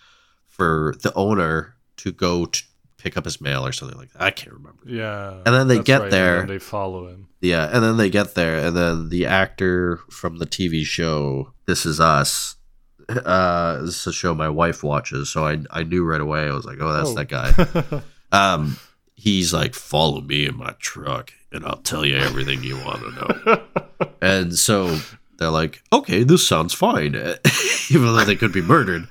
[0.57, 2.63] for the owner to go to
[2.97, 4.23] pick up his mail or something like that.
[4.23, 4.83] I can't remember.
[4.87, 5.43] Yeah.
[5.45, 6.47] And then they get right, and there.
[6.47, 7.29] they follow him.
[7.41, 11.85] Yeah, and then they get there, and then the actor from the TV show This
[11.85, 12.57] Is Us.
[13.09, 16.49] Uh, this is a show my wife watches, so I I knew right away.
[16.49, 17.15] I was like, oh, that's Oh.
[17.17, 18.03] that guy.
[18.55, 18.79] um,
[19.15, 23.11] he's like, follow me in my truck, and I'll tell you everything you want to
[23.11, 23.63] know.
[24.23, 24.99] and so
[25.39, 27.15] they're like, okay, this sounds fine,
[27.91, 29.07] even though they could be murdered.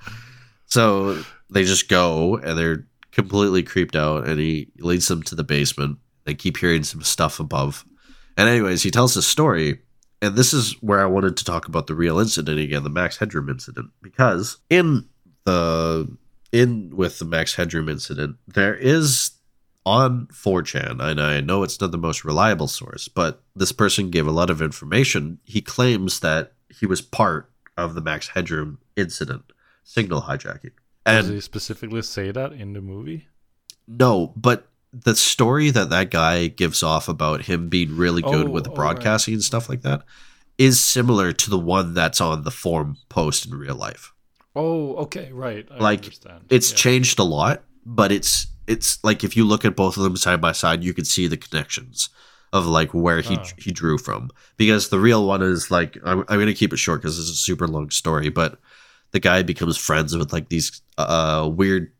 [0.73, 1.21] So
[1.51, 5.99] they just go, and they're completely creeped out, and he leads them to the basement.
[6.23, 7.85] They keep hearing some stuff above.
[8.35, 9.81] And anyways, he tells his story,
[10.19, 13.17] and this is where I wanted to talk about the real incident again, the Max
[13.17, 15.07] Headroom incident, because in
[15.45, 16.17] the
[16.51, 19.29] in with the Max Headroom incident, there is
[19.85, 24.25] on 4chan, and I know it's not the most reliable source, but this person gave
[24.25, 25.37] a lot of information.
[25.43, 29.52] He claims that he was part of the Max Headroom incident,
[29.83, 30.71] signal hijacking.
[31.05, 33.27] Does And he specifically say that in the movie?
[33.87, 38.49] no, but the story that that guy gives off about him being really good Oh,
[38.51, 40.03] with oh, broadcasting and stuff like that
[40.57, 44.13] is similar to the one that's on the forum post in real life.
[44.55, 45.67] Oh, okay, right.
[45.71, 46.45] I like understand.
[46.49, 46.77] it's Yeah.
[46.77, 50.39] changed a lot, but it's it's like if you look at both of them side
[50.39, 52.09] by side, you can see the connections
[52.53, 53.43] of like where he Oh.
[53.57, 54.29] he drew from.
[54.57, 57.31] Because the real one is like I'm, I'm going to keep it short because it's
[57.31, 58.59] a super long story, but
[59.13, 61.91] the guy becomes friends with like these uh weird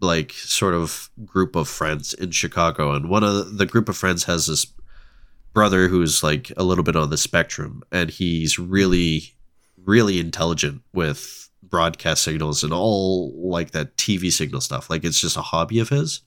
[0.00, 4.24] like sort of group of friends in Chicago, and one of the, group of friends
[4.24, 4.66] has this
[5.52, 9.34] brother who's like a little bit on the spectrum, and he's really
[9.84, 14.90] really intelligent with broadcast signals and all like that TV signal stuff.
[14.90, 16.20] Like it's just a hobby of his.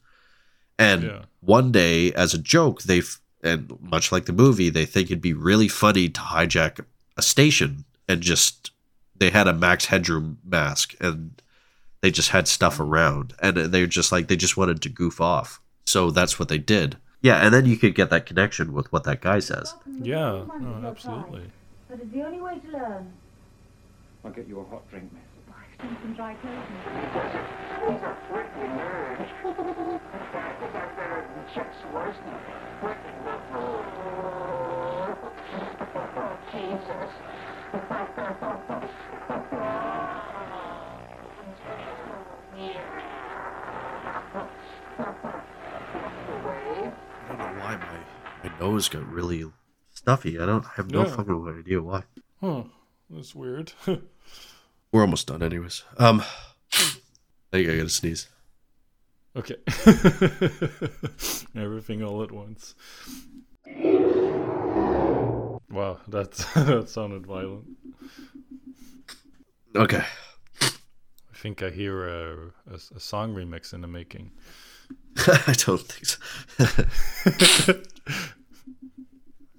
[0.80, 1.22] And Yeah.
[1.40, 3.02] one day, as a joke, they
[3.44, 6.84] and much like the movie, they think it'd be really funny to hijack
[7.18, 8.72] a station and just
[9.16, 11.42] they had a Max Headroom mask and
[12.02, 15.62] they just had stuff around and they're just like they just wanted to goof off.
[15.86, 16.98] So that's what they did.
[17.22, 19.74] Yeah, and then you could get that connection with what that guy says.
[20.02, 21.50] Yeah, oh, oh, no, absolutely.
[21.90, 23.14] But it's the only way to learn.
[24.24, 25.22] I'll get you a hot drink, miss.
[36.56, 37.35] Drink
[37.80, 38.90] some dry clothing.
[46.06, 49.46] I don't know why my, my nose got really
[49.92, 50.40] stuffy.
[50.40, 51.16] I don't I have no Yeah.
[51.16, 52.04] fucking idea why.
[52.42, 52.64] Huh.
[53.10, 53.72] That's weird.
[54.92, 55.84] We're almost done anyways.
[55.98, 56.22] Um
[56.74, 58.28] I think I gotta sneeze.
[59.36, 59.56] okay.
[61.56, 62.76] Everything all at once.
[65.70, 67.66] Wow, that that sounded violent.
[69.76, 70.04] Okay.
[70.62, 72.38] I think I hear a,
[72.72, 74.32] a, a song remix in the making.
[75.18, 77.74] I don't think so.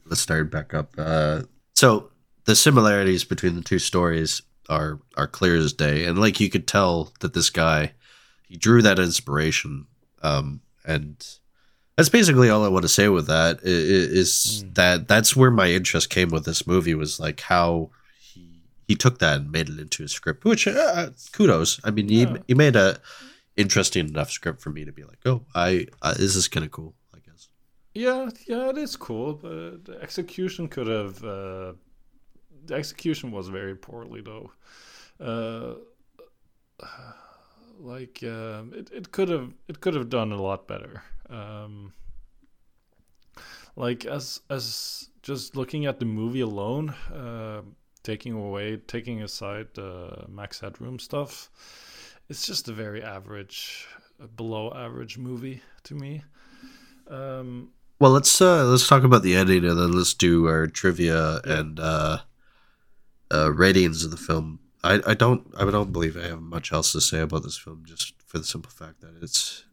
[0.06, 0.94] Let's start back up.
[0.96, 1.42] Uh,
[1.74, 2.10] so
[2.44, 6.66] the similarities between the two stories are are clear as day, and like you could
[6.66, 7.92] tell that this guy
[8.48, 9.86] he drew that inspiration,
[10.22, 11.24] um, and
[11.96, 15.68] that's basically all I want to say with that is, i- that that's where my
[15.70, 17.90] interest came with this movie was like how
[18.20, 21.80] he he took that and made it into a script, which uh, kudos.
[21.84, 22.26] I mean, Yeah.
[22.34, 22.98] he he made a
[23.56, 26.70] interesting enough script for me to be like, oh, I uh, this is kind of
[26.70, 26.94] cool.
[27.14, 27.48] I guess.
[27.94, 31.24] Yeah, yeah, it is cool, but the execution could have.
[31.24, 31.72] Uh,
[32.66, 34.50] the execution was very poorly, though.
[35.20, 35.74] Uh,
[37.78, 41.02] like um, it, it could have it could have done a lot better.
[41.28, 41.92] Um,
[43.76, 47.62] like as as just looking at the movie alone, uh,
[48.02, 51.50] taking away taking aside the Max Headroom stuff,
[52.28, 53.86] it's just a very average,
[54.36, 56.22] below average movie to me.
[57.08, 61.40] Um, Well, let's uh let's talk about the ending and then let's do our trivia
[61.44, 62.18] and uh,
[63.32, 64.60] uh ratings of the film.
[64.84, 67.82] I, I don't I don't believe I have much else to say about this film,
[67.86, 69.64] just for the simple fact that it's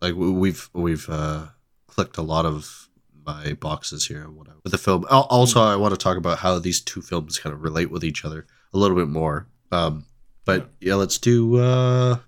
[0.00, 1.46] like we- we've we've uh,
[1.86, 2.88] clicked a lot of
[3.26, 5.04] my boxes here and whatever with the film.
[5.10, 8.24] Also, I want to talk about how these two films kind of relate with each
[8.24, 9.46] other a little bit more.
[9.72, 10.06] Um,
[10.44, 12.18] but yeah, let's do uh,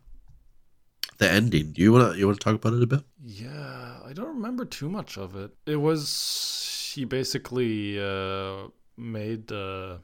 [1.18, 1.72] the ending.
[1.72, 3.00] Do you wanna you wanna talk about it a bit?
[3.24, 5.50] Yeah, I don't remember too much of it.
[5.66, 9.98] It was he basically uh, made uh,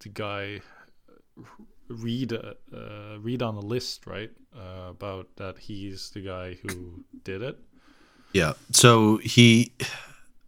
[0.00, 0.60] the guy
[1.88, 4.30] read uh, read on the list, right?
[4.56, 7.58] Uh, about that he's the guy who did it.
[8.32, 8.54] Yeah.
[8.72, 9.72] So he,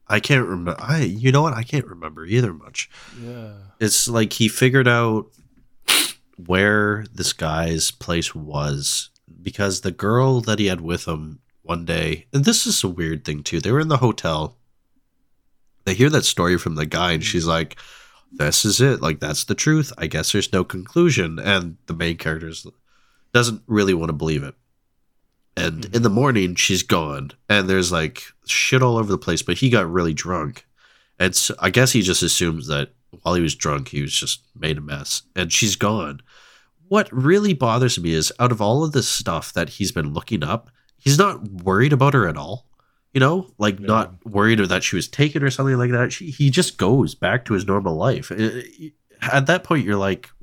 [0.06, 0.76] I can't remember.
[0.78, 1.54] I you know what?
[1.54, 2.90] I can't remember either much.
[3.22, 3.52] Yeah.
[3.80, 5.26] It's like he figured out
[6.36, 9.10] where this guy's place was
[9.42, 13.24] because the girl that he had with him one day, and this is a weird
[13.24, 13.60] thing too.
[13.60, 14.56] They were in the hotel.
[15.84, 17.78] They hear that story from the guy, and she's like,
[18.32, 19.00] "This is it.
[19.00, 19.92] Like that's the truth.
[19.98, 22.52] I guess there's no conclusion." And the main character
[23.32, 24.54] doesn't really want to believe it.
[25.56, 25.94] And hmm.
[25.94, 29.42] in the morning, she's gone, and there's like shit all over the place.
[29.42, 30.66] But he got really drunk,
[31.18, 32.90] and so I guess he just assumes that
[33.22, 36.20] while he was drunk, he was just made a mess, and she's gone.
[36.88, 40.42] What really bothers me is out of all of this stuff that he's been looking
[40.42, 42.67] up, he's not worried about her at all.
[43.18, 46.12] You know, like not worried that she was taken or something like that.
[46.12, 48.30] She, he just goes back to his normal life.
[48.30, 50.30] At that point, you're like,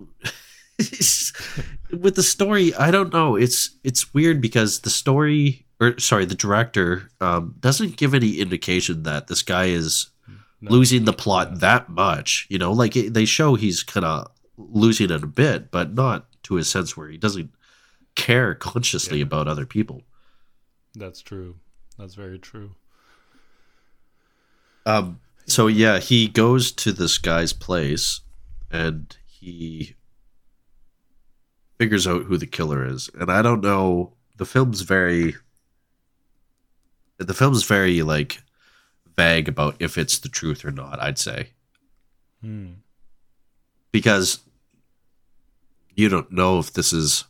[0.78, 3.38] with the story, I don't know.
[3.38, 9.04] It's it's weird because the story, or sorry, the director um, doesn't give any indication
[9.04, 10.10] that this guy is
[10.62, 12.46] losing the plot that much.
[12.50, 16.28] You know, like it, they show he's kind of losing it a bit, but not
[16.44, 17.52] to a sense where he doesn't
[18.16, 20.02] care consciously about other people.
[20.94, 21.56] That's true.
[21.98, 22.72] That's very true.
[24.86, 25.20] Um.
[25.48, 28.22] So yeah, he goes to this guy's place,
[28.72, 29.96] and he
[31.78, 33.10] figures out who the killer is.
[33.20, 34.14] And I don't know.
[34.38, 35.36] The film's very.
[37.18, 38.42] The film's very like
[39.18, 41.02] vague about if it's the truth or not.
[41.02, 41.50] I'd say
[42.42, 42.74] Hmm.
[43.92, 44.40] because
[45.96, 47.24] you don't know if this is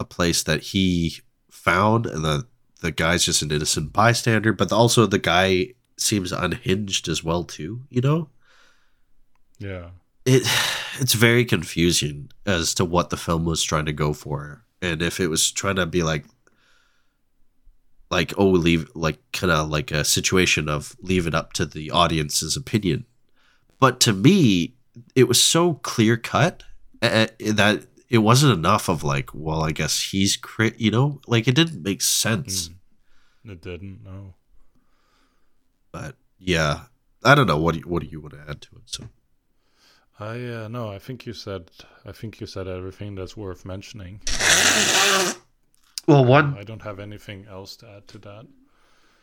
[0.00, 1.18] a place that he
[1.50, 2.46] found and the
[2.82, 7.82] the guy's just an innocent bystander but also the guy seems unhinged as well too
[7.88, 8.28] you know?
[9.58, 9.90] Yeah.
[10.24, 10.42] it
[10.98, 14.64] it's very confusing as to what the film was trying to go for.
[14.80, 16.26] And if it was trying to be like
[18.10, 21.90] like oh leave like kind of like a situation of leave it up to the
[21.90, 23.06] audience's opinion.
[23.80, 24.74] But to me
[25.14, 26.62] it was so clear cut
[27.00, 31.48] uh, that it wasn't enough of like well i guess he's crit you know like
[31.48, 32.70] it didn't make sense
[33.44, 33.98] It didn't.
[34.04, 34.34] No.
[35.90, 36.74] but yeah
[37.24, 39.04] i don't know what do you, what do you want to add to it so
[40.20, 40.82] I uh, no.
[40.96, 41.70] I think you said.
[42.06, 44.20] I think you said everything that's worth mentioning.
[46.06, 48.46] well one I don't have anything else to add to that.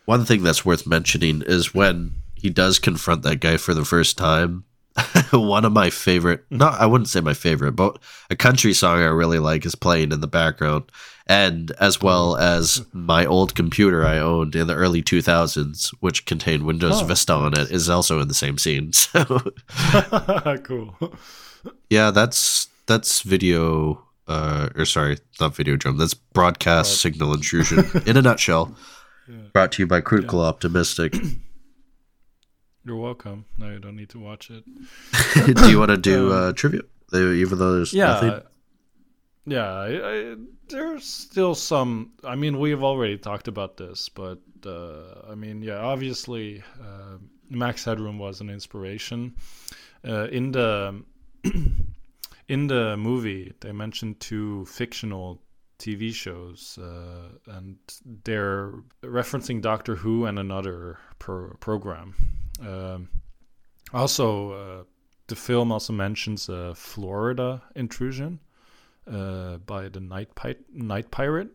[0.06, 4.18] One thing that's worth mentioning is when he does confront that guy for the first
[4.18, 4.66] time.
[5.34, 8.00] One of my favorite, not I wouldn't say my favorite, but
[8.30, 10.92] a country song I really like is playing in the background,
[11.28, 16.64] and as well as my old computer I owned in the early 2000s, which contained
[16.64, 18.92] Windows Oh, Vista on it, is also in the same scene.
[18.94, 19.24] So
[20.64, 20.96] cool.
[21.90, 25.98] yeah, that's that's video, uh, or sorry, not Videodrome.
[26.00, 28.76] That's broadcast signal intrusion in a nutshell.
[29.54, 31.14] Brought to you by Critical Optimistic.
[32.90, 33.46] You're welcome.
[33.56, 34.64] No, you don't need to watch it.
[35.56, 36.82] do you want to do uh, trivia?
[37.14, 38.42] Even though there's yeah, nothing.
[39.46, 39.72] yeah.
[39.72, 40.36] I, I,
[40.70, 42.14] there's still some.
[42.24, 45.78] I mean, we've already talked about this, but uh, I mean, yeah.
[45.78, 47.20] Obviously, uh,
[47.52, 49.36] Max Headroom was an inspiration.
[50.04, 51.04] Uh, in the
[52.48, 55.40] in the movie, they mentioned two fictional
[55.78, 57.78] TV shows, uh, and
[58.24, 62.16] they're referencing Doctor Who and another pro- program.
[62.62, 63.10] Um,
[63.94, 64.84] also, uh,
[65.28, 68.40] the film also mentions a Florida intrusion
[69.08, 71.50] uh, by the Night, Pi- Night Pirate,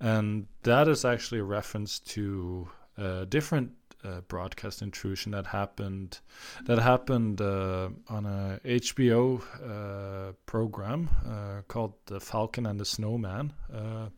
[0.00, 2.68] and that is actually a reference to
[2.98, 3.72] a different
[4.04, 6.20] uh, broadcast intrusion that happened
[6.64, 13.52] that happened uh, on a HBO uh, program uh, called The Falcon and the Snowman,
[13.72, 14.08] uh,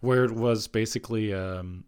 [0.00, 1.84] where it was basically um,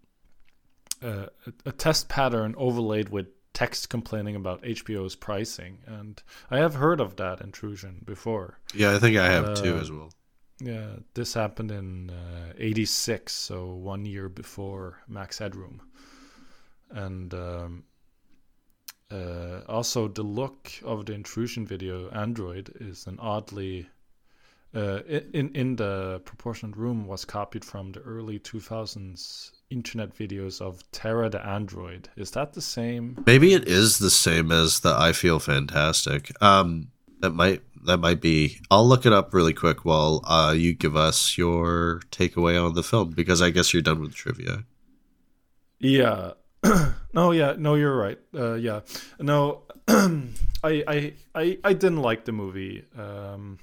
[1.02, 1.28] a,
[1.64, 3.26] a test pattern overlaid with
[3.56, 8.58] text complaining about HBO's pricing, and I have heard of that intrusion before.
[8.74, 10.10] Yeah, I think I have too Uh, as well.
[10.60, 15.80] Yeah, this happened in uh, '86, so one year before Max Headroom,
[16.90, 17.84] and um,
[19.10, 23.88] uh, also the look of the intrusion video Android is an oddly.
[24.74, 25.00] Uh,
[25.32, 31.28] in in the proportionate room was copied from the early 2000s internet videos of Tara
[31.28, 32.08] the Android.
[32.16, 33.22] Is that the same?
[33.26, 36.30] Maybe it is the same as the I Feel Fantastic.
[36.42, 36.88] Um,
[37.20, 38.58] that might that might be.
[38.70, 42.82] I'll look it up really quick while uh, you give us your takeaway on the
[42.82, 44.64] film because I guess you're done with trivia.
[45.78, 46.32] Yeah.
[47.14, 48.18] no, yeah, no, you're right.
[48.34, 48.80] Uh, yeah,
[49.20, 50.24] no, I,
[50.64, 52.84] I, I, I didn't like the movie.
[52.98, 53.58] Um,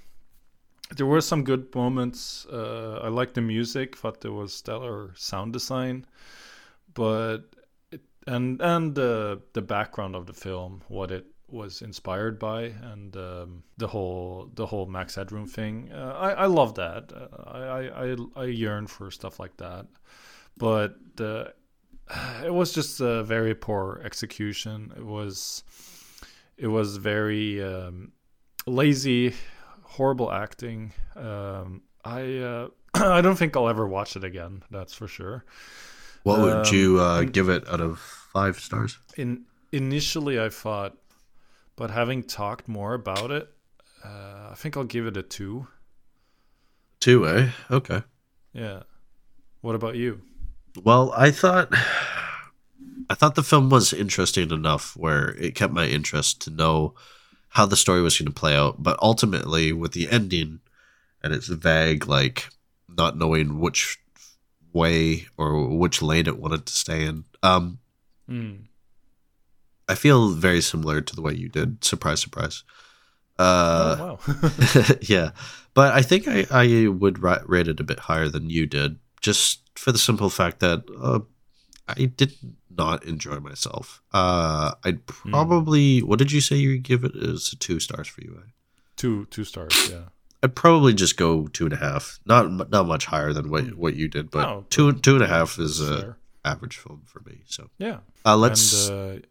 [0.95, 2.45] there were some good moments.
[2.45, 3.95] Uh, I liked the music.
[3.95, 6.05] Thought there was stellar sound design,
[6.93, 7.55] but
[7.91, 13.15] it, and and the the background of the film, what it was inspired by, and
[13.15, 15.91] um, the whole the whole Max Headroom thing.
[15.91, 17.11] Uh, I I love that.
[17.13, 19.87] Uh, I, I I yearn for stuff like that,
[20.57, 21.45] but uh,
[22.45, 24.93] it was just a very poor execution.
[24.95, 25.63] It was
[26.57, 28.11] it was very um,
[28.65, 29.33] lazy
[29.93, 30.91] horrible acting.
[31.15, 34.63] Um, I uh, I don't think I'll ever watch it again.
[34.71, 35.45] That's for sure.
[36.23, 38.97] What would Um, you uh, and- give it out of five stars?
[39.17, 40.95] In initially, I thought,
[41.75, 43.47] but having talked more about it,
[44.03, 45.67] uh, I think I'll give it a two.
[46.99, 47.49] Two, eh?
[47.69, 48.01] Okay.
[48.53, 48.83] Yeah.
[49.61, 50.21] What about you?
[50.83, 51.69] Well, I thought
[53.09, 56.95] I thought the film was interesting enough where it kept my interest to know
[57.53, 60.59] how the story was going to play out, but ultimately with the ending
[61.21, 62.49] and it's vague like
[62.89, 63.99] not knowing which
[64.73, 67.25] way or which lane it wanted to stay in.
[67.41, 67.79] Um
[68.27, 68.53] Hmm.
[69.87, 71.83] I feel very similar to the way you did.
[71.83, 72.63] Surprise, surprise.
[73.37, 74.85] Uh, oh wow.
[75.01, 75.31] yeah,
[75.73, 79.61] but I think I, I would rate it a bit higher than you did, just
[79.75, 81.19] for the simple fact that uh,
[81.87, 82.33] I did
[82.77, 84.01] not enjoy myself.
[84.13, 86.01] Uh, I'd probably.
[86.01, 87.11] What did you say you give it?
[87.15, 88.41] Is two stars for you?
[88.95, 89.89] two two stars.
[89.91, 90.05] Yeah.
[90.43, 92.19] I'd probably just go two and a half.
[92.25, 95.57] Not not much higher than what what you did, but two two and a half
[95.59, 96.17] is a fair.
[96.45, 97.41] average film for me.
[97.45, 97.99] So Yeah.
[98.25, 98.89] uh, let's.
[98.89, 99.27] And, uh,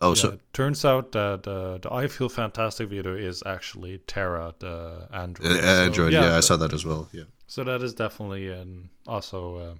[0.00, 3.98] oh, yeah, so it turns out that uh, the I Feel Fantastic video is actually
[4.06, 5.48] Tara, the Android.
[5.52, 6.12] uh, So, Android.
[6.12, 7.08] yeah, I saw that as well.
[7.12, 7.24] Yeah.
[7.48, 9.74] So that is definitely an also uh,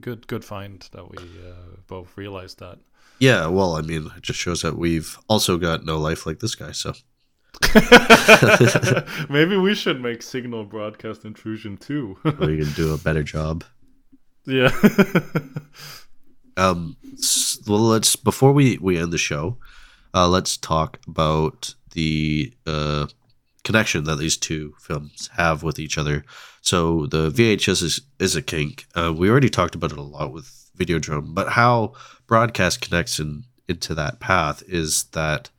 [0.00, 2.78] good good find that we uh, both realized that.
[3.18, 6.54] Yeah, well, I mean, it just shows that we've also got no life like this
[6.54, 6.72] guy.
[6.72, 6.94] So
[9.28, 12.16] Maybe we should make Signal Broadcast Intrusion too.
[12.24, 13.64] we can do a better job.
[14.46, 14.70] yeah.
[16.56, 16.96] Um,
[17.66, 19.56] well, let's before we we end the show,
[20.12, 23.06] uh, let's talk about the uh
[23.64, 26.24] connection that these two films have with each other.
[26.62, 28.86] So the VHS is is a kink.
[28.94, 31.94] Uh, we already talked about it a lot with Videodrome, but how
[32.26, 35.50] broadcast connects in into that path is that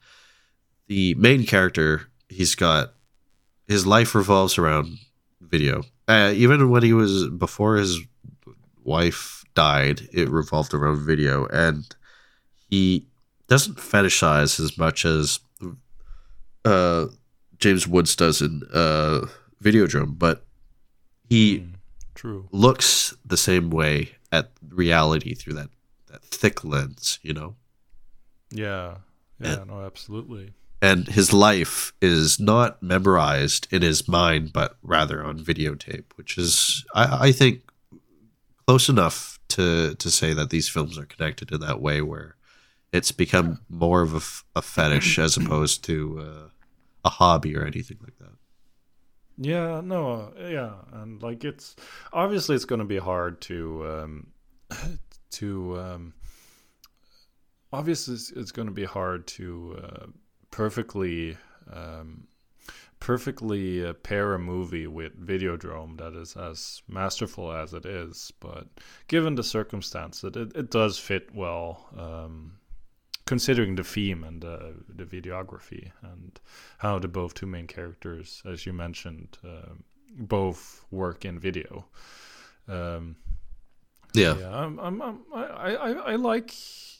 [0.88, 2.94] the main character he's got
[3.68, 4.98] his life revolves around
[5.40, 5.84] video.
[6.08, 8.00] Uh, even when he was before his
[8.84, 11.96] wife died, it revolved around video, and
[12.70, 13.08] he
[13.48, 15.40] doesn't fetishize as much as
[16.66, 17.06] uh,
[17.62, 19.28] James Woods does in uh,
[19.64, 20.44] Videodrome, but
[21.30, 21.68] he
[22.16, 22.50] True.
[22.52, 25.70] looks the same way at reality through that
[26.08, 27.56] that thick lens, you know.
[28.52, 28.96] Yeah.
[29.40, 30.54] Yeah, no, absolutely.
[30.84, 36.86] and his life is not memorized in his mind, but rather on videotape, which is,
[36.94, 37.62] I, I think,
[38.68, 42.36] close enough to to say that these films are connected in that way, where
[42.94, 46.50] it's become more of a, f- a fetish as opposed to uh,
[47.04, 48.36] a hobby or anything like that.
[49.38, 51.76] Yeah, no, yeah, and like it's
[52.14, 54.28] obviously it's going to be hard to um
[55.32, 56.14] to um
[57.74, 60.06] obviously it's, it's going to be hard to uh,
[60.52, 61.38] perfectly
[61.72, 62.28] um
[63.00, 68.68] perfectly uh, pair a movie with Videodrome that is as masterful as it is, but
[69.08, 72.54] given the circumstance that it, it does fit well um
[73.34, 74.58] considering the theme and the,
[75.00, 76.32] the videography and
[76.84, 79.84] how the both two main characters, as you mentioned, um
[80.38, 81.86] both work in video.
[82.68, 83.16] Um,
[84.14, 84.36] Yeah.
[84.40, 84.52] yeah.
[84.64, 86.52] I'm, I'm, I'm, I, I, I like,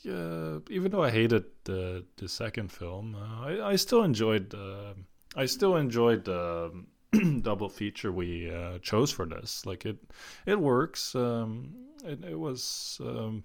[0.08, 4.54] uh, even though I hated the the second film, uh, I, I still enjoyed.
[4.54, 4.94] Uh,
[5.36, 6.72] I still enjoyed the
[7.42, 9.66] double feature we uh, chose for this.
[9.66, 9.98] Like it,
[10.46, 11.14] it works.
[11.14, 12.98] Um, it, it was.
[13.00, 13.44] Um,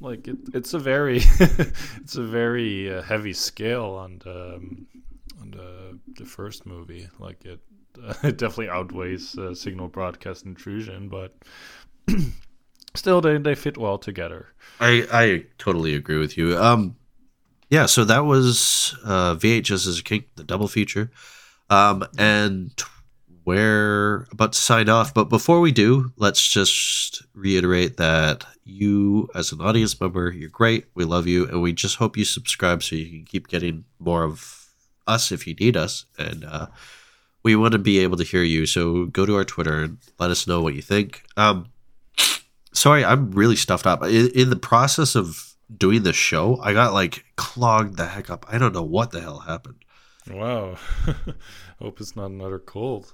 [0.00, 4.86] like it, it's a very it's a very uh, heavy scale on the um,
[5.40, 7.60] on the the first movie like it
[8.02, 11.34] uh, it definitely outweighs uh, signal broadcast intrusion but
[12.94, 14.52] still they, they fit well together
[14.82, 16.58] I I totally agree with you.
[16.58, 16.96] Um,
[17.70, 17.86] yeah.
[17.86, 21.10] So that was uh, a kink, the double feature,
[21.70, 22.72] um, and
[23.44, 25.12] we're about to sign off.
[25.14, 30.86] But before we do, let's just reiterate that you, as an audience member, you're great.
[30.94, 34.24] We love you, and we just hope you subscribe so you can keep getting more
[34.24, 34.68] of
[35.06, 36.66] us if you need us, and uh,
[37.42, 38.66] we want to be able to hear you.
[38.66, 41.24] So go to our Twitter and let us know what you think.
[41.36, 41.66] Um,
[42.72, 44.04] sorry, I'm really stuffed up.
[44.04, 48.46] In, in the process of doing this show, I got like clogged the heck up.
[48.48, 49.84] I don't know what the hell happened.
[50.30, 50.76] Wow.
[51.80, 53.12] Hope it's not another cold.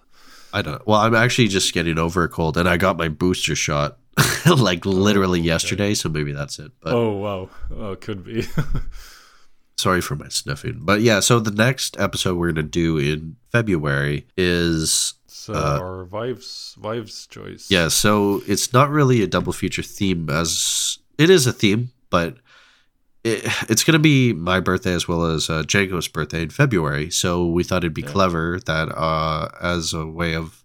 [0.53, 0.87] I don't.
[0.87, 3.99] Well, I'm actually just getting over a cold, and I got my booster shot
[4.47, 6.73] like literally yesterday, so maybe that's it.
[6.81, 7.51] But Oh wow.
[7.71, 8.47] Oh, could be.
[9.77, 10.79] sorry for my sniffing.
[10.81, 16.05] But yeah, so the next episode we're gonna do in February is so Uh, our
[16.05, 17.71] wives wives choice.
[17.71, 17.89] yeah.
[17.89, 22.37] So it's not really a double feature theme as it is a theme, but
[23.25, 27.11] it, it's gonna be my birthday as well as uh, Django's birthday in February.
[27.11, 28.13] So we thought it'd be Yeah.
[28.13, 30.65] clever that uh, as a way of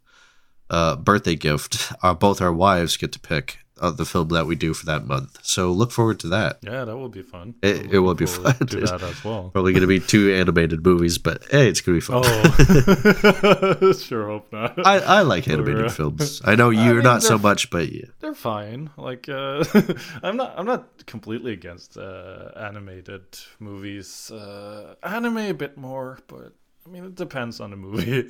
[0.70, 3.60] uh, birthday gift, uh, both our wives get to pick
[3.92, 5.40] the film that we do for that month.
[5.44, 6.60] So look forward to that.
[6.62, 7.56] Yeah, that will be fun.
[7.62, 8.56] It, it will be fun.
[8.56, 9.50] To that as well.
[9.54, 12.24] Probably going to be two animated movies, but hey, it's going to be fun.
[12.26, 14.86] Oh, sure hope not.
[14.86, 16.42] I, I like animated films.
[16.44, 18.06] I know you're mean, not so much, but yeah.
[18.20, 18.90] They're fine.
[18.98, 19.64] Like uh,
[20.24, 20.54] I'm not.
[20.58, 23.24] I'm not completely against uh, animated
[23.60, 24.32] movies.
[24.32, 26.54] Uh, anime a bit more, but
[26.86, 28.30] I mean it depends on the movie.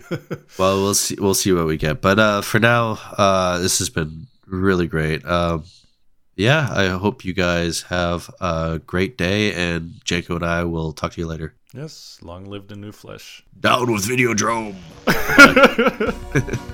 [0.57, 1.15] Well, we'll see.
[1.19, 2.01] We'll see what we get.
[2.01, 5.25] But uh, for now, uh, this has been really great.
[5.25, 5.63] Um,
[6.35, 11.13] yeah, I hope you guys have a great day, and Jacob and I will talk
[11.13, 11.53] to you later.
[11.73, 13.43] yes, long live the new flesh.
[13.59, 14.75] Down with Videodrome.